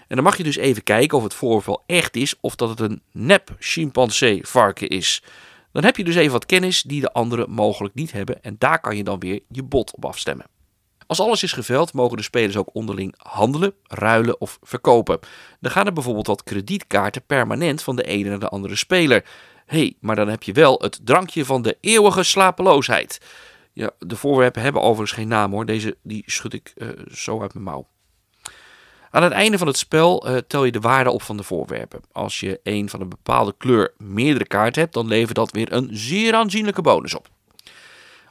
En 0.09 0.17
dan 0.17 0.25
mag 0.25 0.37
je 0.37 0.43
dus 0.43 0.57
even 0.57 0.83
kijken 0.83 1.19
of 1.19 1.25
het 1.25 1.35
voorval 1.35 1.83
echt 1.87 2.17
is 2.17 2.35
of 2.41 2.57
dat 2.57 2.69
het 2.69 2.81
een 2.81 3.03
nep 3.13 3.55
chimpansee 3.59 4.47
varken 4.47 4.89
is. 4.89 5.23
Dan 5.73 5.85
heb 5.85 5.97
je 5.97 6.05
dus 6.05 6.15
even 6.15 6.33
wat 6.33 6.47
kennis 6.47 6.83
die 6.83 7.01
de 7.01 7.13
anderen 7.13 7.51
mogelijk 7.51 7.95
niet 7.95 8.13
hebben 8.13 8.43
en 8.43 8.57
daar 8.59 8.81
kan 8.81 8.97
je 8.97 9.05
dan 9.05 9.19
weer 9.19 9.41
je 9.49 9.63
bod 9.63 9.95
op 9.95 10.05
afstemmen. 10.05 10.47
Als 11.07 11.21
alles 11.21 11.43
is 11.43 11.53
geveld, 11.53 11.93
mogen 11.93 12.17
de 12.17 12.23
spelers 12.23 12.57
ook 12.57 12.75
onderling 12.75 13.15
handelen, 13.17 13.75
ruilen 13.83 14.41
of 14.41 14.59
verkopen. 14.63 15.19
Dan 15.61 15.71
gaan 15.71 15.87
er 15.87 15.93
bijvoorbeeld 15.93 16.27
wat 16.27 16.45
kredietkaarten 16.45 17.27
permanent 17.27 17.83
van 17.83 17.97
de 17.97 18.03
ene 18.03 18.29
naar 18.29 18.39
de 18.39 18.49
andere 18.49 18.77
speler. 18.77 19.25
Hé, 19.67 19.79
hey, 19.79 19.97
maar 20.01 20.17
dan 20.17 20.29
heb 20.29 20.43
je 20.43 20.53
wel 20.53 20.79
het 20.79 21.01
drankje 21.05 21.45
van 21.45 21.63
de 21.63 21.77
eeuwige 21.81 22.23
slapeloosheid. 22.23 23.21
Ja, 23.73 23.91
de 23.99 24.17
voorwerpen 24.17 24.63
hebben 24.63 24.83
overigens 24.83 25.19
geen 25.19 25.29
naam 25.29 25.53
hoor. 25.53 25.67
Deze 25.67 25.97
die 26.03 26.23
schud 26.27 26.53
ik 26.53 26.73
uh, 26.77 26.89
zo 27.13 27.41
uit 27.41 27.55
mijn 27.55 27.65
mouw. 27.65 27.87
Aan 29.11 29.23
het 29.23 29.33
einde 29.33 29.59
van 29.59 29.67
het 29.67 29.79
spel 29.79 30.31
uh, 30.31 30.37
tel 30.37 30.65
je 30.65 30.73
de 30.73 30.81
waarde 30.81 31.11
op 31.11 31.23
van 31.23 31.37
de 31.37 31.43
voorwerpen. 31.43 32.01
Als 32.13 32.41
je 32.41 32.61
een 32.63 32.89
van 32.89 33.01
een 33.01 33.09
bepaalde 33.09 33.55
kleur 33.59 33.95
meerdere 33.99 34.47
kaarten 34.47 34.83
hebt, 34.83 34.95
dan 34.95 35.07
levert 35.07 35.37
dat 35.37 35.51
weer 35.51 35.73
een 35.73 35.89
zeer 35.93 36.35
aanzienlijke 36.35 36.83
bonus 36.83 37.15
op. 37.15 37.29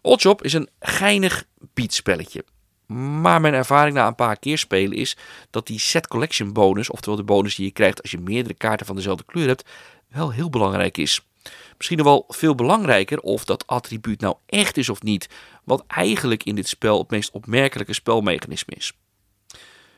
Oddjob 0.01 0.43
is 0.43 0.53
een 0.53 0.69
geinig 0.79 1.45
beatspelletje. 1.73 2.43
Maar 2.87 3.41
mijn 3.41 3.53
ervaring 3.53 3.95
na 3.95 4.07
een 4.07 4.15
paar 4.15 4.39
keer 4.39 4.57
spelen 4.57 4.97
is 4.97 5.17
dat 5.49 5.67
die 5.67 5.79
set 5.79 6.07
collection 6.07 6.53
bonus, 6.53 6.89
oftewel 6.89 7.17
de 7.17 7.23
bonus 7.23 7.55
die 7.55 7.65
je 7.65 7.71
krijgt 7.71 8.01
als 8.01 8.11
je 8.11 8.17
meerdere 8.17 8.53
kaarten 8.53 8.85
van 8.85 8.95
dezelfde 8.95 9.23
kleur 9.25 9.47
hebt, 9.47 9.69
wel 10.07 10.31
heel 10.31 10.49
belangrijk 10.49 10.97
is. 10.97 11.25
Misschien 11.77 12.03
wel 12.03 12.25
veel 12.27 12.55
belangrijker 12.55 13.19
of 13.19 13.45
dat 13.45 13.67
attribuut 13.67 14.19
nou 14.19 14.35
echt 14.45 14.77
is 14.77 14.89
of 14.89 15.01
niet, 15.01 15.29
wat 15.63 15.83
eigenlijk 15.87 16.43
in 16.43 16.55
dit 16.55 16.67
spel 16.67 16.99
het 16.99 17.09
meest 17.09 17.31
opmerkelijke 17.31 17.93
spelmechanisme 17.93 18.75
is. 18.75 18.93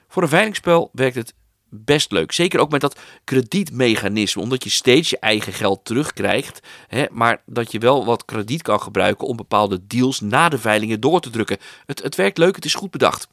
Voor 0.07 0.23
een 0.23 0.29
veilingspel 0.29 0.89
werkt 0.93 1.15
het 1.15 1.33
best 1.83 2.11
leuk. 2.11 2.31
Zeker 2.31 2.59
ook 2.59 2.71
met 2.71 2.81
dat 2.81 2.99
kredietmechanisme, 3.23 4.41
omdat 4.41 4.63
je 4.63 4.69
steeds 4.69 5.09
je 5.09 5.19
eigen 5.19 5.53
geld 5.53 5.85
terugkrijgt, 5.85 6.59
hè, 6.87 7.05
maar 7.11 7.41
dat 7.45 7.71
je 7.71 7.79
wel 7.79 8.05
wat 8.05 8.25
krediet 8.25 8.61
kan 8.61 8.81
gebruiken 8.81 9.27
om 9.27 9.35
bepaalde 9.35 9.87
deals 9.87 10.19
na 10.19 10.49
de 10.49 10.57
veilingen 10.57 10.99
door 10.99 11.21
te 11.21 11.29
drukken. 11.29 11.57
Het, 11.85 12.03
het 12.03 12.15
werkt 12.15 12.37
leuk, 12.37 12.55
het 12.55 12.65
is 12.65 12.75
goed 12.75 12.91
bedacht. 12.91 13.27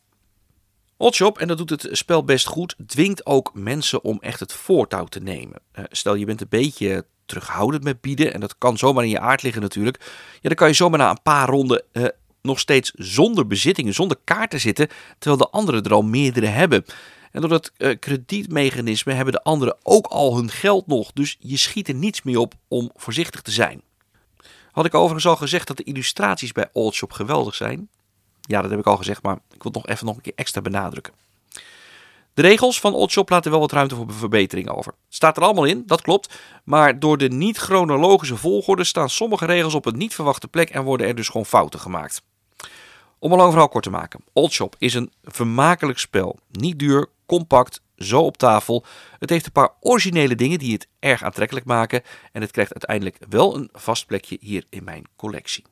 Oddshop, 0.97 1.39
en 1.39 1.49
dat 1.49 1.59
doet 1.59 1.71
het 1.71 1.89
spel 1.91 2.25
best 2.25 2.47
goed, 2.47 2.75
dwingt 2.87 3.27
ook 3.27 3.51
mensen 3.55 4.05
om 4.05 4.19
echt 4.21 4.41
het 4.41 4.53
voortouw 4.53 5.05
te 5.05 5.21
nemen. 5.21 5.61
Uh, 5.79 5.85
stel 5.91 6.15
je 6.15 6.25
bent 6.25 6.41
een 6.41 6.47
beetje 6.51 7.05
terughoudend 7.27 7.85
met 7.85 8.01
bieden, 8.01 8.35
en 8.35 8.41
dat 8.41 8.59
kan 8.59 8.79
zomaar 8.79 9.05
in 9.05 9.11
je 9.11 9.21
aard 9.21 9.43
liggen 9.43 9.63
natuurlijk, 9.63 9.99
ja, 10.33 10.49
dan 10.49 10.55
kan 10.55 10.69
je 10.69 10.75
zomaar 10.75 10.99
na 10.99 11.11
een 11.11 11.23
paar 11.23 11.49
ronden 11.49 11.83
uh, 11.93 12.05
nog 12.43 12.59
steeds 12.59 12.93
zonder 12.95 13.47
bezittingen, 13.47 13.95
zonder 13.95 14.17
kaarten 14.25 14.61
zitten, 14.61 14.89
terwijl 15.19 15.43
de 15.43 15.51
anderen 15.51 15.83
er 15.83 15.93
al 15.93 16.03
meerdere 16.03 16.47
hebben. 16.47 16.85
En 17.33 17.41
door 17.41 17.51
dat 17.51 17.73
uh, 17.79 17.99
kredietmechanisme 17.99 19.13
hebben 19.13 19.35
de 19.35 19.43
anderen 19.43 19.77
ook 19.83 20.07
al 20.07 20.37
hun 20.37 20.51
geld 20.51 20.87
nog, 20.87 21.13
dus 21.13 21.37
je 21.41 21.57
schiet 21.57 21.89
er 21.89 21.95
niets 21.95 22.23
meer 22.23 22.39
op 22.39 22.55
om 22.69 22.91
voorzichtig 22.95 23.41
te 23.41 23.51
zijn. 23.51 23.83
Had 24.73 24.85
ik 24.85 24.95
overigens 24.95 25.27
al 25.27 25.37
gezegd 25.37 25.67
dat 25.67 25.77
de 25.77 25.85
illustraties 25.85 26.53
bij 26.53 26.69
Oldshop 26.73 27.13
geweldig 27.13 27.55
zijn? 27.55 27.89
Ja, 28.41 28.61
dat 28.63 28.71
heb 28.71 28.79
ik 28.79 28.87
al 28.87 28.97
gezegd, 28.97 29.23
maar 29.23 29.35
ik 29.35 29.63
wil 29.63 29.73
het 29.73 29.75
nog 29.75 29.87
even 29.87 30.07
nog 30.07 30.17
een 30.17 30.23
keer 30.23 30.33
extra 30.37 30.61
benadrukken. 30.61 31.13
De 32.35 32.43
regels 32.43 32.81
van 32.81 32.95
Oddshop 32.95 33.31
laten 33.31 33.51
wel 33.51 33.61
wat 33.61 33.73
ruimte 33.73 33.95
voor 33.95 34.13
verbetering 34.13 34.69
over. 34.69 34.95
Staat 35.09 35.37
er 35.37 35.43
allemaal 35.43 35.65
in, 35.65 35.83
dat 35.87 36.01
klopt. 36.01 36.39
Maar 36.65 36.99
door 36.99 37.19
de 37.19 37.29
niet-chronologische 37.29 38.37
volgorde 38.37 38.85
staan 38.85 39.11
sommige 39.11 39.47
regels 39.47 39.75
op 39.75 39.87
een 39.87 39.97
niet 39.97 40.15
verwachte 40.15 40.49
plek 40.49 40.71
en 40.71 40.85
worden 40.85 41.07
er 41.07 41.15
dus 41.15 41.29
gewoon 41.29 41.47
fouten 41.47 41.81
gemaakt. 41.81 42.23
Om 43.19 43.35
lang 43.35 43.51
verhaal 43.51 43.69
kort 43.69 43.85
te 43.85 43.91
maken. 43.91 44.25
Oldshop 44.33 44.77
is 44.79 44.95
een 44.95 45.13
vermakelijk 45.25 45.99
spel. 45.99 46.39
Niet 46.51 46.79
duur, 46.79 47.09
compact, 47.33 47.81
zo 47.97 48.21
op 48.21 48.37
tafel. 48.37 48.85
Het 49.19 49.31
heeft 49.31 49.47
een 49.47 49.53
paar 49.53 49.71
originele 49.81 50.35
dingen 50.35 50.59
die 50.59 50.73
het 50.73 50.89
erg 50.99 51.23
aantrekkelijk 51.23 51.67
maken. 51.67 52.03
En 52.33 52.41
het 52.41 52.51
krijgt 52.51 52.73
uiteindelijk 52.73 53.19
wel 53.29 53.57
een 53.57 53.69
vast 53.73 54.07
plekje 54.07 54.37
hier 54.41 54.65
in 54.71 54.85
mijn 54.85 55.05
collectie. 55.17 55.65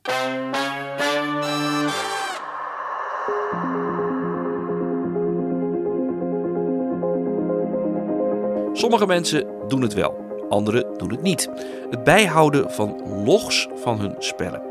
Sommige 8.73 9.05
mensen 9.05 9.47
doen 9.67 9.81
het 9.81 9.93
wel, 9.93 10.45
anderen 10.49 10.97
doen 10.97 11.11
het 11.11 11.21
niet. 11.21 11.49
Het 11.89 12.03
bijhouden 12.03 12.71
van 12.71 13.01
logs 13.23 13.67
van 13.75 13.99
hun 13.99 14.15
spellen. 14.19 14.70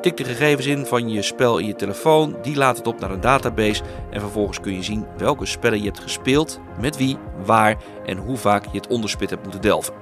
Tik 0.00 0.16
de 0.16 0.24
gegevens 0.24 0.66
in 0.66 0.86
van 0.86 1.08
je 1.08 1.22
spel 1.22 1.58
in 1.58 1.66
je 1.66 1.74
telefoon, 1.74 2.36
die 2.42 2.56
laat 2.56 2.76
het 2.76 2.86
op 2.86 3.00
naar 3.00 3.10
een 3.10 3.20
database 3.20 3.82
en 4.10 4.20
vervolgens 4.20 4.60
kun 4.60 4.74
je 4.74 4.82
zien 4.82 5.06
welke 5.16 5.46
spellen 5.46 5.78
je 5.78 5.84
hebt 5.84 6.00
gespeeld, 6.00 6.60
met 6.80 6.96
wie, 6.96 7.16
waar 7.44 7.76
en 8.06 8.16
hoe 8.16 8.36
vaak 8.36 8.64
je 8.64 8.78
het 8.78 8.86
onderspit 8.86 9.30
hebt 9.30 9.42
moeten 9.42 9.60
delven. 9.60 9.94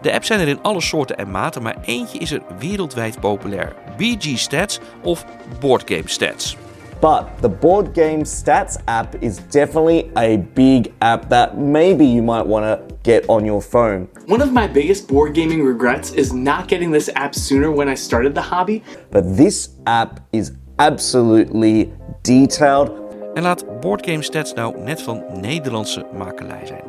De 0.00 0.12
apps 0.12 0.26
zijn 0.26 0.40
er 0.40 0.48
in 0.48 0.62
alle 0.62 0.80
soorten 0.80 1.16
en 1.16 1.30
maten, 1.30 1.62
maar 1.62 1.76
eentje 1.84 2.18
is 2.18 2.30
er 2.30 2.42
wereldwijd 2.58 3.20
populair: 3.20 3.74
BG 3.96 4.38
Stats 4.38 4.80
of 5.02 5.24
Board 5.60 5.90
Game 5.90 6.08
Stats. 6.08 6.56
But 7.00 7.42
the 7.42 7.48
board 7.48 7.92
game 7.92 8.24
stats 8.24 8.78
app 8.86 9.22
is 9.22 9.38
definitely 9.50 10.10
a 10.16 10.38
big 10.54 10.92
app 11.00 11.28
that 11.28 11.58
maybe 11.58 12.06
you 12.06 12.22
might 12.22 12.46
want 12.46 12.64
to 12.64 12.94
get 13.02 13.28
on 13.28 13.44
your 13.44 13.62
phone. 13.62 14.08
One 14.26 14.42
of 14.42 14.52
my 14.52 14.66
biggest 14.66 15.06
board 15.08 15.34
gaming 15.34 15.62
regrets 15.62 16.12
is 16.12 16.32
not 16.32 16.68
getting 16.68 16.90
this 16.90 17.10
app 17.14 17.34
sooner 17.34 17.70
when 17.70 17.88
I 17.88 17.96
started 17.96 18.34
the 18.34 18.42
hobby. 18.42 18.82
But 19.10 19.36
this 19.36 19.68
app 19.84 20.20
is 20.32 20.52
absolutely 20.78 21.92
detailed. 22.22 22.90
En 23.34 23.42
laat 23.42 23.80
Board 23.80 24.06
Game 24.06 24.22
Stats 24.22 24.54
nou 24.54 24.78
net 24.78 25.02
van 25.02 25.24
Nederlandse 25.40 26.06
makelij 26.16 26.66
zijn. 26.66 26.84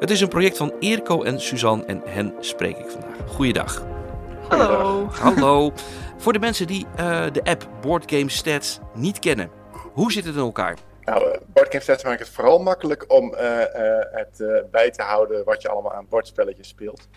Het 0.00 0.10
is 0.10 0.20
een 0.20 0.28
project 0.28 0.56
van 0.56 0.72
Eerco 0.80 1.22
en 1.22 1.40
Suzanne 1.40 1.84
en 1.84 2.02
hen 2.04 2.32
spreek 2.40 2.78
ik 2.78 2.88
vandaag. 2.88 3.16
Goeiedag. 3.26 3.82
Hallo. 4.48 5.08
Hallo. 5.10 5.72
Voor 6.16 6.32
de 6.32 6.38
mensen 6.38 6.66
die 6.66 6.86
uh, 6.98 7.26
de 7.32 7.44
app 7.44 7.68
Board 7.80 8.10
Game 8.10 8.30
Stats 8.30 8.78
niet 8.94 9.18
kennen, 9.18 9.50
hoe 9.92 10.12
zit 10.12 10.24
het 10.24 10.34
in 10.34 10.40
elkaar? 10.40 10.76
Nou, 11.04 11.28
uh, 11.28 11.34
Board 11.46 11.82
Stats 11.82 12.04
maakt 12.04 12.18
het 12.18 12.28
vooral 12.28 12.58
makkelijk 12.58 13.12
om 13.12 13.34
uh, 13.34 13.38
het 14.12 14.44
bij 14.70 14.90
te 14.90 15.02
houden 15.02 15.44
wat 15.44 15.62
je 15.62 15.68
allemaal 15.68 15.92
aan 15.92 16.06
bordspelletjes 16.08 16.68
speelt. 16.68 17.08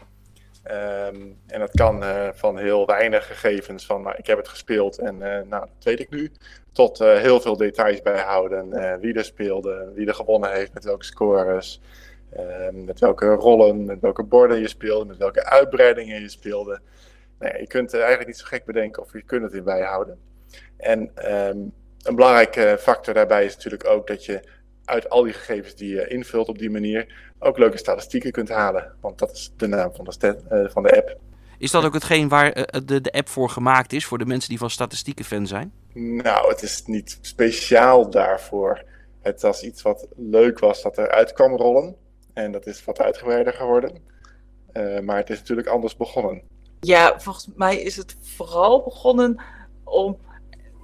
Um, 1.08 1.40
en 1.48 1.60
dat 1.60 1.72
kan 1.72 2.04
van 2.34 2.58
heel 2.58 2.86
weinig 2.86 3.28
gegevens 3.28 3.86
van 3.86 4.02
nou, 4.02 4.16
ik 4.18 4.28
heb 4.28 4.38
het 4.38 4.48
gespeeld 4.48 4.98
en 4.98 5.18
nou, 5.18 5.48
dat 5.50 5.84
weet 5.84 6.00
ik 6.00 6.10
nu, 6.10 6.32
tot 6.72 7.00
heel 7.00 7.40
veel 7.40 7.58
details 7.58 8.02
bijhouden. 8.02 8.70
wie 9.00 9.14
er 9.14 9.26
speelde, 9.26 9.92
wie 9.96 10.08
er 10.08 10.16
gewonnen 10.16 10.54
heeft, 10.54 10.74
met 10.74 10.84
welke 10.84 11.06
scores, 11.06 11.82
ehm, 12.32 12.86
met 12.86 13.00
welke 13.00 13.28
rollen, 13.28 13.86
met 13.86 14.00
welke 14.00 14.24
borden 14.24 14.60
je 14.60 14.68
speelde, 14.68 15.06
met 15.06 15.18
welke 15.18 15.46
uitbreidingen 15.46 16.22
je 16.22 16.30
speelde. 16.30 16.80
Nee, 17.40 17.60
je 17.60 17.68
kunt 17.68 17.94
eigenlijk 17.94 18.28
niet 18.28 18.38
zo 18.38 18.46
gek 18.46 18.66
bedenken 18.66 19.02
of 19.02 19.14
je 19.14 19.24
kunt 19.24 19.44
het 19.44 19.54
in 19.54 19.64
bijhouden. 19.64 20.20
En 20.78 21.00
um, 21.50 21.72
een 22.02 22.16
belangrijke 22.16 22.78
factor 22.80 23.14
daarbij 23.14 23.46
is 23.46 23.56
natuurlijk 23.56 23.86
ook 23.86 24.08
dat 24.08 24.26
je 24.26 24.42
uit 24.86 25.10
al 25.10 25.24
die 25.24 25.34
gegevens 25.34 25.76
die 25.76 25.96
je 25.96 26.08
invult 26.08 26.48
op 26.48 26.58
die 26.58 26.70
manier 26.70 27.32
ook 27.40 27.58
leuke 27.58 27.78
statistieken 27.78 28.32
kunt 28.32 28.50
halen. 28.50 28.94
Want 29.02 29.20
dat 29.20 29.32
is 29.32 29.54
de 29.58 29.68
naam 29.68 29.94
van 29.94 30.06
de, 30.06 30.38
uh, 30.52 30.70
van 30.70 30.84
de 30.84 30.98
app. 30.98 31.18
Is 31.58 31.72
dat 31.72 31.86
ook 31.86 31.94
hetgeen 31.94 32.28
waar 32.28 32.58
uh, 32.58 32.64
de, 32.86 33.02
de 33.02 33.12
app 33.12 33.30
voor 33.30 33.50
gemaakt 33.50 33.94
is, 33.94 34.06
voor 34.06 34.18
de 34.18 34.26
mensen 34.26 34.50
die 34.50 34.58
van 34.58 34.70
statistieken 34.70 35.26
fan 35.26 35.48
zijn? 35.48 35.74
Nou, 35.94 36.50
het 36.50 36.62
is 36.62 36.84
niet 36.86 37.18
speciaal 37.22 38.10
daarvoor. 38.10 38.84
Het 39.22 39.42
was 39.42 39.64
iets 39.64 39.82
wat 39.82 40.08
leuk 40.16 40.60
was 40.60 40.82
dat 40.82 40.98
er 40.98 41.10
uit 41.10 41.34
kwam 41.34 41.56
rollen. 41.56 41.96
En 42.34 42.52
dat 42.52 42.66
is 42.66 42.84
wat 42.86 43.02
uitgebreider 43.02 43.54
geworden. 43.54 43.98
Uh, 44.74 45.00
maar 45.00 45.18
het 45.18 45.30
is 45.30 45.40
natuurlijk 45.40 45.68
anders 45.68 45.96
begonnen. 45.96 46.42
Ja, 46.80 47.20
volgens 47.20 47.48
mij 47.56 47.82
is 47.82 47.96
het 47.96 48.16
vooral 48.22 48.84
begonnen 48.84 49.42
om 49.84 50.18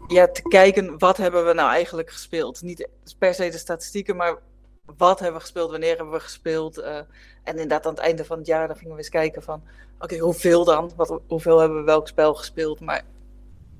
ja, 0.08 0.28
te 0.28 0.41
kijken 0.41 1.00
wat 1.00 1.18
hebben 1.18 1.46
we 1.46 1.54
nou 1.54 1.70
eigenlijk 1.70 2.12
gespeeld. 2.12 2.62
Niet 2.62 2.88
per 3.18 3.34
se 3.34 3.50
de 3.50 3.58
statistieken, 3.58 4.16
maar 4.16 4.38
wat 4.98 5.20
hebben 5.20 5.36
we 5.36 5.41
gespeeld, 5.41 5.72
wanneer 5.72 5.96
hebben 5.96 6.14
we 6.14 6.20
gespeeld. 6.20 6.78
Uh, 6.78 6.96
en 6.96 7.06
inderdaad 7.44 7.86
aan 7.86 7.94
het 7.94 8.04
einde 8.04 8.26
van 8.26 8.38
het 8.38 8.48
jaar 8.48 8.68
dan 8.68 8.76
gingen 8.76 8.91
we 8.91 8.98
eens 8.98 9.10
kijken 9.10 9.44
van 9.44 9.62
oké, 9.96 10.04
okay, 10.04 10.18
hoeveel 10.18 10.66
dan? 10.66 10.91
Wat, 10.96 11.20
hoeveel 11.28 11.60
hebben 11.60 11.78
we 11.78 11.84
welk 11.84 12.08
spel 12.08 12.36
gespeeld? 12.36 12.80
Maar 12.80 13.04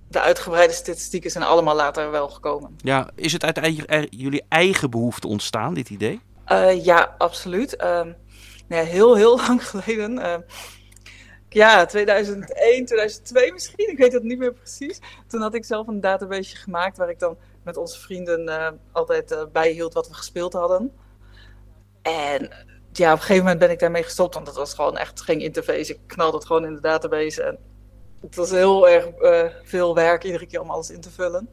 de 0.10 0.22
uitgebreide 0.22 0.74
statistieken 0.74 1.32
zijn 1.32 1.44
allemaal 1.44 1.76
later 1.76 2.12
wel 2.12 2.30
gekomen. 2.30 2.76
Ja, 2.78 3.10
is 3.16 3.34
het 3.34 3.44
uit 3.44 4.08
jullie 4.10 4.44
eigen 4.48 4.90
behoefte 4.90 5.28
ontstaan, 5.28 5.74
dit 5.74 5.90
idee? 5.90 6.22
Uh, 6.52 6.86
ja, 6.86 7.16
absoluut. 7.18 7.74
Uh, 7.74 7.82
nou 7.82 8.16
ja, 8.68 8.84
heel, 8.84 9.16
heel 9.16 9.38
lang 9.48 9.70
geleden 9.70 10.18
uh, 10.18 10.36
ja, 11.54 11.86
2001, 11.86 12.86
2002 12.86 13.52
misschien. 13.54 13.90
Ik 13.90 13.98
weet 13.98 14.14
het 14.14 14.24
niet 14.24 14.38
meer 14.38 14.54
precies. 14.54 15.00
Toen 15.28 15.42
had 15.42 15.54
ik 15.54 15.66
zelf 15.66 15.88
een 15.88 16.02
database 16.02 16.56
gemaakt 16.56 16.98
waar 16.98 17.10
ik 17.10 17.20
dan 17.20 17.38
met 17.64 17.78
onze 17.78 18.00
vrienden 18.00 18.48
uh, 18.48 18.68
altijd 18.92 19.32
uh, 19.32 19.44
bijhield 19.52 19.94
wat 19.94 20.08
we 20.08 20.14
gespeeld 20.14 20.54
hadden. 20.54 20.92
En 22.02 22.50
ja, 22.92 23.12
op 23.12 23.18
een 23.18 23.22
gegeven 23.22 23.44
moment 23.44 23.60
ben 23.60 23.72
ik 23.72 23.80
daarmee 23.80 24.04
gestopt, 24.04 24.34
want 24.34 24.46
dat 24.46 24.56
was 24.56 24.74
gewoon 24.74 24.98
echt 24.98 25.22
geen 25.22 25.40
interface. 25.40 25.94
Ik 25.94 26.00
knalde 26.08 26.38
het 26.38 26.46
gewoon 26.46 26.66
in 26.66 26.74
de 26.74 26.82
database 26.82 27.44
en 27.44 27.58
het 28.22 28.36
was 28.36 28.52
heel 28.52 28.90
erg 28.90 29.06
eh, 29.06 29.46
veel 29.64 29.96
werk 29.96 30.24
iedere 30.24 30.46
keer 30.46 30.62
om 30.62 30.70
alles 30.70 30.90
in 30.90 31.02
te 31.02 31.10
vullen. 31.10 31.50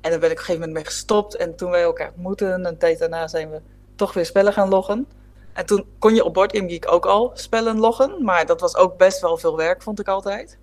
En 0.00 0.10
daar 0.10 0.18
ben 0.20 0.30
ik 0.30 0.38
op 0.38 0.38
een 0.38 0.44
gegeven 0.44 0.60
moment 0.60 0.72
mee 0.72 0.84
gestopt. 0.84 1.36
En 1.36 1.56
toen 1.56 1.70
wij 1.70 1.82
elkaar 1.82 2.12
ontmoetten, 2.14 2.64
een 2.64 2.78
tijd 2.78 2.98
daarna 2.98 3.28
zijn 3.28 3.50
we 3.50 3.60
toch 3.96 4.12
weer 4.12 4.26
spellen 4.26 4.52
gaan 4.52 4.68
loggen. 4.68 5.06
En 5.52 5.66
toen 5.66 5.86
kon 5.98 6.14
je 6.14 6.24
op 6.24 6.34
Board 6.34 6.56
Game 6.56 6.68
Geek 6.68 6.92
ook 6.92 7.06
al 7.06 7.30
spellen 7.34 7.78
loggen. 7.78 8.24
Maar 8.24 8.46
dat 8.46 8.60
was 8.60 8.76
ook 8.76 8.96
best 8.96 9.20
wel 9.20 9.36
veel 9.36 9.56
werk, 9.56 9.82
vond 9.82 10.00
ik 10.00 10.08
altijd. 10.08 10.58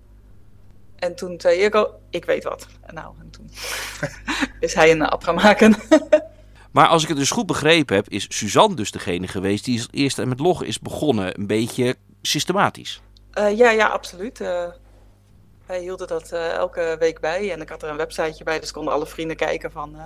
En 0.96 1.14
toen 1.14 1.40
zei 1.40 1.58
Irko, 1.58 1.90
ik 2.10 2.24
weet 2.24 2.44
wat. 2.44 2.66
En 2.80 2.94
nou, 2.94 3.14
en 3.20 3.30
toen 3.30 3.50
is 4.60 4.74
hij 4.74 4.90
een 4.90 5.02
app 5.02 5.22
gaan 5.22 5.34
maken. 5.34 5.74
Maar 6.70 6.86
als 6.86 7.02
ik 7.02 7.08
het 7.08 7.16
dus 7.16 7.30
goed 7.30 7.46
begrepen 7.46 7.96
heb, 7.96 8.08
is 8.08 8.26
Suzanne 8.28 8.74
dus 8.74 8.90
degene 8.90 9.28
geweest 9.28 9.64
die 9.64 9.78
als 9.78 9.88
eerste 9.90 10.26
met 10.26 10.40
loggen 10.40 10.66
is 10.66 10.80
begonnen. 10.80 11.38
Een 11.38 11.46
beetje 11.46 11.96
systematisch. 12.22 13.00
Eh, 13.30 13.56
ja, 13.56 13.70
ja, 13.70 13.86
absoluut. 13.86 14.40
Eh, 14.40 14.68
wij 15.66 15.80
hielden 15.80 16.08
dat 16.08 16.32
eh, 16.32 16.52
elke 16.52 16.96
week 16.98 17.20
bij. 17.20 17.52
En 17.52 17.60
ik 17.60 17.68
had 17.68 17.82
er 17.82 17.88
een 17.88 17.96
websiteje 17.96 18.44
bij, 18.44 18.60
dus 18.60 18.72
konden 18.72 18.92
alle 18.92 19.06
vrienden 19.06 19.36
kijken 19.36 19.72
van... 19.72 19.96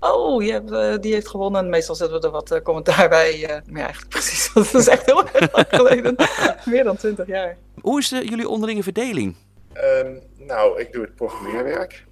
eh, 0.00 0.12
oh, 0.12 0.42
je 0.42 0.52
hebt, 0.52 1.02
die 1.02 1.12
heeft 1.12 1.28
gewonnen. 1.28 1.68
Meestal 1.68 1.94
zetten 1.94 2.20
we 2.20 2.26
er 2.26 2.32
wat 2.32 2.62
commentaar 2.62 3.08
bij. 3.08 3.62
maar 3.66 3.78
ja, 3.78 3.84
eigenlijk 3.84 4.08
precies, 4.18 4.52
dat 4.52 4.74
is 4.74 4.88
echt 4.88 5.06
heel 5.06 5.28
erg 5.28 5.52
lang 5.52 5.66
geleden. 5.68 6.14
Meer 6.64 6.84
dan 6.84 6.96
twintig 6.96 7.26
jaar. 7.26 7.56
Hoe 7.80 7.98
is 7.98 8.08
de, 8.08 8.26
jullie 8.28 8.48
onderlinge 8.48 8.82
verdeling? 8.82 9.36
Ehm, 9.72 10.16
nou, 10.36 10.80
ik 10.80 10.92
doe 10.92 11.02
het 11.02 11.14
programmeerwerk. 11.14 12.04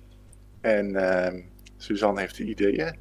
En 0.61 0.97
ehm, 0.97 1.41
Suzanne 1.76 2.20
heeft 2.20 2.37
de 2.37 2.45
ideeën. 2.45 2.97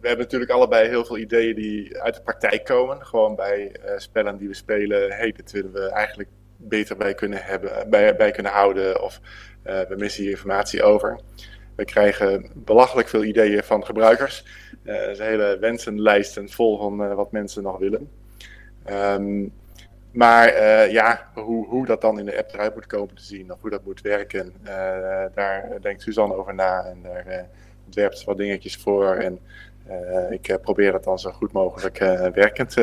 we 0.00 0.08
hebben 0.08 0.18
natuurlijk 0.18 0.50
allebei 0.50 0.88
heel 0.88 1.04
veel 1.04 1.18
ideeën 1.18 1.54
die 1.54 2.00
uit 2.00 2.14
de 2.14 2.22
praktijk 2.22 2.64
komen. 2.64 3.06
Gewoon 3.06 3.36
bij 3.36 3.72
eh, 3.72 3.98
spellen 3.98 4.38
die 4.38 4.48
we 4.48 4.54
spelen. 4.54 5.10
Hey, 5.10 5.32
dit 5.32 5.52
willen 5.52 5.72
we 5.72 5.88
eigenlijk 5.88 6.28
beter 6.56 6.96
bij 6.96 7.14
kunnen, 7.14 7.42
hebben, 7.42 7.90
bij, 7.90 8.16
bij 8.16 8.30
kunnen 8.30 8.52
houden. 8.52 9.02
Of 9.02 9.20
eh, 9.62 9.80
we 9.80 9.96
missen 9.96 10.22
hier 10.22 10.32
informatie 10.32 10.82
over. 10.82 11.20
We 11.76 11.84
krijgen 11.84 12.50
belachelijk 12.54 13.08
veel 13.08 13.24
ideeën 13.24 13.62
van 13.62 13.84
gebruikers. 13.84 14.44
Uh, 14.82 15.08
er 15.08 15.16
zijn 15.16 15.30
hele 15.30 15.58
wensenlijsten 15.60 16.48
vol 16.48 16.78
van 16.78 17.14
wat 17.14 17.32
mensen 17.32 17.62
nog 17.62 17.78
willen. 17.78 18.10
Um, 18.90 19.52
maar 20.10 20.52
uh, 20.52 20.92
ja, 20.92 21.30
hoe, 21.34 21.66
hoe 21.66 21.86
dat 21.86 22.00
dan 22.00 22.18
in 22.18 22.24
de 22.24 22.38
app 22.38 22.52
eruit 22.52 22.74
moet 22.74 22.86
komen 22.86 23.14
te 23.14 23.22
zien, 23.22 23.52
of 23.52 23.60
hoe 23.60 23.70
dat 23.70 23.84
moet 23.84 24.00
werken, 24.00 24.52
daar 25.34 25.68
denkt 25.80 26.02
Suzanne 26.02 26.34
over 26.34 26.54
na 26.54 26.84
en 26.84 26.98
daar 27.02 27.48
ontwerpt 27.84 28.18
ze 28.18 28.24
wat 28.24 28.36
dingetjes 28.36 28.76
voor. 28.76 29.14
En 29.14 29.38
ik 30.30 30.58
probeer 30.62 30.92
dat 30.92 31.04
dan 31.04 31.18
zo 31.18 31.30
goed 31.30 31.52
mogelijk 31.52 31.98
werkend 32.34 32.74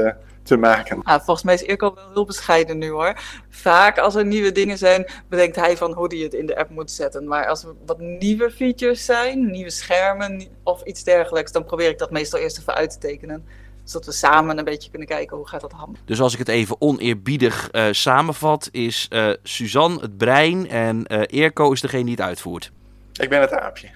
te 0.43 0.57
maken. 0.57 1.03
Ah, 1.03 1.15
volgens 1.15 1.43
mij 1.43 1.53
is 1.53 1.63
Irko 1.63 1.93
wel 1.93 2.11
heel 2.13 2.25
bescheiden 2.25 2.77
nu 2.77 2.89
hoor. 2.89 3.19
Vaak 3.49 3.97
als 3.97 4.15
er 4.15 4.25
nieuwe 4.25 4.51
dingen 4.51 4.77
zijn, 4.77 5.05
bedenkt 5.29 5.55
hij 5.55 5.77
van 5.77 5.93
hoe 5.93 6.07
hij 6.07 6.17
het 6.17 6.33
in 6.33 6.45
de 6.45 6.57
app 6.57 6.69
moet 6.69 6.91
zetten. 6.91 7.27
Maar 7.27 7.47
als 7.47 7.63
er 7.63 7.73
wat 7.85 7.99
nieuwe 7.99 8.51
features 8.51 9.05
zijn, 9.05 9.51
nieuwe 9.51 9.69
schermen 9.69 10.47
of 10.63 10.83
iets 10.83 11.03
dergelijks, 11.03 11.51
dan 11.51 11.63
probeer 11.63 11.89
ik 11.89 11.97
dat 11.97 12.11
meestal 12.11 12.39
eerst 12.39 12.59
even 12.59 12.75
uit 12.75 12.91
te 12.91 12.97
tekenen 12.97 13.45
zodat 13.83 14.05
we 14.05 14.11
samen 14.11 14.57
een 14.57 14.63
beetje 14.63 14.89
kunnen 14.89 15.07
kijken 15.07 15.37
hoe 15.37 15.47
gaat 15.47 15.61
dat 15.61 15.71
handelen. 15.71 16.01
Dus 16.05 16.21
als 16.21 16.33
ik 16.33 16.39
het 16.39 16.47
even 16.47 16.75
oneerbiedig 16.79 17.69
uh, 17.71 17.87
samenvat, 17.91 18.69
is 18.71 19.07
uh, 19.11 19.29
Suzanne 19.43 19.99
het 19.99 20.17
brein 20.17 20.69
en 20.69 21.05
uh, 21.07 21.21
Eerco 21.25 21.71
is 21.71 21.81
degene 21.81 22.03
die 22.03 22.11
het 22.11 22.21
uitvoert. 22.21 22.71
Ik 23.13 23.29
ben 23.29 23.41
het 23.41 23.51
aapje. 23.51 23.89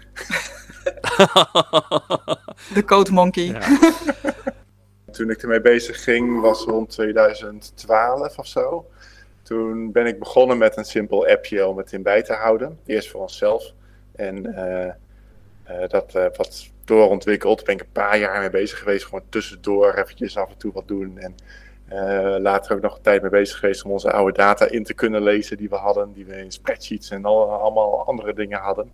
De 2.73 2.83
code 2.85 3.11
monkey. 3.11 3.43
Ja. 3.43 3.59
Toen 5.17 5.29
ik 5.29 5.41
ermee 5.41 5.61
bezig 5.61 6.03
ging 6.03 6.41
was 6.41 6.63
rond 6.63 6.89
2012 6.89 8.37
of 8.37 8.47
zo. 8.47 8.85
Toen 9.41 9.91
ben 9.91 10.05
ik 10.05 10.19
begonnen 10.19 10.57
met 10.57 10.77
een 10.77 10.85
simpel 10.85 11.27
appje 11.27 11.67
om 11.67 11.77
het 11.77 11.91
in 11.91 12.03
bij 12.03 12.23
te 12.23 12.33
houden. 12.33 12.79
Eerst 12.85 13.09
voor 13.09 13.21
onszelf. 13.21 13.73
En 14.15 14.43
dat 15.87 16.11
wat 16.11 16.69
doorontwikkeld. 16.85 17.63
Ben 17.63 17.73
ik 17.75 17.81
een 17.81 17.91
paar 17.91 18.17
jaar 18.17 18.39
mee 18.39 18.49
bezig 18.49 18.79
geweest. 18.79 19.05
Gewoon 19.05 19.23
tussendoor 19.29 19.93
eventjes 19.93 20.37
af 20.37 20.49
en 20.49 20.57
toe 20.57 20.71
wat 20.71 20.87
doen. 20.87 21.17
En 21.17 21.35
later 22.41 22.75
ook 22.75 22.81
nog 22.81 22.95
een 22.95 23.01
tijd 23.01 23.21
mee 23.21 23.31
bezig 23.31 23.59
geweest 23.59 23.83
om 23.83 23.91
onze 23.91 24.11
oude 24.11 24.37
data 24.37 24.69
in 24.69 24.83
te 24.83 24.93
kunnen 24.93 25.21
lezen 25.21 25.57
die 25.57 25.69
we 25.69 25.75
hadden. 25.75 26.13
Die 26.13 26.25
we 26.25 26.35
in 26.35 26.51
spreadsheets 26.51 27.09
en 27.09 27.25
al, 27.25 27.51
allemaal 27.51 28.05
andere 28.05 28.33
dingen 28.33 28.59
hadden. 28.59 28.91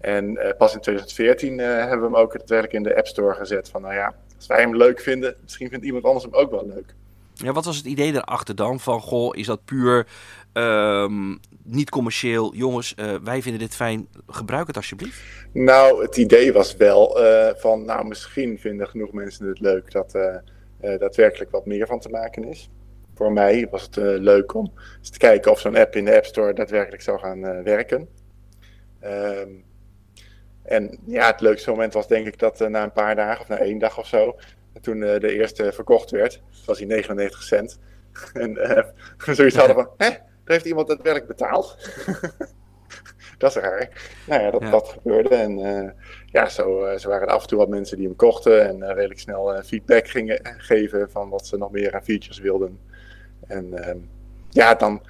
En 0.00 0.54
pas 0.58 0.74
in 0.74 0.80
2014 0.80 1.58
uh, 1.58 1.66
hebben 1.66 1.98
we 1.98 2.04
hem 2.04 2.16
ook 2.16 2.38
daadwerkelijk 2.38 2.72
in 2.72 2.82
de 2.82 2.96
App 2.96 3.06
Store 3.06 3.34
gezet. 3.34 3.68
Van 3.68 3.82
nou 3.82 3.94
ja, 3.94 4.14
als 4.38 4.46
wij 4.46 4.60
hem 4.60 4.76
leuk 4.76 5.00
vinden, 5.00 5.36
misschien 5.42 5.68
vindt 5.68 5.84
iemand 5.84 6.04
anders 6.04 6.24
hem 6.24 6.34
ook 6.34 6.50
wel 6.50 6.66
leuk. 6.66 6.94
Ja, 7.34 7.52
wat 7.52 7.64
was 7.64 7.76
het 7.76 7.86
idee 7.86 8.12
daarachter 8.12 8.54
dan? 8.54 8.80
Van 8.80 9.00
goh, 9.00 9.36
is 9.36 9.46
dat 9.46 9.64
puur 9.64 10.06
um, 10.52 11.40
niet 11.62 11.90
commercieel? 11.90 12.54
Jongens, 12.54 12.94
uh, 12.96 13.14
wij 13.24 13.42
vinden 13.42 13.60
dit 13.60 13.74
fijn, 13.74 14.08
gebruik 14.26 14.66
het 14.66 14.76
alsjeblieft. 14.76 15.22
Nou, 15.52 16.02
het 16.02 16.16
idee 16.16 16.52
was 16.52 16.76
wel 16.76 17.22
uh, 17.22 17.48
van, 17.56 17.84
nou 17.84 18.06
misschien 18.06 18.58
vinden 18.58 18.88
genoeg 18.88 19.12
mensen 19.12 19.48
het 19.48 19.60
leuk 19.60 19.92
dat 19.92 20.14
uh, 20.14 20.98
daadwerkelijk 20.98 21.50
wat 21.50 21.66
meer 21.66 21.86
van 21.86 22.00
te 22.00 22.08
maken 22.08 22.44
is. 22.44 22.70
Voor 23.14 23.32
mij 23.32 23.68
was 23.70 23.82
het 23.82 23.96
leuk 24.20 24.54
om 24.54 24.72
eens 24.98 25.10
te 25.10 25.18
kijken 25.18 25.50
of 25.50 25.60
zo'n 25.60 25.76
app 25.76 25.96
in 25.96 26.04
de 26.04 26.16
App 26.16 26.24
Store 26.24 26.52
daadwerkelijk 26.52 27.02
zou 27.02 27.18
gaan 27.18 27.62
werken. 27.62 28.08
Um, 29.04 29.64
en 30.68 30.98
ja, 31.06 31.26
het 31.26 31.40
leukste 31.40 31.70
moment 31.70 31.92
was 31.92 32.08
denk 32.08 32.26
ik 32.26 32.38
dat 32.38 32.58
na 32.58 32.82
een 32.82 32.92
paar 32.92 33.16
dagen 33.16 33.40
of 33.40 33.48
na 33.48 33.58
één 33.58 33.78
dag 33.78 33.98
of 33.98 34.06
zo, 34.06 34.36
toen 34.80 35.00
de 35.00 35.32
eerste 35.32 35.72
verkocht 35.72 36.10
werd, 36.10 36.42
was 36.66 36.78
hij 36.78 36.86
99 36.86 37.42
cent. 37.42 37.78
en 38.32 38.58
zoiets 39.36 39.56
hadden 39.56 39.76
van, 39.76 39.88
hè, 39.96 40.06
er 40.08 40.20
heeft 40.44 40.64
iemand 40.64 40.88
het 40.88 41.02
werk 41.02 41.26
betaald. 41.26 41.76
dat 43.38 43.56
is 43.56 43.62
raar. 43.62 43.88
Nou 44.26 44.42
ja, 44.42 44.50
dat, 44.50 44.62
ja. 44.62 44.70
dat 44.70 44.88
gebeurde. 44.88 45.34
En 45.34 45.58
uh, 45.58 45.90
ja, 46.26 46.48
zo, 46.48 46.86
uh, 46.86 46.98
zo 46.98 47.08
waren 47.08 47.26
er 47.26 47.34
af 47.34 47.42
en 47.42 47.48
toe 47.48 47.58
wat 47.58 47.68
mensen 47.68 47.96
die 47.96 48.06
hem 48.06 48.16
kochten 48.16 48.68
en 48.68 48.76
uh, 48.76 48.88
redelijk 48.88 49.20
snel 49.20 49.62
feedback 49.62 50.08
gingen 50.08 50.40
geven 50.42 51.10
van 51.10 51.28
wat 51.28 51.46
ze 51.46 51.56
nog 51.56 51.70
meer 51.70 51.94
aan 51.94 52.04
features 52.04 52.38
wilden. 52.38 52.80
En 53.46 53.84
ehm, 53.84 53.98
ja, 54.48 54.74
dan 54.74 55.02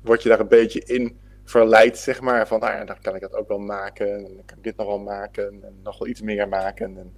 word 0.00 0.22
je 0.22 0.28
daar 0.28 0.40
een 0.40 0.48
beetje 0.48 0.84
in 0.84 1.18
verleid, 1.44 1.98
zeg 1.98 2.20
maar. 2.20 2.46
Van, 2.46 2.60
nou 2.60 2.72
ja, 2.72 2.84
dan 2.84 3.00
kan 3.00 3.14
ik 3.14 3.20
dat 3.20 3.34
ook 3.34 3.48
wel 3.48 3.58
maken. 3.58 4.14
En 4.14 4.22
dan 4.22 4.44
kan 4.44 4.56
ik 4.56 4.64
dit 4.64 4.76
nog 4.76 4.86
wel 4.86 4.98
maken. 4.98 5.44
En 5.46 5.80
nog 5.82 5.98
wel 5.98 6.08
iets 6.08 6.20
meer 6.20 6.48
maken. 6.48 6.98
En 6.98 7.12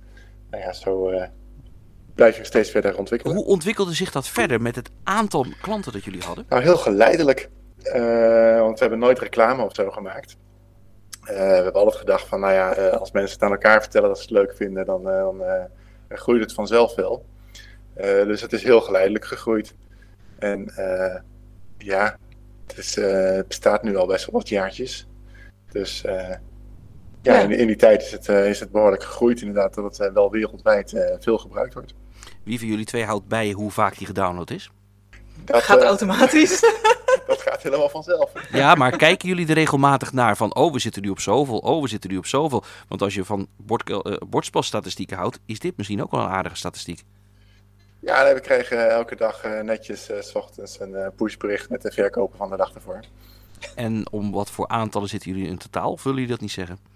nou 0.51 0.63
ja, 0.63 0.73
zo 0.73 1.13
blijf 2.15 2.37
je 2.37 2.45
steeds 2.45 2.71
verder 2.71 2.99
ontwikkelen. 2.99 3.37
Hoe 3.37 3.45
ontwikkelde 3.45 3.95
zich 3.95 4.11
dat 4.11 4.29
verder 4.29 4.63
met 4.63 4.75
het 4.75 4.91
aantal 5.03 5.47
klanten 5.61 5.93
dat 5.93 6.05
jullie 6.05 6.23
hadden? 6.23 6.45
Nou, 6.49 6.63
heel 6.63 6.77
geleidelijk. 6.77 7.49
Uh, 7.83 8.61
want 8.61 8.75
we 8.75 8.81
hebben 8.81 8.99
nooit 8.99 9.19
reclame 9.19 9.65
of 9.65 9.75
zo 9.75 9.91
gemaakt. 9.91 10.37
Uh, 11.23 11.29
we 11.29 11.33
hebben 11.35 11.73
altijd 11.73 11.97
gedacht 11.97 12.27
van, 12.27 12.41
nou 12.41 12.53
ja, 12.53 12.89
als 12.89 13.13
mensen 13.13 13.35
het 13.35 13.43
aan 13.43 13.51
elkaar 13.51 13.81
vertellen 13.81 14.09
dat 14.09 14.17
ze 14.17 14.23
het 14.23 14.33
leuk 14.33 14.57
vinden, 14.57 14.87
dan, 14.87 15.03
dan 15.03 15.43
groeit 16.09 16.41
het 16.41 16.53
vanzelf 16.53 16.95
wel. 16.95 17.25
dus 18.01 18.41
het 18.41 18.53
is 18.53 18.63
heel 18.63 18.81
geleidelijk 18.81 19.25
gegroeid. 19.25 19.75
En 20.39 20.73
ja, 21.79 22.17
het, 22.67 22.79
is, 22.79 22.95
het 22.95 23.49
bestaat 23.49 23.83
nu 23.83 23.97
al 23.97 24.07
best 24.07 24.27
wel 24.27 24.35
wat 24.41 24.49
jaartjes. 24.49 25.07
Dus 25.71 26.01
ja, 26.01 26.41
ja. 27.23 27.41
In, 27.41 27.51
in, 27.51 27.67
die 27.67 27.77
tijd 27.77 28.03
is 28.03 28.13
het, 28.13 28.29
is 28.29 28.61
het 28.61 28.71
behoorlijk 28.71 29.03
gegroeid 29.03 29.41
inderdaad, 29.41 29.75
dat 29.75 29.99
het 29.99 30.13
wel 30.13 30.31
wereldwijd 30.31 31.17
veel 31.21 31.39
gebruikt 31.39 31.75
wordt. 31.75 31.95
Wie 32.43 32.59
van 32.59 32.69
jullie 32.69 32.85
twee 32.85 33.05
houdt 33.05 33.29
bij 33.29 33.51
hoe 33.51 33.71
vaak 33.71 33.99
die 33.99 34.07
gedownload 34.07 34.51
is? 34.51 34.71
Dat 35.45 35.63
gaat 35.63 35.83
automatisch. 35.83 36.61
dat 37.27 37.43
gaat 37.43 37.63
helemaal 37.63 37.89
vanzelf. 37.89 38.33
Ja, 38.53 38.75
maar 38.75 38.97
kijken 38.97 39.29
jullie 39.29 39.49
er 39.49 39.55
regelmatig 39.55 40.13
naar 40.13 40.37
van, 40.37 40.55
oh, 40.55 40.73
we 40.73 40.79
zitten 40.79 41.03
nu 41.03 41.09
op 41.09 41.21
zoveel, 41.21 41.59
oh, 41.59 41.83
we 41.83 41.89
zitten 41.89 42.11
nu 42.11 42.17
op 42.17 42.27
zoveel. 42.27 42.65
Want 42.89 43.03
als 43.03 43.15
je 43.15 43.25
van 43.25 43.49
bord, 43.57 43.91
uh, 43.91 43.99
bordspelstatistieken 44.29 45.17
houdt, 45.17 45.39
is 45.47 45.59
dit 45.59 45.77
misschien 45.77 46.03
ook 46.03 46.11
wel 46.11 46.21
een 46.21 46.29
aardige 46.29 46.57
statistiek. 46.57 47.03
Ja, 48.01 48.23
nee, 48.23 48.35
we 48.35 48.41
krijgen 48.41 48.91
elke 48.91 49.17
dag 49.17 49.45
uh, 49.45 49.61
netjes 49.61 50.11
uh, 50.11 50.21
s 50.21 50.35
ochtends 50.35 50.81
een 50.81 51.13
pushbericht 51.17 51.71
met 51.71 51.83
de 51.83 51.91
verkopen 51.91 52.39
van 52.39 52.51
de 52.51 52.57
dag 52.57 52.75
ervoor. 52.75 53.01
En 53.75 54.13
om 54.13 54.33
wat 54.33 54.51
voor 54.51 54.69
aantallen 54.69 55.09
zitten 55.09 55.31
jullie 55.31 55.49
in 55.49 55.59
totaal? 55.59 55.93
Of 55.93 56.03
willen 56.03 56.19
jullie 56.19 56.33
dat 56.33 56.41
niet 56.41 56.51
zeggen? 56.51 56.95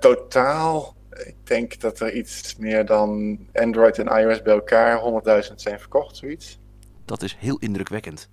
totaal, 0.00 0.94
ik 1.10 1.36
denk 1.44 1.80
dat 1.80 2.00
er 2.00 2.12
iets 2.12 2.56
meer 2.56 2.86
dan 2.86 3.38
Android 3.52 3.98
en 3.98 4.06
iOS 4.06 4.42
bij 4.42 4.54
elkaar 4.54 5.00
100.000 5.48 5.54
zijn 5.54 5.78
verkocht, 5.78 6.16
zoiets. 6.16 6.58
Dat 7.04 7.22
is 7.22 7.36
heel 7.38 7.58
indrukwekkend. 7.58 8.28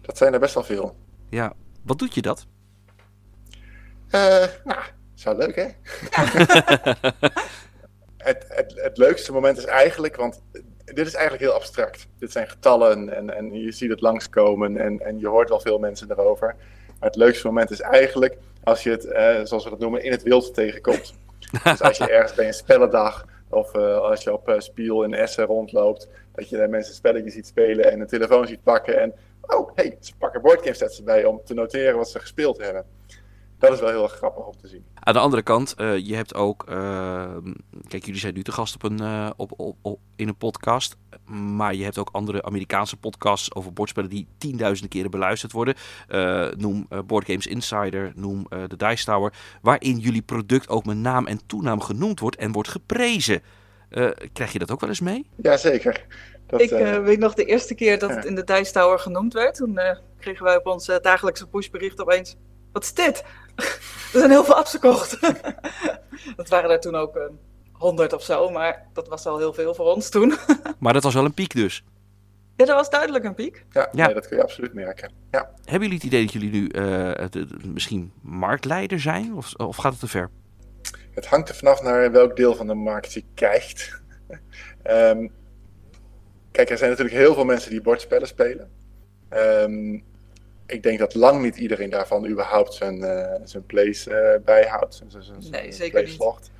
Dat 0.00 0.16
zijn 0.16 0.32
er 0.32 0.40
best 0.40 0.54
wel 0.54 0.64
veel. 0.64 0.96
Ja, 1.28 1.52
wat 1.82 1.98
doet 1.98 2.14
je 2.14 2.22
dat? 2.22 2.46
Uh, 4.10 4.44
nou, 4.64 4.80
wel 5.22 5.36
leuk 5.36 5.56
hè? 5.56 5.68
het, 8.22 8.44
het, 8.48 8.72
het 8.76 8.96
leukste 8.96 9.32
moment 9.32 9.58
is 9.58 9.64
eigenlijk, 9.64 10.16
want 10.16 10.42
dit 10.84 11.06
is 11.06 11.14
eigenlijk 11.14 11.44
heel 11.44 11.54
abstract. 11.54 12.06
Dit 12.18 12.32
zijn 12.32 12.48
getallen 12.48 13.16
en, 13.16 13.36
en 13.36 13.52
je 13.52 13.72
ziet 13.72 13.90
het 13.90 14.00
langskomen 14.00 14.76
en, 14.76 15.00
en 15.00 15.18
je 15.18 15.28
hoort 15.28 15.48
wel 15.48 15.60
veel 15.60 15.78
mensen 15.78 16.10
erover. 16.10 16.54
Maar 16.86 17.08
het 17.08 17.16
leukste 17.16 17.46
moment 17.46 17.70
is 17.70 17.80
eigenlijk 17.80 18.36
als 18.64 18.82
je 18.82 18.90
het, 18.90 19.04
uh, 19.04 19.40
zoals 19.42 19.64
we 19.64 19.70
dat 19.70 19.78
noemen, 19.78 20.02
in 20.04 20.10
het 20.10 20.22
wild 20.22 20.54
tegenkomt. 20.54 21.14
dus 21.64 21.80
als 21.80 21.96
je 21.96 22.10
ergens 22.10 22.34
bij 22.34 22.46
een 22.46 22.54
spellendag 22.54 23.26
of 23.48 23.74
uh, 23.74 23.98
als 23.98 24.22
je 24.22 24.32
op 24.32 24.48
uh, 24.48 24.58
Spiel 24.58 25.02
in 25.02 25.14
Essen 25.14 25.44
rondloopt 25.44 26.08
Dat 26.34 26.48
je 26.48 26.66
mensen 26.70 26.94
spelletjes 26.94 27.34
ziet 27.34 27.46
spelen 27.46 27.92
en 27.92 28.00
een 28.00 28.06
telefoon 28.06 28.46
ziet 28.46 28.62
pakken. 28.62 29.00
En 29.00 29.14
oh, 29.40 29.70
hey, 29.74 29.96
ze 30.00 30.12
pakken 30.18 30.42
boardgame 30.42 30.74
sets 30.74 30.98
erbij 30.98 31.24
om 31.24 31.40
te 31.44 31.54
noteren 31.54 31.96
wat 31.96 32.10
ze 32.10 32.20
gespeeld 32.20 32.58
hebben. 32.58 32.84
Dat 33.62 33.72
is 33.72 33.80
wel 33.80 33.88
heel 33.88 34.02
erg 34.02 34.12
grappig 34.12 34.46
om 34.46 34.56
te 34.56 34.68
zien. 34.68 34.84
Aan 34.94 35.14
de 35.14 35.20
andere 35.20 35.42
kant, 35.42 35.74
uh, 35.78 35.96
je 35.98 36.14
hebt 36.14 36.34
ook. 36.34 36.64
Uh, 36.68 37.36
kijk, 37.88 38.04
jullie 38.04 38.20
zijn 38.20 38.34
nu 38.34 38.42
te 38.42 38.52
gast 38.52 38.74
op 38.74 38.82
een, 38.82 39.02
uh, 39.02 39.30
op, 39.36 39.52
op, 39.56 39.76
op, 39.82 40.00
in 40.16 40.28
een 40.28 40.36
podcast. 40.36 40.96
Maar 41.56 41.74
je 41.74 41.84
hebt 41.84 41.98
ook 41.98 42.08
andere 42.12 42.42
Amerikaanse 42.42 42.96
podcasts 42.96 43.54
over 43.54 43.72
bordspellen 43.72 44.10
die 44.10 44.26
tienduizenden 44.38 44.90
keren 44.90 45.10
beluisterd 45.10 45.52
worden. 45.52 45.74
noem 46.56 46.88
Board 47.06 47.26
Games 47.26 47.46
Insider, 47.46 48.12
noem 48.14 48.46
de 48.48 48.76
Dice 48.76 49.04
Tower. 49.04 49.32
Waarin 49.62 49.98
jullie 49.98 50.22
product 50.22 50.68
ook 50.68 50.84
met 50.84 50.96
naam 50.96 51.26
en 51.26 51.46
toenaam 51.46 51.80
genoemd 51.80 52.20
wordt 52.20 52.36
en 52.36 52.52
wordt 52.52 52.68
geprezen. 52.68 53.42
krijg 54.32 54.52
je 54.52 54.58
dat 54.58 54.70
ook 54.70 54.80
wel 54.80 54.88
eens 54.88 55.00
mee? 55.00 55.26
Jazeker. 55.36 56.06
Dat, 56.46 56.60
ik 56.60 56.70
weet 57.04 57.18
nog 57.18 57.34
de 57.34 57.44
eerste 57.44 57.74
keer 57.74 57.98
dat 57.98 58.10
het 58.10 58.24
in 58.24 58.34
de 58.34 58.44
Dice 58.44 58.72
Tower 58.72 58.98
genoemd 58.98 59.32
werd. 59.32 59.54
Toen 59.54 59.78
kregen 60.18 60.44
wij 60.44 60.56
op 60.56 60.66
ons 60.66 60.86
dagelijkse 61.00 61.48
pushbericht 61.48 62.00
opeens 62.00 62.36
wat 62.72 62.82
is 62.82 62.94
dit? 62.94 63.24
er 64.12 64.18
zijn 64.18 64.30
heel 64.30 64.44
veel 64.44 64.54
apps 64.54 64.70
gekocht. 64.70 65.20
dat 66.36 66.48
waren 66.48 66.70
er 66.70 66.80
toen 66.80 66.94
ook 66.94 67.16
um, 67.16 67.38
honderd 67.72 68.12
of 68.12 68.22
zo, 68.22 68.50
maar 68.50 68.86
dat 68.92 69.08
was 69.08 69.26
al 69.26 69.38
heel 69.38 69.52
veel 69.52 69.74
voor 69.74 69.86
ons 69.86 70.08
toen. 70.08 70.34
maar 70.78 70.92
dat 70.92 71.02
was 71.02 71.14
wel 71.14 71.24
een 71.24 71.34
piek 71.34 71.54
dus? 71.54 71.84
Ja, 72.56 72.64
dat 72.64 72.76
was 72.76 72.90
duidelijk 72.90 73.24
een 73.24 73.34
piek. 73.34 73.64
Ja, 73.70 73.88
ja. 73.92 74.04
Nee, 74.04 74.14
dat 74.14 74.28
kun 74.28 74.36
je 74.36 74.42
absoluut 74.42 74.74
merken. 74.74 75.12
Ja. 75.30 75.50
Hebben 75.64 75.88
jullie 75.88 75.94
het 75.94 76.04
idee 76.04 76.22
dat 76.24 76.32
jullie 76.32 76.50
nu 76.50 76.68
uh, 76.72 77.12
misschien 77.66 78.12
marktleider 78.20 79.00
zijn? 79.00 79.34
Of, 79.34 79.54
of 79.54 79.76
gaat 79.76 79.92
het 79.92 80.00
te 80.00 80.08
ver? 80.08 80.30
Het 81.10 81.26
hangt 81.26 81.48
er 81.48 81.54
vanaf 81.54 81.82
naar 81.82 82.12
welk 82.12 82.36
deel 82.36 82.54
van 82.54 82.66
de 82.66 82.74
markt 82.74 83.12
je 83.12 83.24
kijkt. 83.34 84.00
um, 84.84 85.32
kijk, 86.50 86.70
er 86.70 86.78
zijn 86.78 86.90
natuurlijk 86.90 87.16
heel 87.16 87.34
veel 87.34 87.44
mensen 87.44 87.70
die 87.70 87.82
bordspellen 87.82 88.28
spelen. 88.28 88.70
Um, 89.30 90.04
ik 90.72 90.82
denk 90.82 90.98
dat 90.98 91.14
lang 91.14 91.42
niet 91.42 91.56
iedereen 91.56 91.90
daarvan 91.90 92.26
überhaupt 92.26 92.74
zijn, 92.74 92.98
uh, 92.98 93.34
zijn 93.44 93.66
plays 93.66 94.06
uh, 94.06 94.34
bijhoudt. 94.44 94.94
Zijn, 94.94 95.22
zijn, 95.22 95.50
nee, 95.50 95.72
zeker 95.72 96.04
niet. 96.04 96.18
Logt. 96.18 96.50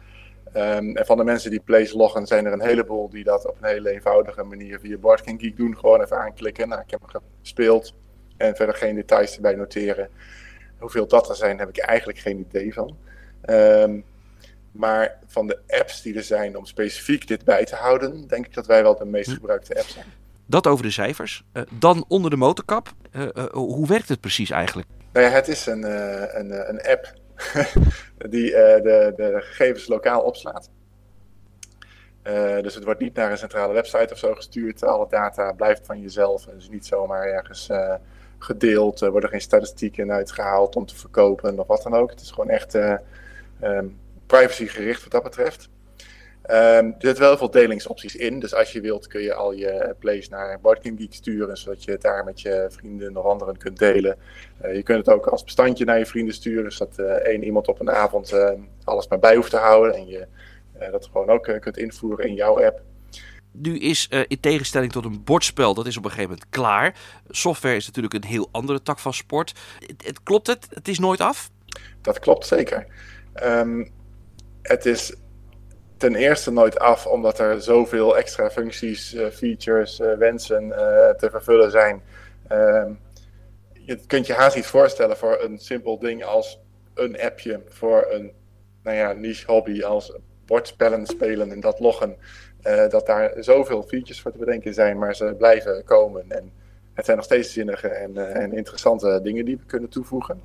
Um, 0.57 0.97
en 0.97 1.07
van 1.07 1.17
de 1.17 1.25
mensen 1.25 1.51
die 1.51 1.61
plays 1.61 1.93
loggen, 1.93 2.27
zijn 2.27 2.47
er 2.47 2.53
een 2.53 2.63
heleboel 2.63 3.09
die 3.09 3.25
dat 3.25 3.47
op 3.47 3.57
een 3.61 3.69
hele 3.69 3.91
eenvoudige 3.91 4.43
manier 4.43 4.81
via 4.81 4.97
Boardgame 4.97 5.39
Geek 5.39 5.57
doen. 5.57 5.79
Gewoon 5.79 6.03
even 6.03 6.19
aanklikken. 6.19 6.69
Nou, 6.69 6.81
ik 6.81 6.91
heb 6.91 7.01
hem 7.07 7.23
gespeeld. 7.41 7.95
En 8.37 8.57
verder 8.57 8.75
geen 8.75 8.95
details 8.95 9.35
erbij 9.35 9.55
noteren. 9.55 10.09
Hoeveel 10.79 11.07
dat 11.07 11.29
er 11.29 11.37
zijn, 11.37 11.59
heb 11.59 11.69
ik 11.69 11.79
eigenlijk 11.79 12.19
geen 12.19 12.39
idee 12.39 12.75
van. 12.75 12.97
Um, 13.45 14.05
maar 14.73 15.19
van 15.27 15.47
de 15.47 15.59
apps 15.69 16.03
die 16.03 16.15
er 16.17 16.23
zijn 16.23 16.57
om 16.57 16.67
specifiek 16.67 17.27
dit 17.27 17.45
bij 17.45 17.65
te 17.65 17.75
houden, 17.75 18.27
denk 18.27 18.47
ik 18.47 18.55
dat 18.55 18.67
wij 18.67 18.83
wel 18.83 18.97
de 18.97 19.05
meest 19.05 19.29
hm. 19.29 19.35
gebruikte 19.35 19.79
app 19.79 19.87
zijn. 19.87 20.07
Dat 20.47 20.67
over 20.67 20.85
de 20.85 20.91
cijfers. 20.91 21.45
Uh, 21.53 21.63
dan 21.71 22.05
onder 22.09 22.31
de 22.31 22.37
motorkap. 22.37 22.93
Uh, 23.13 23.29
uh, 23.35 23.45
hoe 23.53 23.87
werkt 23.87 24.09
het 24.09 24.21
precies 24.21 24.51
eigenlijk? 24.51 24.89
Nou 25.13 25.27
ja, 25.27 25.33
het 25.33 25.49
is 25.49 25.67
een, 25.67 25.83
een, 26.39 26.69
een 26.69 26.81
app 26.81 27.13
die 28.31 28.51
de, 28.51 29.13
de 29.17 29.39
gegevens 29.41 29.87
lokaal 29.87 30.23
opslaat. 30.23 30.71
dus 32.63 32.75
het 32.75 32.85
wordt 32.85 33.01
niet 33.01 33.15
naar 33.15 33.31
een 33.31 33.39
centrale 33.39 33.73
website 33.73 34.13
of 34.13 34.19
zo 34.19 34.35
gestuurd. 34.35 34.85
Alle 34.85 35.07
data 35.09 35.53
blijft 35.53 35.87
van 35.87 36.01
jezelf. 36.01 36.47
Is 36.47 36.69
niet 36.69 36.87
zomaar 36.87 37.27
ergens 37.27 37.69
gedeeld. 38.39 39.01
Er 39.01 39.11
worden 39.11 39.31
geen 39.31 39.41
statistieken 39.41 40.13
uitgehaald 40.13 40.77
om 40.77 40.87
te 40.87 40.97
verkopen 40.97 41.59
of 41.59 41.67
wat 41.67 41.83
dan 41.83 41.95
ook. 41.95 42.11
Het 42.11 42.21
is 42.21 42.31
gewoon 42.31 42.51
echt 42.51 42.75
um, 43.63 43.99
privacygericht 44.27 45.03
wat 45.03 45.13
dat 45.13 45.23
betreft. 45.23 45.69
Um, 46.51 46.55
er 46.55 46.95
zitten 46.99 47.23
wel 47.23 47.37
veel 47.37 47.51
delingsopties 47.51 48.17
in. 48.17 48.41
Dus 48.41 48.55
als 48.55 48.73
je 48.73 48.81
wilt 48.81 49.07
kun 49.07 49.23
je 49.23 49.35
al 49.35 49.53
je 49.53 49.95
plays 49.99 50.29
naar 50.29 50.61
Boardgame 50.61 50.97
Geek 50.97 51.15
sturen, 51.15 51.57
zodat 51.57 51.85
je 51.85 51.91
het 51.91 52.03
daar 52.03 52.25
met 52.25 52.41
je 52.41 52.67
vrienden 52.71 53.17
of 53.17 53.25
anderen 53.25 53.57
kunt 53.57 53.79
delen. 53.79 54.19
Uh, 54.65 54.75
je 54.75 54.83
kunt 54.83 55.07
het 55.07 55.15
ook 55.15 55.27
als 55.27 55.45
bestandje 55.45 55.85
naar 55.85 55.99
je 55.99 56.07
vrienden 56.07 56.35
sturen, 56.35 56.73
zodat 56.73 56.99
uh, 56.99 57.07
één 57.07 57.45
iemand 57.45 57.69
op 57.69 57.81
een 57.81 57.91
avond 57.91 58.33
uh, 58.33 58.51
alles 58.85 59.09
maar 59.09 59.19
bij 59.19 59.37
hoeft 59.37 59.51
te 59.51 59.57
houden. 59.57 59.95
En 59.95 60.07
je 60.07 60.27
dat 60.91 61.09
gewoon 61.13 61.31
ook 61.31 61.57
kunt 61.61 61.77
invoeren 61.77 62.27
in 62.27 62.35
jouw 62.35 62.65
app. 62.65 62.81
Nu 63.51 63.79
is 63.79 64.09
in 64.29 64.41
tegenstelling 64.41 64.93
tot 64.93 65.05
een 65.05 65.25
bordspel, 65.25 65.75
dat 65.75 65.87
is 65.87 65.97
op 65.97 66.05
een 66.05 66.11
gegeven 66.11 66.31
moment 66.31 66.49
klaar. 66.51 66.95
Software 67.29 67.77
is 67.77 67.87
natuurlijk 67.87 68.15
een 68.15 68.25
heel 68.25 68.49
andere 68.51 68.83
tak 68.83 68.99
van 68.99 69.15
sport. 69.15 69.53
Het, 69.87 70.07
het 70.07 70.23
klopt 70.23 70.47
het? 70.47 70.67
Het 70.71 70.89
is 70.89 70.99
nooit 70.99 71.21
af? 71.21 71.51
Dat 72.01 72.19
klopt 72.19 72.47
zeker. 72.47 72.87
Um, 73.45 73.91
het 74.63 74.87
is 74.87 75.15
ten 76.03 76.15
eerste 76.15 76.53
nooit 76.53 76.79
af, 76.79 77.07
omdat 77.07 77.39
er 77.39 77.63
zoveel 77.63 78.17
extra 78.17 78.51
functies, 78.51 79.15
uh, 79.15 79.27
features, 79.27 80.01
uh, 80.01 80.15
wensen 80.15 80.65
uh, 80.65 80.75
te 81.11 81.29
vervullen 81.31 81.71
zijn. 81.71 82.03
Ehm, 82.49 82.93
je 83.73 83.99
kunt 84.07 84.27
je 84.27 84.33
haast 84.33 84.57
niet 84.57 84.67
voorstellen 84.67 85.17
voor 85.17 85.43
een 85.43 85.59
simpel 85.59 85.99
ding 85.99 86.25
als 86.25 86.61
een 86.95 87.21
appje 87.21 87.61
voor 87.69 88.07
een 88.11 88.33
nou 88.83 88.97
ja, 88.97 89.13
niche 89.13 89.53
hobby 89.53 89.83
als 89.83 90.17
bordspellen 90.47 91.07
spelen 91.07 91.51
en 91.51 91.61
dat 91.61 91.81
loggen. 91.81 92.17
dat 92.89 93.07
daar 93.07 93.33
zoveel 93.39 93.83
features 93.83 94.21
voor 94.21 94.33
te 94.33 94.39
bedenken 94.39 94.75
zijn, 94.75 94.99
maar 94.99 95.15
ze 95.15 95.35
blijven 95.39 95.85
komen. 95.85 96.25
En 96.29 96.53
het 96.95 97.05
zijn 97.05 97.17
nog 97.17 97.27
steeds 97.27 97.53
zinnige 97.53 97.89
en, 97.89 98.35
en 98.35 98.53
interessante 98.53 99.21
dingen 99.23 99.45
die 99.45 99.57
we 99.57 99.65
kunnen 99.67 99.89
toevoegen. 99.89 100.43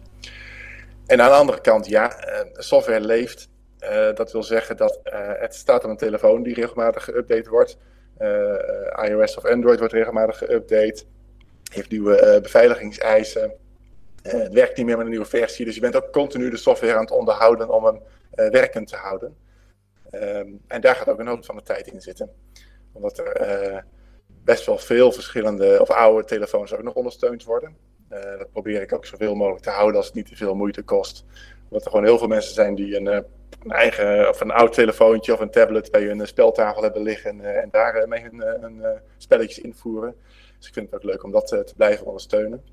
En 1.05 1.21
aan 1.21 1.29
de 1.29 1.35
andere 1.35 1.61
kant, 1.61 1.87
ja, 1.87 2.15
software 2.53 3.01
leeft 3.01 3.49
uh, 3.83 4.13
dat 4.13 4.31
wil 4.31 4.43
zeggen 4.43 4.77
dat 4.77 4.99
uh, 5.03 5.31
het 5.33 5.55
staat 5.55 5.83
op 5.83 5.89
een 5.89 5.97
telefoon 5.97 6.43
die 6.43 6.53
regelmatig 6.53 7.09
geüpdate 7.11 7.49
wordt. 7.49 7.77
Uh, 8.19 9.09
iOS 9.09 9.37
of 9.37 9.45
Android 9.45 9.79
wordt 9.79 9.93
regelmatig 9.93 10.43
geüpdate. 10.43 11.05
Heeft 11.71 11.89
nieuwe 11.89 12.39
beveiligingseisen. 12.41 13.53
het 14.21 14.53
werkt 14.53 14.77
niet 14.77 14.85
meer 14.85 14.95
met 14.95 15.05
een 15.05 15.11
nieuwe 15.11 15.25
versie. 15.25 15.65
Dus 15.65 15.75
je 15.75 15.81
bent 15.81 15.95
ook 15.95 16.11
continu 16.11 16.49
de 16.49 16.57
software 16.57 16.93
aan 16.93 17.01
het 17.01 17.11
onderhouden 17.11 17.69
om 17.69 17.85
hem 17.85 18.01
werkend 18.51 18.87
te 18.87 18.95
houden. 18.95 19.37
Um, 20.11 20.61
en 20.67 20.81
daar 20.81 20.95
gaat 20.95 21.09
ook 21.09 21.19
een 21.19 21.27
hoop 21.27 21.45
van 21.45 21.55
de 21.55 21.61
tijd 21.61 21.87
in 21.87 22.01
zitten. 22.01 22.31
Omdat 22.93 23.17
er 23.17 23.85
best 24.43 24.65
wel 24.65 24.77
veel 24.77 25.11
verschillende 25.11 25.81
of 25.81 25.89
oude 25.89 26.27
telefoons 26.27 26.73
ook 26.73 26.83
nog 26.83 26.93
ondersteund 26.93 27.43
worden. 27.43 27.77
dat 28.09 28.51
probeer 28.51 28.81
ik 28.81 28.93
ook 28.93 29.05
zoveel 29.05 29.35
mogelijk 29.35 29.63
te 29.63 29.69
houden 29.69 29.95
als 29.95 30.05
het 30.05 30.15
niet 30.15 30.27
te 30.27 30.35
veel 30.35 30.55
moeite 30.55 30.83
kost. 30.83 31.25
Omdat 31.63 31.85
er 31.85 31.91
gewoon 31.91 32.05
heel 32.05 32.17
veel 32.17 32.27
mensen 32.27 32.53
zijn 32.53 32.75
die 32.75 32.95
een 32.95 33.25
een 33.63 33.71
eigen 33.71 34.29
of 34.29 34.41
een 34.41 34.51
oud 34.51 34.73
telefoontje 34.73 35.33
of 35.33 35.39
een 35.39 35.51
tablet 35.51 35.91
bij 35.91 36.03
hun 36.03 36.27
speltafel 36.27 36.83
hebben 36.83 37.01
liggen 37.01 37.39
uh, 37.39 37.57
en 37.57 37.69
daar 37.71 38.01
uh, 38.01 38.07
mee 38.07 38.21
hun, 38.21 38.41
hun 38.61 38.75
uh, 38.75 38.87
spelletjes 39.17 39.59
invoeren. 39.59 40.15
Dus 40.57 40.67
ik 40.67 40.73
vind 40.73 40.85
het 40.85 40.95
ook 40.95 41.03
leuk 41.03 41.23
om 41.23 41.31
dat 41.31 41.47
te 41.47 41.73
blijven 41.75 42.05
ondersteunen. 42.05 42.63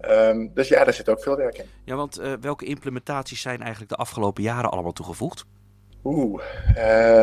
Um, 0.00 0.50
dus 0.54 0.68
ja, 0.68 0.84
daar 0.84 0.94
zit 0.94 1.08
ook 1.08 1.22
veel 1.22 1.36
werk 1.36 1.58
in. 1.58 1.64
Ja, 1.84 1.96
want 1.96 2.20
welke 2.40 2.64
implementaties 2.64 3.40
zijn 3.40 3.60
eigenlijk 3.60 3.90
de 3.90 3.96
afgelopen 3.96 4.42
jaren 4.42 4.70
allemaal 4.70 4.92
toegevoegd? 4.92 5.44
Oeh, 6.04 6.42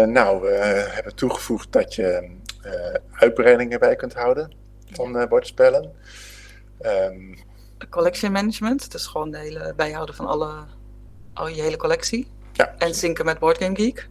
nou, 0.06 0.42
we 0.42 0.88
hebben 0.92 1.16
toegevoegd 1.16 1.72
dat 1.72 1.96
je 1.96 2.38
uitbreidingen 3.12 3.80
bij 3.80 3.96
kunt 3.96 4.14
houden 4.14 4.54
van 4.92 5.28
bordspellen. 5.30 5.94
Um, 6.82 7.38
collection 7.90 8.32
management, 8.32 8.92
dus 8.92 9.08
gewoon 9.08 9.32
de 9.32 9.38
hele 9.38 9.74
bijhouden 9.76 10.16
van 10.16 10.26
alle, 10.26 10.66
al 11.34 11.48
je 11.48 11.62
hele 11.62 11.78
collectie. 11.78 12.28
Ja. 12.60 12.76
En 12.78 12.96
zinken 12.96 13.26
met 13.26 13.40
Boardgame 13.40 13.76
Geek. 13.76 14.10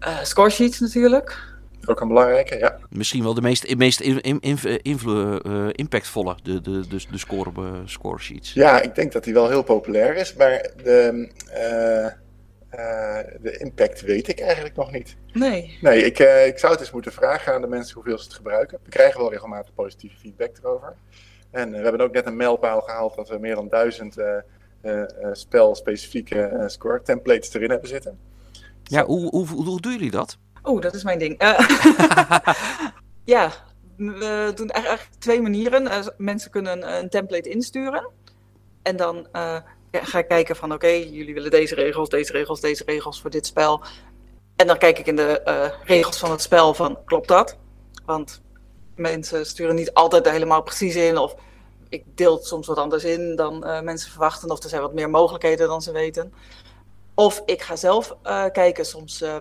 Uh, 0.00 0.22
scoresheets 0.22 0.80
natuurlijk. 0.80 1.50
Ook 1.84 2.00
een 2.00 2.08
belangrijke, 2.08 2.58
ja. 2.58 2.78
Misschien 2.90 3.22
wel 3.22 3.34
de 3.34 3.40
meest, 3.40 3.76
meest 3.76 4.00
in, 4.00 4.20
in, 4.20 4.40
in, 4.82 4.98
uh, 5.06 5.68
impactvolle, 5.72 6.36
de, 6.42 6.60
de, 6.60 6.88
de, 6.88 7.04
de 7.10 7.18
score, 7.18 7.50
uh, 7.58 7.72
scoresheets. 7.84 8.52
Ja, 8.52 8.80
ik 8.80 8.94
denk 8.94 9.12
dat 9.12 9.24
die 9.24 9.34
wel 9.34 9.48
heel 9.48 9.62
populair 9.62 10.16
is, 10.16 10.34
maar 10.34 10.70
de, 10.82 11.28
de 13.40 13.56
impact 13.58 14.00
weet 14.00 14.28
ik 14.28 14.40
eigenlijk 14.40 14.76
nog 14.76 14.92
niet. 14.92 15.16
Nee. 15.32 15.78
Nee, 15.80 16.04
ik, 16.04 16.18
ik 16.46 16.58
zou 16.58 16.72
het 16.72 16.80
eens 16.80 16.92
moeten 16.92 17.12
vragen 17.12 17.54
aan 17.54 17.60
de 17.60 17.66
mensen 17.66 17.94
hoeveel 17.94 18.18
ze 18.18 18.24
het 18.24 18.34
gebruiken. 18.34 18.78
We 18.84 18.90
krijgen 18.90 19.20
wel 19.20 19.30
regelmatig 19.30 19.74
positieve 19.74 20.16
feedback 20.18 20.56
erover. 20.62 20.94
En 21.50 21.70
we 21.70 21.76
hebben 21.76 22.00
ook 22.00 22.12
net 22.12 22.26
een 22.26 22.36
mijlpaal 22.36 22.80
gehaald 22.80 23.14
dat 23.14 23.28
we 23.28 23.38
meer 23.38 23.54
dan 23.54 23.68
duizend 23.68 24.18
uh, 24.18 24.26
spelspecifieke 25.32 26.50
uh, 26.52 26.66
score 26.66 27.02
templates 27.02 27.54
erin 27.54 27.70
hebben 27.70 27.88
zitten. 27.88 28.18
Ja, 28.82 29.04
hoe, 29.04 29.28
hoe, 29.28 29.46
hoe, 29.46 29.80
doen 29.80 29.92
jullie 29.92 30.10
dat? 30.10 30.38
Oh, 30.62 30.80
dat 30.80 30.94
is 30.94 31.04
mijn 31.04 31.18
ding. 31.18 31.36
ja, 33.24 33.52
we 33.96 34.52
doen 34.54 34.70
eigenlijk 34.70 35.08
twee 35.18 35.42
manieren. 35.42 36.12
mensen 36.16 36.50
kunnen 36.50 36.98
een 36.98 37.08
template 37.08 37.48
insturen. 37.48 38.10
En 38.82 38.96
dan 38.96 39.26
ga 39.90 40.18
ik 40.18 40.28
kijken 40.28 40.56
van 40.56 40.72
oké, 40.72 40.86
jullie 40.86 41.34
willen 41.34 41.50
deze 41.50 41.74
regels, 41.74 42.08
deze 42.08 42.32
regels, 42.32 42.60
deze 42.60 42.84
regels 42.86 43.20
voor 43.20 43.30
dit 43.30 43.46
spel. 43.46 43.84
En 44.56 44.66
dan 44.66 44.78
kijk 44.78 44.98
ik 44.98 45.06
in 45.06 45.16
de 45.16 45.42
regels 45.84 46.18
van 46.18 46.30
het 46.30 46.42
spel 46.42 46.74
van 46.74 46.98
klopt 47.04 47.28
dat? 47.28 47.58
Want 48.04 48.42
mensen 48.96 49.46
sturen 49.46 49.74
niet 49.74 49.94
altijd 49.94 50.30
helemaal 50.30 50.62
precies 50.62 50.96
in 50.96 51.18
of 51.18 51.34
ik 51.92 52.04
deel 52.14 52.34
het 52.34 52.46
soms 52.46 52.66
wat 52.66 52.76
anders 52.76 53.04
in 53.04 53.36
dan 53.36 53.64
uh, 53.66 53.80
mensen 53.80 54.10
verwachten. 54.10 54.50
Of 54.50 54.62
er 54.62 54.68
zijn 54.68 54.82
wat 54.82 54.94
meer 54.94 55.10
mogelijkheden 55.10 55.68
dan 55.68 55.82
ze 55.82 55.92
weten. 55.92 56.32
Of 57.14 57.42
ik 57.44 57.62
ga 57.62 57.76
zelf 57.76 58.16
uh, 58.24 58.44
kijken. 58.52 58.86
Soms 58.86 59.22
uh, 59.22 59.36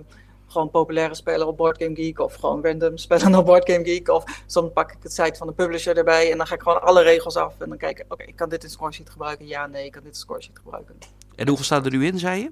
gewoon 0.47 0.69
populaire 0.69 1.15
spellen 1.15 1.47
op 1.47 1.57
Board 1.57 1.83
Game 1.83 1.95
Geek 1.95 2.19
of 2.19 2.35
gewoon 2.35 2.63
random 2.63 2.97
spellen 2.97 3.35
op 3.39 3.45
Board 3.45 3.71
Game 3.71 3.83
Geek. 3.83 4.09
Of 4.09 4.43
soms 4.45 4.71
pak 4.73 4.91
ik 4.91 4.97
het 5.01 5.13
site 5.13 5.37
van 5.37 5.47
de 5.47 5.53
publisher 5.53 5.97
erbij 5.97 6.31
en 6.31 6.37
dan 6.37 6.47
ga 6.47 6.55
ik 6.55 6.61
gewoon 6.61 6.81
alle 6.81 7.01
regels 7.01 7.35
af 7.35 7.53
en 7.59 7.69
dan 7.69 7.77
kijken, 7.77 8.05
oké, 8.09 8.23
ik 8.23 8.35
kan 8.35 8.49
dit 8.49 8.63
in 8.63 8.69
scoresheet 8.69 9.09
gebruiken? 9.09 9.47
Ja, 9.47 9.67
nee, 9.67 9.85
ik 9.85 9.91
kan 9.91 10.03
dit 10.03 10.13
in 10.13 10.19
scoresheet 10.19 10.57
gebruiken. 10.57 10.97
En 11.35 11.47
hoeveel 11.47 11.65
staat 11.65 11.85
er 11.85 11.91
nu 11.91 12.05
in, 12.05 12.19
zei 12.19 12.41
je? 12.41 12.49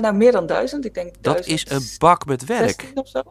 Nou, 0.00 0.12
meer 0.14 0.32
dan 0.32 0.46
duizend. 0.46 0.84
Ik 0.84 0.94
denk 0.94 1.14
dat 1.20 1.46
is 1.46 1.70
een 1.70 1.82
bak 1.98 2.26
met 2.26 2.44
werk. 2.44 2.92
Of 2.94 3.08
zo. 3.08 3.22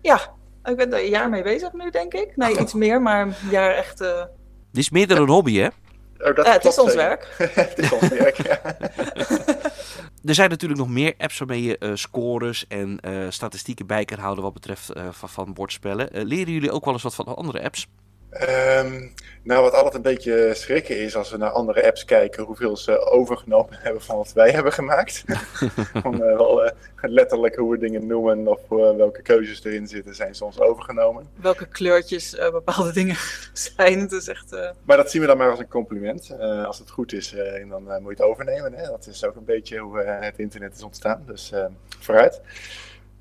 Ja, 0.00 0.34
ik 0.64 0.76
ben 0.76 0.92
er 0.92 0.98
een 0.98 1.10
jaar 1.10 1.28
mee 1.28 1.42
bezig 1.42 1.72
nu, 1.72 1.90
denk 1.90 2.14
ik. 2.14 2.36
Nee, 2.36 2.58
iets 2.58 2.74
meer, 2.74 3.02
maar 3.02 3.26
een 3.26 3.50
jaar 3.50 3.70
echt. 3.74 4.00
Dit 4.74 4.82
is 4.82 4.90
meer 4.90 5.06
dan 5.06 5.18
een 5.18 5.28
hobby, 5.28 5.56
hè? 5.56 5.66
Oh, 6.18 6.34
dat 6.34 6.46
uh, 6.46 6.52
het 6.52 6.64
is 6.64 6.78
ons 6.78 6.94
werk. 6.94 7.34
het 7.54 7.78
is 7.78 7.92
ons 7.92 8.08
werk, 8.08 8.36
ja. 8.36 8.60
er 10.30 10.34
zijn 10.34 10.50
natuurlijk 10.50 10.80
nog 10.80 10.88
meer 10.88 11.14
apps 11.18 11.38
waarmee 11.38 11.62
je 11.62 11.76
uh, 11.80 11.90
scores 11.94 12.66
en 12.68 12.98
uh, 13.08 13.26
statistieken 13.28 13.86
bij 13.86 14.04
kan 14.04 14.18
houden 14.18 14.44
wat 14.44 14.52
betreft 14.52 14.90
van, 15.10 15.28
van 15.28 15.52
bordspellen. 15.52 16.26
leren 16.26 16.52
jullie 16.52 16.70
ook 16.70 16.84
wel 16.84 16.94
eens 16.94 17.02
wat 17.02 17.14
van 17.14 17.36
andere 17.36 17.62
apps? 17.62 17.86
Um, 18.42 19.12
nou, 19.42 19.62
wat 19.62 19.72
altijd 19.72 19.94
een 19.94 20.02
beetje 20.02 20.50
schrikken 20.54 20.96
is 20.98 21.16
als 21.16 21.30
we 21.30 21.36
naar 21.36 21.50
andere 21.50 21.86
apps 21.86 22.04
kijken, 22.04 22.44
hoeveel 22.44 22.76
ze 22.76 22.98
overgenomen 22.98 23.78
hebben 23.82 24.02
van 24.02 24.16
wat 24.16 24.32
wij 24.32 24.50
hebben 24.50 24.72
gemaakt. 24.72 25.24
Van, 26.02 26.14
uh, 26.14 26.36
wel, 26.36 26.64
uh, 26.64 26.70
letterlijk 27.00 27.56
hoe 27.56 27.70
we 27.70 27.78
dingen 27.78 28.06
noemen 28.06 28.48
of 28.48 28.60
uh, 28.70 28.96
welke 28.96 29.22
keuzes 29.22 29.64
erin 29.64 29.86
zitten, 29.86 30.14
zijn 30.14 30.34
soms 30.34 30.60
overgenomen. 30.60 31.28
Welke 31.40 31.66
kleurtjes 31.66 32.36
bepaalde 32.52 32.92
dingen 32.92 33.16
zijn. 33.76 34.00
Het 34.00 34.12
is 34.12 34.28
echt, 34.28 34.50
Maar 34.84 34.96
dat 34.96 35.10
zien 35.10 35.20
we 35.20 35.26
dan 35.26 35.36
maar 35.36 35.50
als 35.50 35.58
een 35.58 35.68
compliment. 35.68 36.36
als 36.40 36.78
het 36.78 36.90
goed 36.90 37.12
is, 37.12 37.34
dan 37.68 37.82
moet 37.82 38.02
je 38.02 38.08
het 38.08 38.30
overnemen. 38.30 38.72
Hè? 38.72 38.86
Dat 38.86 39.06
is 39.06 39.24
ook 39.24 39.36
een 39.36 39.44
beetje 39.44 39.78
hoe 39.78 39.98
het 39.98 40.38
internet 40.38 40.76
is 40.76 40.82
ontstaan. 40.82 41.22
Dus 41.26 41.52
vooruit. 42.00 42.40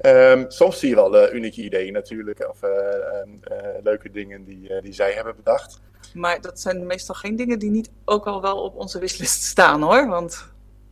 Um, 0.06 0.46
soms 0.48 0.80
zie 0.80 0.90
je 0.90 0.96
wel 0.96 1.24
uh, 1.24 1.34
unieke 1.34 1.62
ideeën 1.62 1.94
natuurlijk, 1.94 2.50
of 2.50 2.64
uh, 2.64 2.70
uh, 2.70 3.58
leuke 3.84 4.12
dingen 4.12 4.44
die, 4.44 4.82
die 4.82 4.94
zij 4.94 5.12
hebben 5.12 5.36
bedacht. 5.36 5.80
Maar 6.14 6.42
dat 6.42 6.60
zijn 6.60 6.86
meestal 6.86 7.16
geen 7.16 7.36
dingen 7.36 7.60
die 7.60 7.70
niet 7.70 7.90
ook 8.06 8.26
al 8.26 8.42
wel 8.42 8.64
op 8.64 8.76
onze 8.76 9.00
wishlist 9.00 9.44
staan 9.44 9.82
hoor, 9.82 10.08
want 10.08 10.48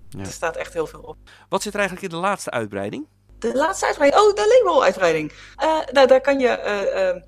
ja. 0.10 0.20
er 0.20 0.26
staat 0.26 0.56
echt 0.56 0.74
heel 0.74 0.88
veel 0.88 1.00
op. 1.00 1.18
Wat 1.50 1.62
zit 1.62 1.74
er 1.74 1.80
eigenlijk 1.80 2.14
in 2.14 2.20
de 2.20 2.26
laatste 2.26 2.50
uitbreiding? 2.50 3.08
De 3.40 3.56
laatste 3.56 3.86
uitbreiding? 3.86 4.24
Oh, 4.24 4.36
de 4.36 4.62
label-uitbreiding. 4.64 5.32
nou, 5.92 6.08
daar 6.08 6.22
kan 6.22 6.40
je 6.40 6.48
ehm, 6.48 7.20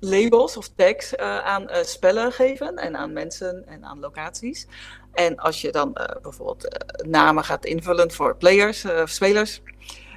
labels 0.00 0.56
of 0.56 0.68
tags 0.68 1.16
aan 1.16 1.68
spellen 1.82 2.32
geven 2.32 2.76
en 2.76 2.96
aan 2.96 3.12
mensen 3.12 3.66
en 3.66 3.84
aan 3.84 4.00
locaties. 4.00 4.66
En 5.12 5.36
als 5.36 5.60
je 5.60 5.72
dan 5.72 5.92
bijvoorbeeld 6.22 6.86
namen 7.06 7.44
gaat 7.44 7.64
invullen 7.64 8.10
voor 8.10 8.36
players, 8.36 8.84
spelers, 9.04 9.62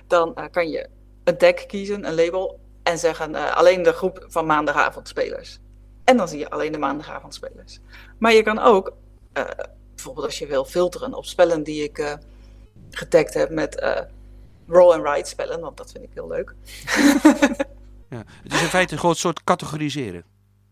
dan 0.08 0.50
kan 0.52 0.70
je 0.70 0.90
een 1.24 1.38
tag 1.38 1.66
kiezen, 1.66 2.06
een 2.06 2.16
label, 2.16 2.60
en 2.84 2.98
zeggen 2.98 3.32
uh, 3.32 3.56
alleen 3.56 3.84
de 3.84 3.92
groep 3.92 4.26
van 4.28 4.46
maandagavondspelers. 4.46 5.60
En 6.04 6.18
dan 6.18 6.28
zie 6.28 6.40
je 6.40 6.50
alleen 6.50 6.72
de 6.72 6.78
maandagavondspelers. 6.78 7.80
Maar 8.18 8.34
je 8.34 8.44
kan 8.44 8.60
ook, 8.60 8.94
uh, 9.34 9.44
bijvoorbeeld 9.96 10.26
als 10.26 10.40
je 10.40 10.48
wil 10.48 10.66
filteren 10.66 11.14
op 11.14 11.26
spellen 11.26 11.64
die 11.64 11.84
ik 11.84 11.98
uh, 11.98 12.14
getagd 12.90 13.34
heb 13.34 13.50
met 13.50 13.84
roll 14.68 14.94
and 14.94 15.04
write 15.04 15.30
spellen, 15.30 15.60
want 15.60 15.78
dat 15.78 15.92
vind 15.92 16.04
ik 16.04 16.10
heel 16.14 16.28
leuk. 16.28 16.56
ja, 18.10 18.24
het 18.44 18.54
is 18.54 18.62
in 18.62 18.68
feite 18.68 18.98
een 19.04 19.16
soort 19.16 19.44
categoriseren. 19.44 20.24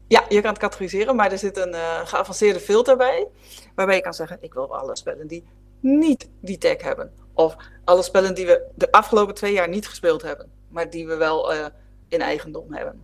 Ja, 0.08 0.26
je 0.30 0.42
kan 0.42 0.50
het 0.50 0.60
categoriseren, 0.60 1.16
maar 1.16 1.32
er 1.32 1.38
zit 1.38 1.58
een 1.58 1.74
geavanceerde 2.08 2.60
filter 2.60 2.98
bij, 2.98 3.28
waarbij 3.76 3.96
je 3.96 4.02
kan 4.02 4.14
zeggen, 4.14 4.38
ik 4.42 4.54
wil 4.54 4.76
alle 4.76 4.96
spellen 4.96 5.28
die 5.28 5.44
niet 5.80 6.30
die 6.42 6.58
tag 6.58 6.82
hebben. 6.82 7.12
Of 7.40 7.56
alle 7.84 8.04
spellen 8.04 8.36
die 8.36 8.46
we 8.46 8.68
de 8.76 8.92
afgelopen 8.92 9.36
twee 9.36 9.54
jaar 9.54 9.70
niet 9.70 9.88
gespeeld 9.88 10.22
hebben, 10.22 10.52
maar 10.68 10.90
die 10.90 11.08
we 11.08 11.16
wel 11.16 11.54
uh, 11.54 11.66
in 12.08 12.22
eigendom 12.22 12.74
hebben. 12.74 13.04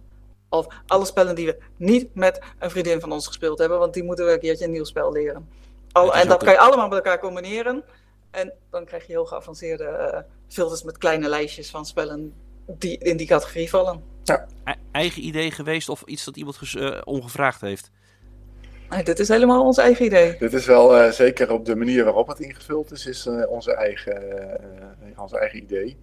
Of 0.50 0.68
alle 0.88 1.06
spellen 1.06 1.36
die 1.36 1.46
we 1.46 1.58
niet 1.78 2.16
met 2.16 2.42
een 2.60 2.70
vriendin 2.70 3.00
van 3.00 3.12
ons 3.12 3.28
gespeeld 3.28 3.60
hebben, 3.60 3.80
want 3.80 3.94
die 3.94 4.04
moeten 4.04 4.26
we 4.26 4.32
een 4.32 4.40
keertje 4.40 4.66
een 4.66 4.72
nieuw 4.72 4.84
spel 4.84 5.12
leren. 5.12 5.50
Al, 5.92 6.16
en 6.16 6.28
dat 6.28 6.44
kan 6.44 6.54
je 6.54 6.60
allemaal 6.60 6.88
met 6.88 6.98
elkaar 6.98 7.20
combineren. 7.20 7.84
En 8.32 8.54
dan 8.70 8.86
krijg 8.86 9.06
je 9.06 9.12
heel 9.12 9.26
geavanceerde 9.26 10.12
uh, 10.14 10.20
filters 10.48 10.84
met 10.84 10.98
kleine 10.98 11.30
lijstjes 11.30 11.70
van 11.70 11.86
spellen 11.86 12.34
die 12.66 12.98
in 12.98 13.18
die 13.18 13.28
categorie 13.28 13.70
vallen. 13.70 14.04
Ja. 14.24 14.48
eigen 14.92 15.26
idee 15.26 15.52
geweest 15.52 15.90
of 15.90 16.02
iets 16.02 16.26
dat 16.26 16.38
iemand 16.38 16.74
uh, 16.76 17.02
ongevraagd 17.04 17.62
heeft? 17.62 17.92
Nee, 18.96 19.04
dit 19.04 19.20
is 19.20 19.28
helemaal 19.28 19.66
ons 19.66 19.78
eigen 19.78 20.06
idee. 20.06 20.38
Dit 20.38 20.54
is 20.54 20.66
wel 20.66 20.98
uh, 20.98 21.12
zeker 21.12 21.52
op 21.52 21.66
de 21.66 21.76
manier 21.76 22.04
waarop 22.04 22.28
het 22.28 22.40
ingevuld 22.40 22.92
is, 22.92 23.06
is 23.06 23.26
uh, 23.26 23.50
onze, 23.50 23.74
eigen, 23.74 24.24
uh, 24.24 25.20
onze 25.20 25.38
eigen 25.38 25.62
idee. 25.62 25.98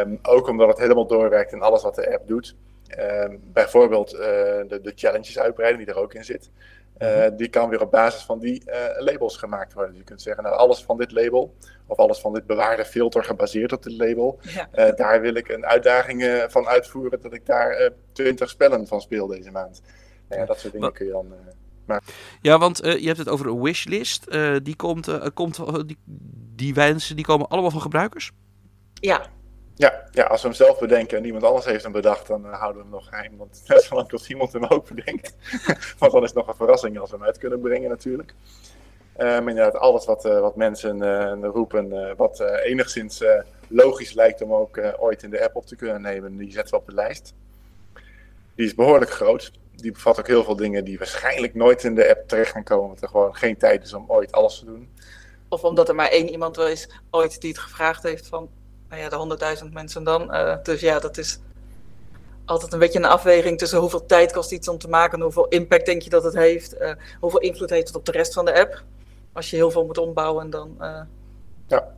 Um, 0.00 0.18
ook 0.22 0.48
omdat 0.48 0.68
het 0.68 0.78
helemaal 0.78 1.06
doorwerkt 1.06 1.52
in 1.52 1.60
alles 1.60 1.82
wat 1.82 1.94
de 1.94 2.12
app 2.12 2.28
doet. 2.28 2.56
Um, 2.98 3.40
bijvoorbeeld 3.52 4.10
de, 4.10 4.78
de, 4.82 4.92
challenges 4.94 5.38
uitbreiden, 5.38 5.78
die 5.78 5.94
er 5.94 6.00
ook 6.00 6.14
in 6.14 6.24
zit. 6.24 6.50
Uh, 6.98 7.26
die 7.32 7.48
kan 7.48 7.68
weer 7.68 7.80
op 7.80 7.90
basis 7.90 8.22
van 8.22 8.38
die 8.38 8.62
uh, 8.66 8.74
labels 8.98 9.36
gemaakt 9.36 9.72
worden. 9.72 9.90
Dus 9.90 10.00
je 10.00 10.06
kunt 10.06 10.22
zeggen, 10.22 10.42
nou, 10.42 10.56
alles 10.56 10.84
van 10.84 10.96
dit 10.96 11.12
label, 11.12 11.54
of 11.86 11.96
alles 11.96 12.18
van 12.18 12.32
dit 12.34 12.46
bewaarde 12.46 12.84
filter 12.84 13.24
gebaseerd 13.24 13.72
op 13.72 13.82
dit 13.82 13.96
label, 13.96 14.38
ja. 14.40 14.90
daar 14.90 15.20
wil 15.20 15.34
ik 15.34 15.48
een 15.48 15.66
uitdaging 15.66 16.44
van 16.48 16.66
uitvoeren 16.66 17.20
dat 17.20 17.32
ik 17.32 17.46
daar 17.46 17.90
20 18.12 18.48
spellen 18.48 18.86
van 18.86 19.00
speel 19.00 19.26
deze 19.26 19.50
maand. 19.50 19.82
Nou 20.28 20.40
ja, 20.40 20.46
dat 20.46 20.58
soort 20.58 20.72
dingen 20.72 20.92
kun 20.92 21.06
je 21.06 21.12
dan 21.12 21.34
maar... 21.86 22.02
Ja, 22.40 22.58
want 22.58 22.84
uh, 22.84 22.98
je 22.98 23.06
hebt 23.06 23.18
het 23.18 23.28
over 23.28 23.46
een 23.46 23.62
wishlist. 23.62 24.24
Uh, 24.28 24.56
die, 24.62 24.76
komt, 24.76 25.08
uh, 25.08 25.26
komt, 25.34 25.60
die, 25.86 25.98
die 26.56 26.74
wensen 26.74 27.16
die 27.16 27.24
komen 27.24 27.48
allemaal 27.48 27.70
van 27.70 27.80
gebruikers? 27.80 28.30
Ja. 28.94 29.26
Ja, 29.74 30.08
ja, 30.10 30.24
als 30.24 30.42
we 30.42 30.48
hem 30.48 30.56
zelf 30.56 30.78
bedenken 30.78 31.16
en 31.16 31.22
niemand 31.22 31.44
anders 31.44 31.64
heeft 31.64 31.82
hem 31.82 31.92
bedacht, 31.92 32.26
dan 32.26 32.44
houden 32.44 32.76
we 32.76 32.88
hem 32.88 32.90
nog 32.90 33.08
geheim. 33.08 33.36
Want 33.36 33.62
net 33.66 33.82
zolang 33.88 34.12
als 34.12 34.28
iemand 34.28 34.52
hem 34.52 34.64
ook 34.64 34.88
bedenkt. 34.94 35.34
want 35.98 36.12
dan 36.12 36.22
is 36.22 36.28
het 36.28 36.38
nog 36.38 36.48
een 36.48 36.54
verrassing 36.54 36.98
als 36.98 37.10
we 37.10 37.16
hem 37.16 37.24
uit 37.24 37.38
kunnen 37.38 37.60
brengen 37.60 37.88
natuurlijk. 37.88 38.34
maar 39.16 39.48
inderdaad, 39.48 39.76
alles 39.76 40.04
wat, 40.04 40.22
wat 40.22 40.56
mensen 40.56 41.44
roepen, 41.44 42.16
wat 42.16 42.40
enigszins 42.40 43.24
logisch 43.68 44.12
lijkt 44.12 44.42
om 44.42 44.52
ook 44.52 44.80
ooit 44.98 45.22
in 45.22 45.30
de 45.30 45.44
app 45.44 45.56
op 45.56 45.66
te 45.66 45.76
kunnen 45.76 46.02
nemen, 46.02 46.36
die 46.36 46.52
zetten 46.52 46.74
we 46.74 46.80
op 46.80 46.86
de 46.86 46.94
lijst. 46.94 47.34
Die 48.54 48.66
is 48.66 48.74
behoorlijk 48.74 49.10
groot 49.10 49.52
die 49.76 49.92
bevat 49.92 50.18
ook 50.18 50.26
heel 50.26 50.44
veel 50.44 50.56
dingen 50.56 50.84
die 50.84 50.98
waarschijnlijk 50.98 51.54
nooit 51.54 51.84
in 51.84 51.94
de 51.94 52.08
app 52.08 52.28
terecht 52.28 52.50
gaan 52.50 52.64
komen. 52.64 52.84
Omdat 52.84 53.02
er 53.02 53.08
gewoon 53.08 53.36
geen 53.36 53.56
tijd 53.56 53.84
is 53.84 53.92
om 53.92 54.04
ooit 54.08 54.32
alles 54.32 54.58
te 54.58 54.64
doen. 54.64 54.88
Of 55.48 55.64
omdat 55.64 55.88
er 55.88 55.94
maar 55.94 56.08
één 56.08 56.30
iemand 56.30 56.56
wel 56.56 56.68
is 56.68 56.88
ooit 57.10 57.40
die 57.40 57.50
het 57.50 57.58
gevraagd 57.58 58.02
heeft 58.02 58.26
van 58.26 58.48
nou 58.88 59.02
ja, 59.02 59.08
de 59.08 59.16
honderdduizend 59.16 59.72
mensen 59.72 60.04
dan. 60.04 60.34
Uh, 60.34 60.56
dus 60.62 60.80
ja, 60.80 60.98
dat 60.98 61.18
is 61.18 61.38
altijd 62.44 62.72
een 62.72 62.78
beetje 62.78 62.98
een 62.98 63.04
afweging 63.04 63.58
tussen 63.58 63.78
hoeveel 63.78 64.06
tijd 64.06 64.32
kost 64.32 64.52
iets 64.52 64.68
om 64.68 64.78
te 64.78 64.88
maken, 64.88 65.20
hoeveel 65.20 65.48
impact 65.48 65.86
denk 65.86 66.02
je 66.02 66.10
dat 66.10 66.24
het 66.24 66.34
heeft, 66.34 66.80
uh, 66.80 66.92
hoeveel 67.20 67.40
invloed 67.40 67.70
heeft 67.70 67.86
het 67.86 67.96
op 67.96 68.04
de 68.04 68.12
rest 68.12 68.34
van 68.34 68.44
de 68.44 68.60
app. 68.60 68.82
Als 69.32 69.50
je 69.50 69.56
heel 69.56 69.70
veel 69.70 69.86
moet 69.86 69.98
ombouwen, 69.98 70.50
dan 70.50 70.76
uh, 70.80 71.00
ja. 71.66 71.94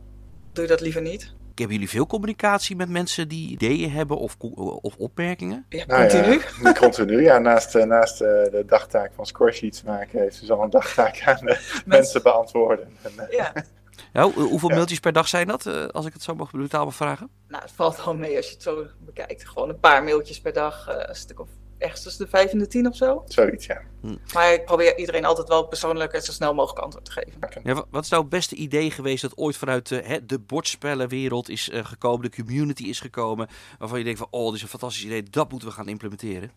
doe 0.51 0.63
je 0.63 0.69
dat 0.69 0.81
liever 0.81 1.01
niet. 1.01 1.33
Hebben 1.59 1.77
jullie 1.77 1.89
veel 1.89 2.07
communicatie 2.07 2.75
met 2.75 2.89
mensen 2.89 3.27
die 3.27 3.49
ideeën 3.49 3.91
hebben 3.91 4.17
of, 4.17 4.35
of 4.81 4.95
opmerkingen? 4.95 5.65
Ja, 5.69 5.85
continu. 5.85 6.27
Nou 6.27 6.43
ja, 6.63 6.73
continu, 6.73 7.21
ja. 7.29 7.37
Naast, 7.37 7.75
uh, 7.75 7.83
naast 7.83 8.21
uh, 8.21 8.27
de 8.27 8.63
dagtaak 8.65 9.11
van 9.13 9.25
scoresheets 9.25 9.83
maken, 9.83 10.19
heeft 10.19 10.35
ze 10.35 10.53
al 10.53 10.63
een 10.63 10.69
dagtaak 10.69 11.21
aan 11.25 11.45
de 11.45 11.81
mensen 11.85 12.23
beantwoorden. 12.23 12.97
En, 13.01 13.11
uh, 13.17 13.31
ja. 13.31 13.53
ja. 14.13 14.31
hoeveel 14.31 14.69
ja. 14.69 14.75
mailtjes 14.75 14.99
per 14.99 15.13
dag 15.13 15.27
zijn 15.27 15.47
dat, 15.47 15.91
als 15.93 16.05
ik 16.05 16.13
het 16.13 16.23
zo 16.23 16.35
mag 16.35 16.51
brutaal 16.51 16.91
vragen? 16.91 17.29
Nou, 17.47 17.63
het 17.63 17.71
valt 17.71 18.05
wel 18.05 18.15
mee 18.15 18.35
als 18.35 18.47
je 18.47 18.53
het 18.53 18.63
zo 18.63 18.85
bekijkt. 18.99 19.47
Gewoon 19.47 19.69
een 19.69 19.79
paar 19.79 20.03
mailtjes 20.03 20.41
per 20.41 20.53
dag, 20.53 20.87
een 21.07 21.15
stuk 21.15 21.39
of 21.39 21.49
ergens 21.79 22.03
tussen 22.03 22.25
de 22.25 22.31
vijf 22.31 22.51
en 22.51 22.57
de 22.59 22.67
tien 22.67 22.87
of 22.87 22.95
zo. 22.95 23.23
Zoiets, 23.27 23.65
ja. 23.65 23.81
Hm. 24.01 24.15
Maar 24.33 24.53
ik 24.53 24.65
probeer 24.65 24.97
iedereen 24.97 25.25
altijd 25.25 25.47
wel 25.47 25.67
persoonlijk 25.67 26.13
en 26.13 26.21
zo 26.21 26.31
snel 26.31 26.53
mogelijk 26.53 26.79
antwoord 26.79 27.05
te 27.05 27.11
geven. 27.11 27.61
Ja, 27.63 27.85
wat 27.89 28.03
is 28.03 28.09
nou 28.09 28.21
het 28.21 28.31
beste 28.31 28.55
idee 28.55 28.91
geweest 28.91 29.21
dat 29.21 29.37
ooit 29.37 29.57
vanuit 29.57 29.89
uh, 29.89 30.15
de 30.23 30.39
bordspellenwereld 30.39 31.49
is 31.49 31.69
uh, 31.69 31.85
gekomen, 31.85 32.31
de 32.31 32.43
community 32.43 32.83
is 32.83 32.99
gekomen, 32.99 33.47
waarvan 33.79 33.97
je 33.97 34.03
denkt 34.03 34.19
van, 34.19 34.27
oh, 34.31 34.45
dit 34.45 34.55
is 34.55 34.61
een 34.61 34.67
fantastisch 34.67 35.05
idee, 35.05 35.23
dat 35.23 35.51
moeten 35.51 35.67
we 35.67 35.73
gaan 35.73 35.87
implementeren? 35.87 36.51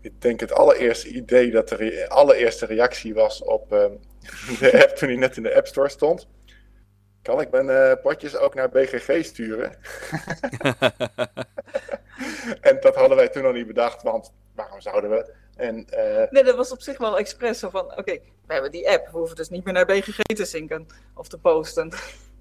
Ik 0.00 0.20
denk 0.20 0.40
het 0.40 0.52
allereerste 0.52 1.08
idee 1.08 1.50
dat 1.50 1.68
de 1.68 1.74
re 1.74 2.08
allereerste 2.08 2.66
reactie 2.66 3.14
was 3.14 3.42
op 3.42 3.72
uh, 3.72 3.84
de 4.60 4.82
app 4.82 4.96
toen 4.96 5.08
hij 5.08 5.18
net 5.18 5.36
in 5.36 5.42
de 5.42 5.56
App 5.56 5.66
Store 5.66 5.88
stond. 5.88 6.28
Kan 7.22 7.40
ik 7.40 7.50
mijn 7.50 7.66
uh, 7.66 7.92
potjes 8.02 8.36
ook 8.36 8.54
naar 8.54 8.68
BGG 8.68 9.24
sturen? 9.24 9.76
en 12.60 12.78
dat 12.80 12.94
hadden 12.94 13.16
wij 13.16 13.28
toen 13.28 13.42
nog 13.42 13.54
niet 13.54 13.66
bedacht, 13.66 14.02
want 14.02 14.32
waarom 14.54 14.80
zouden 14.80 15.10
we? 15.10 15.32
En, 15.56 15.86
uh... 15.94 16.30
Nee, 16.30 16.44
dat 16.44 16.56
was 16.56 16.72
op 16.72 16.82
zich 16.82 16.98
wel 16.98 17.18
expres 17.18 17.58
zo 17.58 17.70
van, 17.70 17.98
oké, 17.98 18.18
we 18.46 18.52
hebben 18.52 18.70
die 18.70 18.90
app, 18.90 19.06
we 19.06 19.18
hoeven 19.18 19.36
dus 19.36 19.48
niet 19.48 19.64
meer 19.64 19.72
naar 19.72 19.86
BGG 19.86 20.22
te 20.22 20.44
zinken 20.44 20.86
of 21.14 21.28
te 21.28 21.38
posten. 21.38 21.92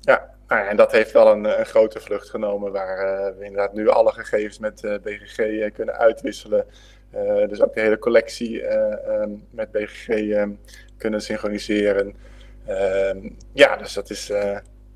Ja, 0.05 0.35
nou 0.47 0.61
ja 0.61 0.67
en 0.67 0.75
dat 0.75 0.91
heeft 0.91 1.11
wel 1.11 1.31
een, 1.31 1.59
een 1.59 1.65
grote 1.65 1.99
vlucht 1.99 2.29
genomen, 2.29 2.71
waar 2.71 2.97
uh, 2.97 3.37
we 3.37 3.45
inderdaad 3.45 3.73
nu 3.73 3.87
alle 3.87 4.11
gegevens 4.11 4.59
met 4.59 4.83
uh, 4.83 4.95
BGG 5.01 5.71
kunnen 5.73 5.97
uitwisselen. 5.97 6.65
dus 7.47 7.61
ook 7.61 7.73
de 7.73 7.81
hele 7.81 7.99
collectie 7.99 8.67
um, 9.11 9.47
met 9.49 9.71
BGG 9.71 10.07
um, 10.07 10.59
kunnen 10.97 11.21
synchroniseren. 11.21 12.15
Ehm, 12.65 13.29
ja, 13.53 13.75
dus 13.75 13.93
dat 13.93 14.09
is 14.09 14.31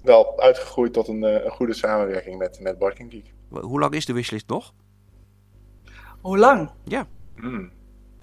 wel 0.01 0.39
uitgegroeid 0.39 0.93
tot 0.93 1.07
een, 1.07 1.21
een 1.21 1.51
goede 1.51 1.73
samenwerking 1.73 2.37
met, 2.37 2.59
met 2.59 2.77
Barking 2.77 3.11
Geek. 3.11 3.33
Hoe 3.49 3.79
lang 3.79 3.93
is 3.93 4.05
de 4.05 4.13
wishlist 4.13 4.47
nog? 4.47 4.73
Hoe 6.27 6.37
lang? 6.37 6.71
Ja. 6.83 7.07
Hmm. 7.35 7.71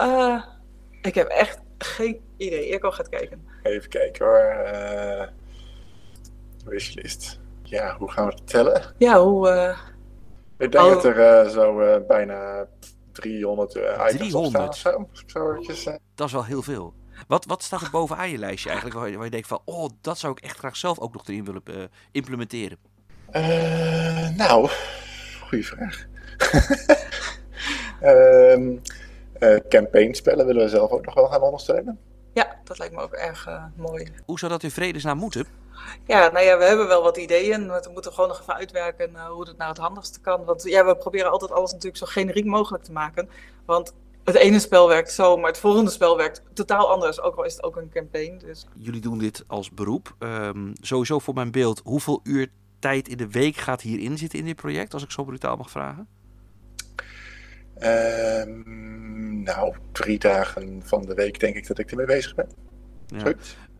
Uh, 0.00 0.42
ik 1.02 1.14
heb 1.14 1.28
echt 1.28 1.61
geen 1.78 2.20
idee. 2.36 2.66
Eerco 2.66 2.90
gaat 2.90 3.09
kijken. 3.09 3.46
Even 3.62 3.88
kijken 3.88 4.26
hoor. 4.26 4.57
Uh, 4.72 5.26
wishlist. 6.64 7.40
Ja, 7.62 7.96
hoe 7.98 8.11
gaan 8.11 8.26
we 8.26 8.32
het 8.32 8.46
tellen? 8.46 8.94
Ja, 8.98 9.20
hoe... 9.20 9.48
Uh... 9.48 9.78
Ik 10.59 10.72
denk 10.72 11.02
dat 11.02 11.05
er 11.05 11.50
zo 11.50 12.00
bijna 12.07 12.66
300 13.12 13.74
items 13.74 14.12
300? 14.12 14.64
op 14.66 14.74
staan. 14.74 15.09
Zo, 15.12 15.24
zo 15.26 15.50
eventjes, 15.50 15.84
Dat 16.14 16.26
is 16.26 16.32
wel 16.32 16.44
heel 16.44 16.62
veel. 16.62 16.94
Wat, 17.28 17.44
wat 17.44 17.62
staat 17.62 17.82
er 17.82 17.90
bovenaan 17.90 18.30
je 18.30 18.38
lijstje 18.38 18.68
eigenlijk 18.68 18.98
waar 18.98 19.09
je, 19.09 19.16
waar 19.16 19.24
je 19.24 19.30
denkt 19.30 19.48
van... 19.48 19.61
Oh, 19.64 19.88
dat 20.00 20.18
zou 20.18 20.32
ik 20.32 20.44
echt 20.44 20.59
graag 20.59 20.76
zelf 20.76 20.98
ook 20.98 21.12
nog 21.12 21.28
erin 21.28 21.44
willen 21.44 21.90
implementeren? 22.12 22.78
nou, 24.36 24.70
goede 25.48 25.64
vraag. 25.64 26.07
um, 28.07 28.82
uh, 29.40 29.57
campaignspellen 29.68 30.46
willen 30.46 30.62
we 30.62 30.68
zelf 30.68 30.90
ook 30.90 31.05
nog 31.05 31.14
wel 31.14 31.26
gaan 31.26 31.42
ondersteunen. 31.42 31.98
Ja, 32.32 32.57
dat 32.64 32.78
lijkt 32.78 32.94
me 32.94 33.00
ook 33.00 33.12
erg 33.12 33.46
uh, 33.48 33.64
mooi. 33.76 34.09
Hoe 34.24 34.38
zou 34.38 34.52
dat 34.52 34.62
in 34.62 34.70
vredesnaam 34.70 35.18
moeten? 35.18 35.46
Ja, 36.07 36.30
nou 36.30 36.44
ja, 36.44 36.59
we 36.59 36.64
hebben 36.64 36.86
wel 36.86 37.02
wat 37.02 37.16
ideeën. 37.16 37.68
We 37.68 37.90
moeten 37.92 38.12
gewoon 38.12 38.28
nog 38.28 38.40
even 38.40 38.55
uitwerken 38.55 39.11
uh, 39.11 39.26
hoe 39.26 39.48
het 39.48 39.57
nou 39.57 39.70
het 39.70 39.78
handigste 39.78 40.20
kan. 40.20 40.44
Want 40.44 40.62
ja, 40.62 40.84
we 40.84 40.96
proberen 40.96 41.30
altijd 41.30 41.52
alles 41.52 41.72
natuurlijk 41.72 41.96
zo 41.96 42.07
generiek 42.07 42.44
mogelijk 42.44 42.84
te 42.84 42.92
maken. 42.92 43.28
Want 43.66 43.94
het 44.24 44.34
ene 44.34 44.59
spel 44.59 44.88
werkt 44.88 45.12
zo, 45.12 45.36
maar 45.36 45.50
het 45.50 45.59
volgende 45.59 45.90
spel 45.90 46.16
werkt 46.16 46.42
totaal 46.52 46.90
anders. 46.90 47.20
Ook 47.20 47.36
al 47.36 47.44
is 47.44 47.52
het 47.52 47.62
ook 47.62 47.76
een 47.76 47.90
campaign. 47.90 48.38
Dus. 48.38 48.66
Jullie 48.76 49.00
doen 49.00 49.18
dit 49.18 49.44
als 49.46 49.70
beroep. 49.70 50.14
Um, 50.18 50.72
sowieso 50.80 51.18
voor 51.18 51.34
mijn 51.34 51.50
beeld, 51.50 51.80
hoeveel 51.84 52.20
uur 52.22 52.48
tijd 52.78 53.09
in 53.09 53.16
de 53.16 53.30
week 53.30 53.57
gaat 53.57 53.80
hierin 53.80 54.18
zitten 54.18 54.38
in 54.38 54.44
dit 54.44 54.57
project, 54.57 54.94
als 54.94 55.02
ik 55.02 55.11
zo 55.11 55.24
brutaal 55.24 55.57
mag 55.57 55.70
vragen? 55.70 56.09
Um, 57.82 59.42
nou, 59.42 59.74
drie 59.92 60.18
dagen 60.18 60.82
van 60.84 61.06
de 61.06 61.14
week 61.14 61.40
denk 61.40 61.56
ik 61.56 61.66
dat 61.66 61.78
ik 61.78 61.90
ermee 61.90 62.06
bezig 62.06 62.34
ben. 62.34 62.48
Ja. 63.06 63.32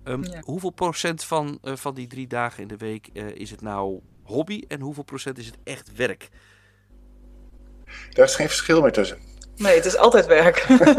Um, 0.05 0.24
ja. 0.24 0.40
Hoeveel 0.40 0.70
procent 0.70 1.24
van, 1.24 1.59
uh, 1.62 1.76
van 1.76 1.95
die 1.95 2.07
drie 2.07 2.26
dagen 2.26 2.62
in 2.62 2.68
de 2.68 2.76
week 2.76 3.09
uh, 3.12 3.26
is 3.26 3.51
het 3.51 3.61
nou 3.61 4.01
hobby 4.22 4.62
en 4.68 4.80
hoeveel 4.80 5.03
procent 5.03 5.38
is 5.38 5.47
het 5.47 5.59
echt 5.64 5.97
werk? 5.97 6.28
Daar 8.11 8.24
is 8.24 8.34
geen 8.34 8.47
verschil 8.47 8.80
meer 8.80 8.92
tussen. 8.92 9.18
Nee, 9.57 9.74
het 9.74 9.84
is 9.84 9.97
altijd 9.97 10.26
werk. 10.26 10.59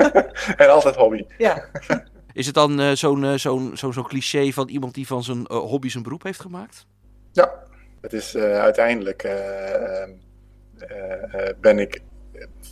en 0.57 0.69
altijd 0.69 0.95
hobby. 0.95 1.25
Ja. 1.37 1.65
Is 2.33 2.45
het 2.45 2.55
dan 2.55 2.81
uh, 2.81 2.91
zo'n 2.91 3.39
zo'n 3.39 3.71
zo'n 3.77 3.93
zo 3.93 4.03
cliché 4.03 4.51
van 4.51 4.69
iemand 4.69 4.93
die 4.93 5.07
van 5.07 5.23
zijn 5.23 5.51
hobby 5.51 5.89
zijn 5.89 6.03
beroep 6.03 6.23
heeft 6.23 6.39
gemaakt? 6.39 6.85
Ja, 7.31 7.63
het 8.01 8.13
is 8.13 8.35
uiteindelijk 8.35 9.21
ben 11.59 11.79
ik 11.79 12.01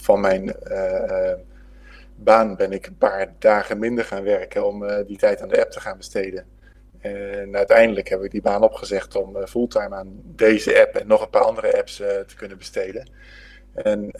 van 0.04 0.20
mijn 0.20 0.56
uh, 0.64 1.34
baan 2.16 2.56
ben 2.56 2.72
ik 2.72 2.86
een 2.86 2.98
paar 2.98 3.34
dagen 3.40 3.80
minder 3.80 4.06
gaan 4.06 4.24
werken 4.24 4.68
om 4.68 4.84
uh, 4.84 4.96
die 5.08 5.18
tijd 5.18 5.42
aan 5.42 5.48
de 5.48 5.62
app 5.62 5.72
te 5.72 5.80
gaan 5.80 5.98
besteden. 5.98 6.46
En 7.00 7.56
uiteindelijk 7.56 8.08
heb 8.08 8.24
ik 8.24 8.32
die 8.32 8.42
baan 8.42 8.64
opgezegd 8.64 9.16
om 9.16 9.48
fulltime 9.48 9.96
aan 9.96 10.22
deze 10.24 10.80
app 10.80 10.96
en 10.96 11.08
nog 11.08 11.22
een 11.22 11.30
paar 11.30 11.44
andere 11.44 11.78
apps 11.78 11.96
te 11.96 12.36
kunnen 12.36 12.58
besteden. 12.58 13.10
En 13.74 14.12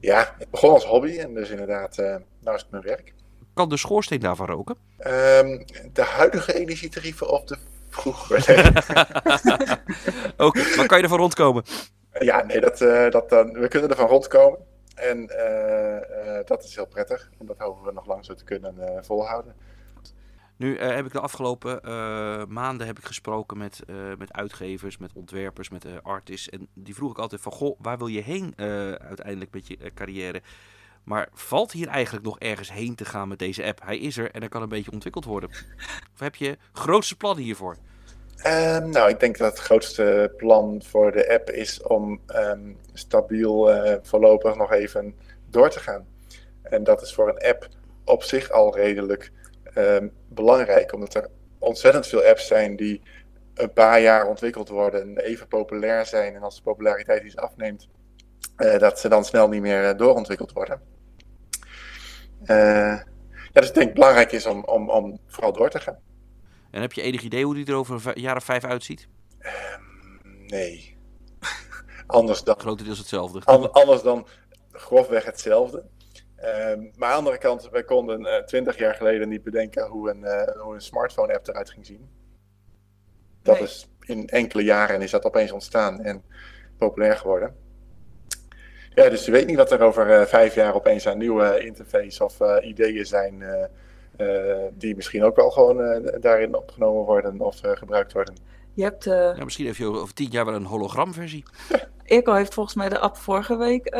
ja, 0.00 0.34
het 0.38 0.50
begon 0.50 0.70
als 0.70 0.84
hobby 0.84 1.18
en 1.18 1.34
dus 1.34 1.50
inderdaad, 1.50 1.96
nou 2.40 2.56
is 2.56 2.62
het 2.62 2.70
mijn 2.70 2.82
werk. 2.82 3.12
Kan 3.54 3.68
de 3.68 3.76
schoorsteen 3.76 4.20
daarvan 4.20 4.46
roken? 4.46 4.76
Um, 4.98 5.64
de 5.92 6.02
huidige 6.02 6.54
energietarieven 6.54 7.28
of 7.30 7.44
de 7.44 7.56
vroegere? 7.88 8.68
Oké, 10.36 10.44
okay, 10.44 10.76
maar 10.76 10.86
kan 10.86 10.98
je 10.98 11.02
ervan 11.02 11.18
rondkomen? 11.18 11.64
Ja, 12.18 12.44
nee, 12.44 12.60
dat, 12.60 12.80
uh, 12.80 13.10
dat, 13.10 13.32
uh, 13.32 13.50
we 13.52 13.68
kunnen 13.68 13.90
ervan 13.90 14.08
rondkomen. 14.08 14.58
En 14.94 15.18
uh, 15.18 16.38
dat 16.44 16.64
is 16.64 16.74
heel 16.74 16.86
prettig. 16.86 17.30
En 17.38 17.46
dat 17.46 17.58
hopen 17.58 17.84
we 17.84 17.92
nog 17.92 18.06
lang 18.06 18.24
zo 18.24 18.34
te 18.34 18.44
kunnen 18.44 19.04
volhouden. 19.04 19.54
Nu 20.56 20.78
heb 20.78 21.06
ik 21.06 21.12
de 21.12 21.20
afgelopen 21.20 21.80
maanden 22.52 22.86
heb 22.86 22.98
ik 22.98 23.04
gesproken 23.04 23.58
met, 23.58 23.82
met 24.18 24.32
uitgevers, 24.32 24.98
met 24.98 25.12
ontwerpers, 25.14 25.68
met 25.68 25.86
artists. 26.02 26.48
En 26.48 26.68
die 26.74 26.94
vroeg 26.94 27.10
ik 27.10 27.18
altijd 27.18 27.40
van, 27.40 27.52
goh, 27.52 27.80
waar 27.80 27.98
wil 27.98 28.06
je 28.06 28.20
heen 28.20 28.52
uiteindelijk 28.98 29.52
met 29.52 29.66
je 29.66 29.92
carrière? 29.94 30.42
Maar 31.04 31.28
valt 31.32 31.72
hier 31.72 31.88
eigenlijk 31.88 32.24
nog 32.24 32.38
ergens 32.38 32.72
heen 32.72 32.94
te 32.94 33.04
gaan 33.04 33.28
met 33.28 33.38
deze 33.38 33.64
app? 33.64 33.80
Hij 33.82 33.98
is 33.98 34.16
er 34.16 34.30
en 34.30 34.42
er 34.42 34.48
kan 34.48 34.62
een 34.62 34.68
beetje 34.68 34.92
ontwikkeld 34.92 35.24
worden. 35.24 35.48
Of 36.14 36.20
heb 36.20 36.34
je 36.34 36.58
grootste 36.72 37.16
plannen 37.16 37.44
hiervoor? 37.44 37.76
Um, 38.46 38.90
nou, 38.90 39.08
ik 39.08 39.20
denk 39.20 39.38
dat 39.38 39.50
het 39.50 39.60
grootste 39.60 40.32
plan 40.36 40.82
voor 40.84 41.12
de 41.12 41.32
app 41.32 41.50
is 41.50 41.82
om 41.82 42.20
um, 42.26 42.78
stabiel 42.92 43.74
uh, 43.74 43.94
voorlopig 44.02 44.56
nog 44.56 44.72
even 44.72 45.14
door 45.50 45.70
te 45.70 45.80
gaan. 45.80 46.06
En 46.62 46.84
dat 46.84 47.02
is 47.02 47.14
voor 47.14 47.28
een 47.28 47.48
app 47.48 47.68
op 48.04 48.22
zich 48.22 48.50
al 48.50 48.76
redelijk 48.76 49.32
um, 49.76 50.12
belangrijk, 50.28 50.92
omdat 50.92 51.14
er 51.14 51.28
ontzettend 51.58 52.06
veel 52.06 52.22
apps 52.22 52.46
zijn 52.46 52.76
die 52.76 53.02
een 53.54 53.72
paar 53.72 54.00
jaar 54.00 54.26
ontwikkeld 54.26 54.68
worden, 54.68 55.18
even 55.18 55.48
populair 55.48 56.06
zijn 56.06 56.34
en 56.34 56.42
als 56.42 56.56
de 56.56 56.62
populariteit 56.62 57.22
iets 57.22 57.36
afneemt, 57.36 57.88
uh, 58.56 58.78
dat 58.78 59.00
ze 59.00 59.08
dan 59.08 59.24
snel 59.24 59.48
niet 59.48 59.62
meer 59.62 59.90
uh, 59.90 59.96
doorontwikkeld 59.98 60.52
worden. 60.52 60.80
ja, 62.44 63.04
dus 63.52 63.68
ik 63.68 63.74
denk 63.74 63.94
belangrijk 63.94 64.32
is 64.32 64.46
om, 64.46 64.64
om, 64.64 64.90
om 64.90 65.18
vooral 65.26 65.52
door 65.52 65.70
te 65.70 65.80
gaan. 65.80 66.09
En 66.70 66.80
heb 66.80 66.92
je 66.92 67.02
enig 67.02 67.22
idee 67.22 67.44
hoe 67.44 67.54
die 67.54 67.66
er 67.66 67.74
over 67.74 68.12
een 68.14 68.20
jaar 68.20 68.36
of 68.36 68.44
vijf 68.44 68.64
uitziet? 68.64 69.08
Um, 69.38 70.46
nee. 70.46 70.96
anders 72.06 72.42
dan. 72.42 72.60
Grotendeels 72.60 72.98
hetzelfde. 72.98 73.40
An, 73.44 73.72
anders 73.72 74.02
dan 74.02 74.26
grofweg 74.72 75.24
hetzelfde. 75.24 75.84
Um, 76.44 76.90
maar 76.96 77.08
aan 77.08 77.12
de 77.12 77.16
andere 77.16 77.38
kant, 77.38 77.68
wij 77.70 77.84
konden 77.84 78.44
twintig 78.46 78.74
uh, 78.74 78.80
jaar 78.80 78.94
geleden 78.94 79.28
niet 79.28 79.42
bedenken 79.42 79.86
hoe 79.86 80.10
een, 80.10 80.20
uh, 80.20 80.62
hoe 80.62 80.74
een 80.74 80.80
smartphone-app 80.80 81.48
eruit 81.48 81.70
ging 81.70 81.86
zien. 81.86 82.10
Dat 83.42 83.54
nee. 83.54 83.64
is 83.64 83.88
in 84.00 84.28
enkele 84.28 84.62
jaren 84.62 85.02
is 85.02 85.10
dat 85.10 85.24
opeens 85.24 85.52
ontstaan 85.52 86.02
en 86.02 86.24
populair 86.78 87.16
geworden. 87.16 87.56
Ja, 88.94 89.08
dus 89.08 89.24
je 89.24 89.30
weet 89.30 89.46
niet 89.46 89.56
wat 89.56 89.72
er 89.72 89.80
over 89.80 90.20
uh, 90.20 90.26
vijf 90.26 90.54
jaar 90.54 90.74
opeens 90.74 91.06
aan 91.06 91.18
nieuwe 91.18 91.64
interface 91.64 92.24
of 92.24 92.40
ideeën 92.62 93.06
zijn 93.06 93.40
uh, 93.40 93.64
die 94.72 94.96
misschien 94.96 95.24
ook 95.24 95.36
wel 95.36 95.50
gewoon 95.50 95.80
uh, 95.80 96.12
daarin 96.20 96.54
opgenomen 96.54 97.04
worden 97.04 97.40
of 97.40 97.64
uh, 97.64 97.70
gebruikt 97.70 98.12
worden. 98.12 98.34
Je 98.74 98.82
hebt, 98.82 99.04
ja, 99.04 99.44
misschien 99.44 99.66
heb 99.66 99.76
je 99.76 99.86
over 99.86 100.14
tien 100.14 100.30
jaar 100.30 100.44
wel 100.44 100.54
een 100.54 100.64
hologramversie. 100.64 101.44
Eco 102.04 102.32
heeft 102.32 102.54
volgens 102.54 102.74
mij 102.74 102.88
de 102.88 102.98
app 102.98 103.16
vorige 103.16 103.56
week 103.56 103.96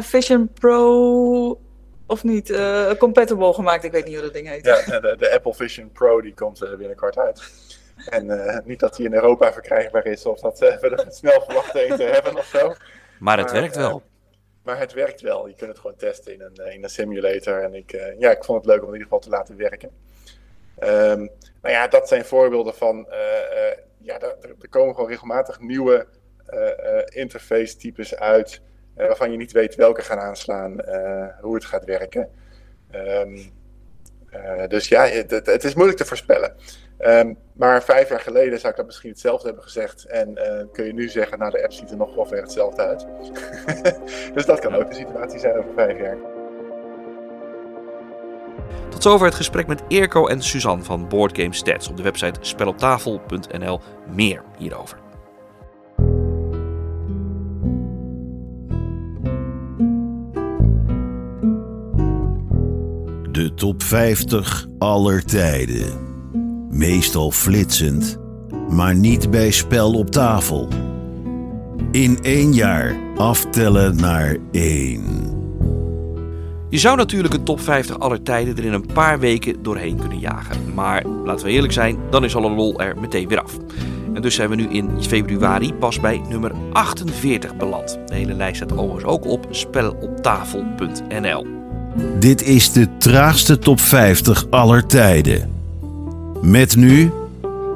Vision 0.00 0.48
Pro 0.48 1.60
of 2.06 2.24
niet 2.24 2.58
compatible 2.98 3.52
gemaakt. 3.52 3.84
Ik 3.84 3.92
weet 3.92 4.04
niet 4.04 4.14
hoe 4.14 4.22
dat 4.22 4.32
ding 4.32 4.48
heet. 4.48 4.64
Ja, 4.64 5.00
de, 5.00 5.16
de 5.18 5.32
Apple 5.32 5.54
Vision 5.54 5.90
Pro 5.92 6.20
die 6.20 6.34
komt 6.34 6.76
binnenkort 6.78 7.18
uit. 7.18 7.42
En 8.08 8.62
niet 8.64 8.80
dat 8.80 8.96
die 8.96 9.06
in 9.06 9.14
Europa 9.14 9.52
verkrijgbaar 9.52 10.06
is 10.06 10.26
of 10.26 10.40
dat 10.40 10.58
we 10.58 10.66
er 10.66 11.12
snel 11.12 11.42
verwachten 11.46 11.90
een 11.90 11.96
te 11.96 12.02
hebben 12.02 12.36
of 12.36 12.44
zo. 12.44 12.74
Maar 13.18 13.38
het 13.38 13.52
maar, 13.52 13.60
werkt 13.60 13.76
wel. 13.76 14.02
Maar 14.64 14.78
het 14.78 14.92
werkt 14.92 15.20
wel. 15.20 15.48
Je 15.48 15.54
kunt 15.54 15.70
het 15.70 15.78
gewoon 15.78 15.96
testen 15.96 16.32
in 16.32 16.40
een, 16.40 16.72
in 16.72 16.82
een 16.82 16.90
simulator. 16.90 17.62
En 17.62 17.74
ik, 17.74 17.92
uh, 17.92 18.18
ja, 18.18 18.30
ik 18.30 18.44
vond 18.44 18.64
het 18.64 18.66
leuk 18.66 18.82
om 18.82 18.86
in 18.86 18.92
ieder 18.92 19.06
geval 19.06 19.18
te 19.18 19.28
laten 19.28 19.56
werken. 19.56 19.90
Um, 20.78 21.30
nou 21.62 21.74
ja, 21.74 21.88
dat 21.88 22.08
zijn 22.08 22.24
voorbeelden 22.24 22.74
van. 22.74 23.06
Uh, 23.10 23.16
ja, 23.98 24.20
er, 24.20 24.36
er, 24.40 24.68
komen 24.68 24.94
gewoon 24.94 25.10
regelmatig 25.10 25.60
nieuwe 25.60 26.06
interface 27.04 27.76
types 27.76 28.16
uit. 28.16 28.60
waarvan 28.94 29.30
je 29.30 29.36
niet 29.36 29.52
weet 29.52 29.74
welke 29.74 30.02
gaan 30.02 30.18
aanslaan, 30.18 30.76
hoe 31.40 31.54
het 31.54 31.64
gaat 31.64 31.84
werken. 31.84 32.30
Um, 32.94 33.52
dus 34.68 34.88
ja, 34.88 35.06
het, 35.06 35.64
is 35.64 35.74
moeilijk 35.74 35.98
te 35.98 36.04
voorspellen. 36.04 36.56
Um, 37.06 37.36
maar 37.52 37.82
vijf 37.82 38.08
jaar 38.08 38.20
geleden 38.20 38.58
zou 38.58 38.70
ik 38.70 38.76
dat 38.76 38.86
misschien 38.86 39.10
hetzelfde 39.10 39.46
hebben 39.46 39.64
gezegd. 39.64 40.04
En 40.06 40.30
uh, 40.30 40.72
kun 40.72 40.84
je 40.84 40.92
nu 40.92 41.08
zeggen, 41.08 41.38
nou 41.38 41.50
de 41.50 41.62
app 41.62 41.72
ziet 41.72 41.90
er 41.90 41.96
nog 41.96 42.14
wel 42.14 42.28
weer 42.28 42.42
hetzelfde 42.42 42.82
uit. 42.82 43.06
dus 44.34 44.46
dat 44.46 44.60
kan 44.60 44.74
ook 44.74 44.88
de 44.88 44.94
situatie 44.94 45.38
zijn 45.38 45.58
over 45.58 45.70
vijf 45.74 45.98
jaar. 45.98 46.16
Tot 48.88 49.02
zover 49.02 49.26
het 49.26 49.34
gesprek 49.34 49.66
met 49.66 49.82
Eerco 49.88 50.26
en 50.26 50.42
Suzanne 50.42 50.84
van 50.84 51.08
Board 51.08 51.38
Game 51.38 51.54
Stats. 51.54 51.88
Op 51.88 51.96
de 51.96 52.02
website 52.02 52.38
speloptafel.nl 52.40 53.80
meer 54.14 54.42
hierover. 54.58 54.98
De 63.30 63.52
top 63.54 63.82
50 63.82 64.66
aller 64.78 65.24
tijden. 65.24 66.03
Meestal 66.74 67.30
flitsend, 67.30 68.18
maar 68.68 68.94
niet 68.94 69.30
bij 69.30 69.50
spel 69.50 69.92
op 69.92 70.10
tafel. 70.10 70.68
In 71.90 72.18
één 72.22 72.54
jaar 72.54 72.96
aftellen 73.16 73.96
naar 73.96 74.36
één. 74.52 75.02
Je 76.68 76.78
zou 76.78 76.96
natuurlijk 76.96 77.34
een 77.34 77.44
top 77.44 77.60
50 77.60 77.98
aller 77.98 78.22
tijden 78.22 78.56
er 78.56 78.64
in 78.64 78.72
een 78.72 78.86
paar 78.92 79.18
weken 79.18 79.62
doorheen 79.62 79.98
kunnen 79.98 80.18
jagen. 80.18 80.74
Maar 80.74 81.06
laten 81.24 81.46
we 81.46 81.52
eerlijk 81.52 81.72
zijn, 81.72 81.98
dan 82.10 82.24
is 82.24 82.36
alle 82.36 82.50
lol 82.50 82.80
er 82.80 83.00
meteen 83.00 83.28
weer 83.28 83.42
af. 83.42 83.58
En 84.14 84.22
dus 84.22 84.34
zijn 84.34 84.48
we 84.48 84.56
nu 84.56 84.68
in 84.68 84.90
februari 85.00 85.74
pas 85.74 86.00
bij 86.00 86.22
nummer 86.28 86.52
48 86.72 87.56
beland. 87.56 87.98
De 88.06 88.14
hele 88.14 88.34
lijst 88.34 88.56
staat 88.56 88.78
overigens 88.78 89.04
ook 89.04 89.26
op 89.26 89.46
speloptafel.nl. 89.50 91.46
Dit 92.18 92.42
is 92.42 92.72
de 92.72 92.96
traagste 92.96 93.58
top 93.58 93.80
50 93.80 94.46
aller 94.50 94.86
tijden. 94.86 95.53
Met 96.44 96.76
nu 96.76 97.12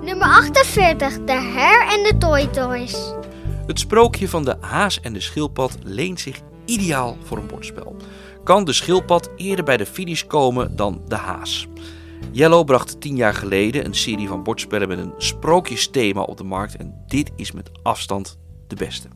Nummer 0.03 0.27
48, 0.27 1.25
de 1.25 1.33
Her 1.33 1.89
en 1.89 2.03
de 2.03 2.19
Toy 2.19 2.47
Toys. 2.47 3.13
Het 3.67 3.79
sprookje 3.79 4.29
van 4.29 4.45
de 4.45 4.57
haas 4.61 5.01
en 5.01 5.13
de 5.13 5.21
schildpad 5.21 5.79
leent 5.83 6.21
zich 6.21 6.41
ideaal 6.65 7.17
voor 7.25 7.39
een 7.39 7.47
bordspel. 7.47 7.97
Kan 8.45 8.65
de 8.65 8.73
schildpad 8.73 9.31
eerder 9.37 9.65
bij 9.65 9.77
de 9.77 9.87
finish 9.87 10.23
komen 10.23 10.77
dan 10.77 11.03
de 11.07 11.15
haas? 11.15 11.67
Yellow 12.31 12.65
bracht 12.65 13.01
tien 13.01 13.17
jaar 13.17 13.35
geleden 13.35 13.85
een 13.85 13.95
serie 13.95 14.29
van 14.29 14.43
bordspellen 14.43 14.89
met 14.89 14.99
een 14.99 15.13
sprookjesthema 15.19 16.21
op 16.21 16.37
de 16.37 16.45
markt 16.45 16.77
en 16.77 16.95
dit 17.07 17.31
is 17.37 17.53
met 17.53 17.71
afstand 17.83 18.39
de 18.67 18.77
beste. 18.77 19.09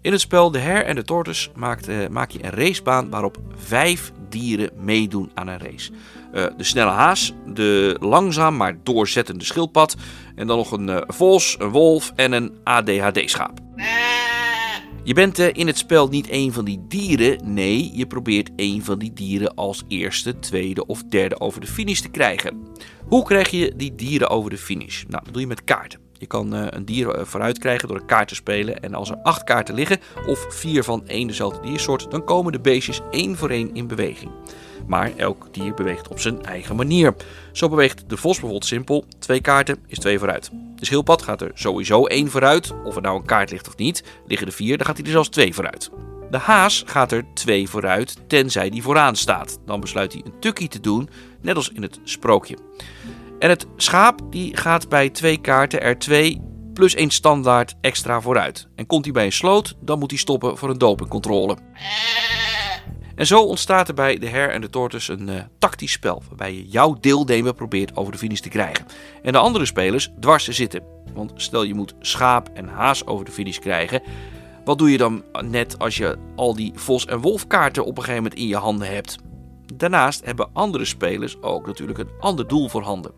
In 0.00 0.12
het 0.12 0.20
spel 0.20 0.50
De 0.50 0.58
Her 0.58 0.84
en 0.84 0.94
de 0.94 1.04
Tortoise 1.04 1.50
maakt, 1.54 1.88
eh, 1.88 2.08
maak 2.08 2.30
je 2.30 2.44
een 2.44 2.50
racebaan 2.50 3.10
waarop 3.10 3.38
vijf 3.56 4.12
dieren 4.28 4.70
meedoen 4.76 5.30
aan 5.34 5.48
een 5.48 5.58
race. 5.58 5.90
Eh, 6.38 6.46
de 6.56 6.64
snelle 6.64 6.90
haas, 6.90 7.32
de 7.46 7.96
langzaam 8.00 8.56
maar 8.56 8.78
doorzettende 8.82 9.44
schildpad 9.44 9.96
en 10.34 10.46
dan 10.46 10.56
nog 10.56 10.72
een 10.72 10.88
eh, 10.88 11.02
vos, 11.06 11.56
een 11.58 11.70
wolf 11.70 12.12
en 12.16 12.32
een 12.32 12.52
ADHD-schaap. 12.64 13.58
Je 15.04 15.14
bent 15.14 15.38
eh, 15.38 15.48
in 15.52 15.66
het 15.66 15.78
spel 15.78 16.08
niet 16.08 16.26
een 16.30 16.52
van 16.52 16.64
die 16.64 16.84
dieren, 16.88 17.54
nee, 17.54 17.90
je 17.94 18.06
probeert 18.06 18.50
een 18.56 18.84
van 18.84 18.98
die 18.98 19.12
dieren 19.12 19.54
als 19.54 19.84
eerste, 19.88 20.38
tweede 20.38 20.86
of 20.86 21.02
derde 21.02 21.40
over 21.40 21.60
de 21.60 21.66
finish 21.66 22.00
te 22.00 22.08
krijgen. 22.08 22.66
Hoe 23.06 23.24
krijg 23.24 23.50
je 23.50 23.72
die 23.76 23.94
dieren 23.94 24.30
over 24.30 24.50
de 24.50 24.58
finish? 24.58 25.04
Nou, 25.08 25.24
dat 25.24 25.32
doe 25.32 25.42
je 25.42 25.48
met 25.48 25.64
kaarten. 25.64 26.00
Je 26.12 26.26
kan 26.26 26.52
een 26.52 26.84
dier 26.84 27.26
vooruit 27.26 27.58
krijgen 27.58 27.88
door 27.88 27.96
een 27.96 28.06
kaart 28.06 28.28
te 28.28 28.34
spelen. 28.34 28.80
En 28.80 28.94
als 28.94 29.10
er 29.10 29.18
acht 29.22 29.44
kaarten 29.44 29.74
liggen, 29.74 30.00
of 30.26 30.46
vier 30.48 30.84
van 30.84 31.06
één 31.06 31.26
dezelfde 31.26 31.60
diersoort, 31.60 32.10
dan 32.10 32.24
komen 32.24 32.52
de 32.52 32.60
beestjes 32.60 33.00
één 33.10 33.36
voor 33.36 33.50
één 33.50 33.74
in 33.74 33.86
beweging. 33.86 34.30
Maar 34.88 35.12
elk 35.16 35.48
dier 35.52 35.74
beweegt 35.74 36.08
op 36.08 36.20
zijn 36.20 36.44
eigen 36.44 36.76
manier. 36.76 37.14
Zo 37.52 37.68
beweegt 37.68 38.08
de 38.08 38.16
vos 38.16 38.32
bijvoorbeeld 38.32 38.64
simpel. 38.64 39.04
Twee 39.18 39.40
kaarten 39.40 39.78
is 39.86 39.98
twee 39.98 40.18
vooruit. 40.18 40.50
De 40.76 40.84
schildpad 40.84 41.22
gaat 41.22 41.42
er 41.42 41.50
sowieso 41.54 42.06
één 42.06 42.30
vooruit. 42.30 42.72
Of 42.84 42.96
er 42.96 43.02
nou 43.02 43.16
een 43.16 43.26
kaart 43.26 43.50
ligt 43.50 43.68
of 43.68 43.76
niet. 43.76 44.04
Liggen 44.26 44.46
er 44.46 44.52
vier, 44.52 44.76
dan 44.76 44.86
gaat 44.86 44.96
hij 44.96 45.06
er 45.06 45.12
zelfs 45.12 45.28
twee 45.28 45.54
vooruit. 45.54 45.90
De 46.30 46.38
haas 46.38 46.82
gaat 46.86 47.12
er 47.12 47.24
twee 47.34 47.68
vooruit, 47.68 48.16
tenzij 48.26 48.70
die 48.70 48.82
vooraan 48.82 49.16
staat. 49.16 49.58
Dan 49.66 49.80
besluit 49.80 50.12
hij 50.12 50.22
een 50.24 50.40
tukkie 50.40 50.68
te 50.68 50.80
doen, 50.80 51.08
net 51.40 51.56
als 51.56 51.68
in 51.68 51.82
het 51.82 52.00
sprookje. 52.04 52.58
En 53.38 53.48
het 53.48 53.66
schaap 53.76 54.20
die 54.30 54.56
gaat 54.56 54.88
bij 54.88 55.10
twee 55.10 55.40
kaarten 55.40 55.82
er 55.82 55.98
twee 55.98 56.40
plus 56.72 56.94
één 56.94 57.10
standaard 57.10 57.74
extra 57.80 58.20
vooruit. 58.20 58.68
En 58.74 58.86
komt 58.86 59.04
hij 59.04 59.12
bij 59.12 59.24
een 59.24 59.32
sloot, 59.32 59.74
dan 59.80 59.98
moet 59.98 60.10
hij 60.10 60.18
stoppen 60.18 60.58
voor 60.58 60.70
een 60.70 60.78
dopingcontrole. 60.78 61.56
En 63.18 63.26
zo 63.26 63.42
ontstaat 63.42 63.88
er 63.88 63.94
bij 63.94 64.18
de 64.18 64.28
her 64.28 64.50
en 64.50 64.60
de 64.60 64.70
tortoise 64.70 65.12
een 65.12 65.28
eh, 65.28 65.42
tactisch 65.58 65.92
spel, 65.92 66.22
waarbij 66.28 66.54
je 66.54 66.68
jouw 66.68 66.96
deelnemer 67.00 67.54
probeert 67.54 67.96
over 67.96 68.12
de 68.12 68.18
finish 68.18 68.40
te 68.40 68.48
krijgen. 68.48 68.86
En 69.22 69.32
de 69.32 69.38
andere 69.38 69.66
spelers 69.66 70.10
dwars 70.20 70.44
te 70.44 70.52
zitten. 70.52 70.82
Want 71.14 71.32
stel 71.34 71.62
je 71.62 71.74
moet 71.74 71.94
schaap 72.00 72.48
en 72.54 72.68
haas 72.68 73.06
over 73.06 73.24
de 73.24 73.32
finish 73.32 73.58
krijgen, 73.58 74.02
wat 74.64 74.78
doe 74.78 74.90
je 74.90 74.98
dan 74.98 75.24
net 75.44 75.78
als 75.78 75.96
je 75.96 76.18
al 76.36 76.54
die 76.54 76.72
vos- 76.74 77.06
en 77.06 77.20
wolfkaarten 77.20 77.84
op 77.84 77.96
een 77.96 78.02
gegeven 78.02 78.22
moment 78.22 78.40
in 78.40 78.46
je 78.46 78.56
handen 78.56 78.88
hebt? 78.88 79.16
Daarnaast 79.74 80.24
hebben 80.24 80.50
andere 80.52 80.84
spelers 80.84 81.42
ook 81.42 81.66
natuurlijk 81.66 81.98
een 81.98 82.10
ander 82.20 82.48
doel 82.48 82.68
voor 82.68 82.82
handen. 82.82 83.12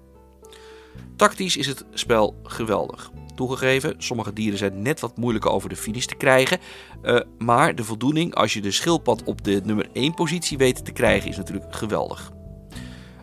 Tactisch 1.16 1.56
is 1.56 1.66
het 1.66 1.84
spel 1.92 2.40
geweldig. 2.42 3.10
Toegegeven, 3.40 3.94
sommige 3.98 4.32
dieren 4.32 4.58
zijn 4.58 4.82
net 4.82 5.00
wat 5.00 5.16
moeilijker 5.16 5.50
over 5.50 5.68
de 5.68 5.76
finish 5.76 6.04
te 6.04 6.14
krijgen. 6.14 6.58
eh, 7.02 7.20
maar 7.38 7.74
de 7.74 7.84
voldoening 7.84 8.34
als 8.34 8.52
je 8.52 8.60
de 8.60 8.70
schildpad 8.70 9.24
op 9.24 9.44
de 9.44 9.60
nummer 9.64 9.88
1 9.92 10.14
positie 10.14 10.58
weet 10.58 10.84
te 10.84 10.92
krijgen 10.92 11.30
is 11.30 11.36
natuurlijk 11.36 11.76
geweldig. 11.76 12.32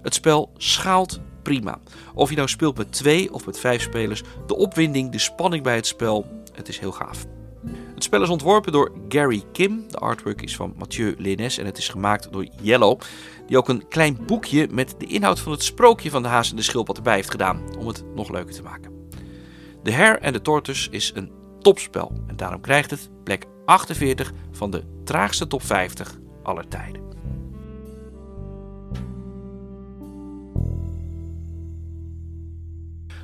Het 0.02 0.14
spel 0.14 0.52
schaalt 0.58 1.20
prima. 1.44 1.80
Of 2.14 2.30
je 2.30 2.36
nou 2.36 2.48
speelt 2.48 2.78
met 2.78 2.92
twee 2.92 3.34
of 3.34 3.46
met 3.46 3.60
vijf 3.60 3.82
spelers, 3.82 4.24
de 4.48 4.56
opwinding, 4.56 5.12
de 5.12 5.20
spanning 5.20 5.64
bij 5.64 5.76
het 5.76 5.88
spel, 5.88 6.26
het 6.54 6.68
is 6.68 6.80
heel 6.80 6.92
gaaf. 6.92 7.26
Het 7.94 8.04
spel 8.04 8.22
is 8.22 8.30
ontworpen 8.30 8.72
door 8.72 8.92
Gary 9.10 9.44
Kim. 9.52 9.86
De 9.90 9.98
artwork 9.98 10.42
is 10.42 10.56
van 10.56 10.74
Mathieu 10.78 11.16
Lenes 11.18 11.58
en 11.58 11.66
het 11.66 11.78
is 11.78 11.90
gemaakt 11.90 12.32
door 12.32 12.48
Yellow. 12.62 13.00
Die 13.48 13.58
ook 13.58 13.70
een 13.70 13.88
klein 13.88 14.18
boekje 14.26 14.68
met 14.72 14.96
de 14.98 15.06
inhoud 15.06 15.40
van 15.40 15.52
het 15.52 15.64
sprookje 15.64 16.10
van 16.10 16.22
de 16.22 16.28
haas 16.28 16.50
en 16.50 16.56
de 16.56 16.62
schildpad 16.62 16.98
erbij 16.98 17.16
heeft 17.16 17.32
gedaan. 17.32 17.62
Om 17.80 17.88
het 17.88 18.04
nog 18.16 18.30
leuker 18.30 18.54
te 18.54 18.64
maken. 18.64 18.97
The 19.88 19.94
Hare 19.94 20.22
and 20.22 20.34
the 20.34 20.42
Tortoise 20.42 20.90
is 20.92 21.12
een 21.16 21.32
topspel. 21.62 22.24
En 22.28 22.36
daarom 22.36 22.62
krijgt 22.62 22.92
het 22.92 23.10
plek 23.24 23.46
48 23.66 24.32
van 24.52 24.72
de 24.72 24.84
traagste 25.04 25.48
top 25.48 25.64
50 25.64 26.18
aller 26.44 26.68
tijden. 26.68 27.02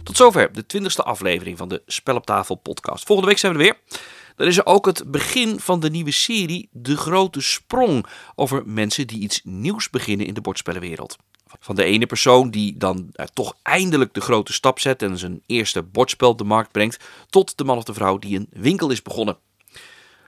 Tot 0.03 0.17
zover 0.17 0.53
de 0.53 0.63
20e 0.77 1.03
aflevering 1.03 1.57
van 1.57 1.69
de 1.69 1.81
Spel 1.85 2.15
op 2.15 2.25
tafel 2.25 2.55
podcast. 2.55 3.05
Volgende 3.05 3.29
week 3.29 3.39
zijn 3.39 3.53
we 3.53 3.59
er 3.59 3.63
weer. 3.63 3.99
Dan 4.35 4.47
is 4.47 4.57
er 4.57 4.65
ook 4.65 4.85
het 4.85 5.11
begin 5.11 5.59
van 5.59 5.79
de 5.79 5.89
nieuwe 5.89 6.11
serie 6.11 6.69
De 6.71 6.97
Grote 6.97 7.41
Sprong. 7.41 8.05
Over 8.35 8.63
mensen 8.65 9.07
die 9.07 9.19
iets 9.19 9.41
nieuws 9.43 9.89
beginnen 9.89 10.25
in 10.25 10.33
de 10.33 10.41
bordspellenwereld. 10.41 11.17
Van 11.59 11.75
de 11.75 11.83
ene 11.83 12.05
persoon 12.05 12.49
die 12.49 12.77
dan 12.77 13.09
eh, 13.13 13.25
toch 13.33 13.55
eindelijk 13.61 14.13
de 14.13 14.21
grote 14.21 14.53
stap 14.53 14.79
zet 14.79 15.01
en 15.01 15.17
zijn 15.17 15.41
eerste 15.45 15.83
bordspel 15.83 16.35
de 16.35 16.43
markt 16.43 16.71
brengt. 16.71 17.03
Tot 17.29 17.57
de 17.57 17.63
man 17.63 17.77
of 17.77 17.83
de 17.83 17.93
vrouw 17.93 18.17
die 18.17 18.37
een 18.37 18.47
winkel 18.51 18.89
is 18.89 19.01
begonnen. 19.01 19.37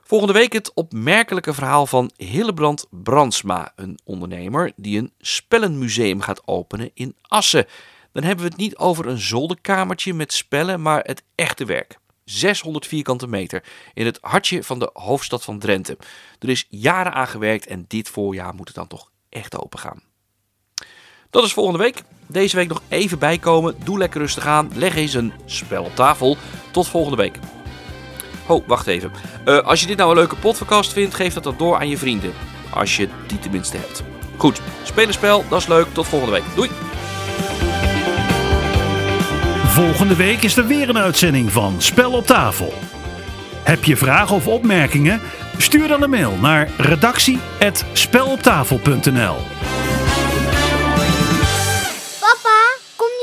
Volgende 0.07 0.33
week 0.33 0.53
het 0.53 0.73
opmerkelijke 0.73 1.53
verhaal 1.53 1.85
van 1.85 2.11
Hillebrand 2.17 2.85
Brandsma. 2.89 3.71
Een 3.75 3.99
ondernemer 4.03 4.71
die 4.75 4.99
een 4.99 5.13
spellenmuseum 5.19 6.21
gaat 6.21 6.47
openen 6.47 6.91
in 6.93 7.15
Assen. 7.21 7.65
Dan 8.11 8.23
hebben 8.23 8.45
we 8.45 8.51
het 8.51 8.59
niet 8.59 8.77
over 8.77 9.07
een 9.07 9.19
zolderkamertje 9.19 10.13
met 10.13 10.33
spellen, 10.33 10.81
maar 10.81 11.03
het 11.03 11.23
echte 11.35 11.65
werk. 11.65 11.97
600 12.23 12.87
vierkante 12.87 13.27
meter 13.27 13.63
in 13.93 14.05
het 14.05 14.17
hartje 14.21 14.63
van 14.63 14.79
de 14.79 14.89
hoofdstad 14.93 15.43
van 15.43 15.59
Drenthe. 15.59 15.97
Er 16.39 16.49
is 16.49 16.67
jaren 16.69 17.13
aan 17.13 17.27
gewerkt 17.27 17.67
en 17.67 17.85
dit 17.87 18.09
voorjaar 18.09 18.53
moet 18.55 18.67
het 18.67 18.75
dan 18.75 18.87
toch 18.87 19.11
echt 19.29 19.59
open 19.59 19.79
gaan. 19.79 20.01
Dat 21.35 21.43
is 21.43 21.53
volgende 21.53 21.79
week. 21.79 22.03
Deze 22.27 22.55
week 22.55 22.67
nog 22.67 22.81
even 22.87 23.19
bijkomen. 23.19 23.75
Doe 23.83 23.97
lekker 23.97 24.19
rustig 24.19 24.45
aan. 24.45 24.71
Leg 24.73 24.95
eens 24.95 25.13
een 25.13 25.33
spel 25.45 25.83
op 25.83 25.95
tafel. 25.95 26.37
Tot 26.71 26.87
volgende 26.87 27.17
week. 27.17 27.39
Oh, 28.47 28.67
wacht 28.67 28.87
even. 28.87 29.11
Uh, 29.45 29.59
als 29.59 29.81
je 29.81 29.87
dit 29.87 29.97
nou 29.97 30.09
een 30.09 30.15
leuke 30.15 30.35
podcast 30.35 30.93
vindt, 30.93 31.15
geef 31.15 31.33
dat 31.33 31.43
dan 31.43 31.55
door 31.57 31.77
aan 31.77 31.89
je 31.89 31.97
vrienden. 31.97 32.33
Als 32.69 32.97
je 32.97 33.09
die 33.27 33.39
tenminste 33.39 33.77
hebt. 33.77 34.03
Goed, 34.37 34.61
spelen 34.83 35.13
spel, 35.13 35.45
dat 35.49 35.59
is 35.59 35.67
leuk. 35.67 35.87
Tot 35.91 36.07
volgende 36.07 36.33
week. 36.33 36.43
Doei! 36.55 36.69
Volgende 39.67 40.15
week 40.15 40.41
is 40.41 40.57
er 40.57 40.67
weer 40.67 40.89
een 40.89 40.97
uitzending 40.97 41.51
van 41.51 41.81
Spel 41.81 42.11
op 42.11 42.25
tafel. 42.25 42.73
Heb 43.63 43.83
je 43.83 43.97
vragen 43.97 44.35
of 44.35 44.47
opmerkingen? 44.47 45.21
Stuur 45.57 45.87
dan 45.87 46.03
een 46.03 46.09
mail 46.09 46.37
naar 46.41 46.69
redactie@speloptafel.nl. 46.77 49.37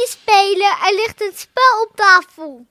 spelen? 0.07 0.76
Er 0.86 0.94
ligt 0.94 1.20
een 1.22 1.36
spel 1.36 1.82
op 1.82 1.96
tafel. 1.96 2.66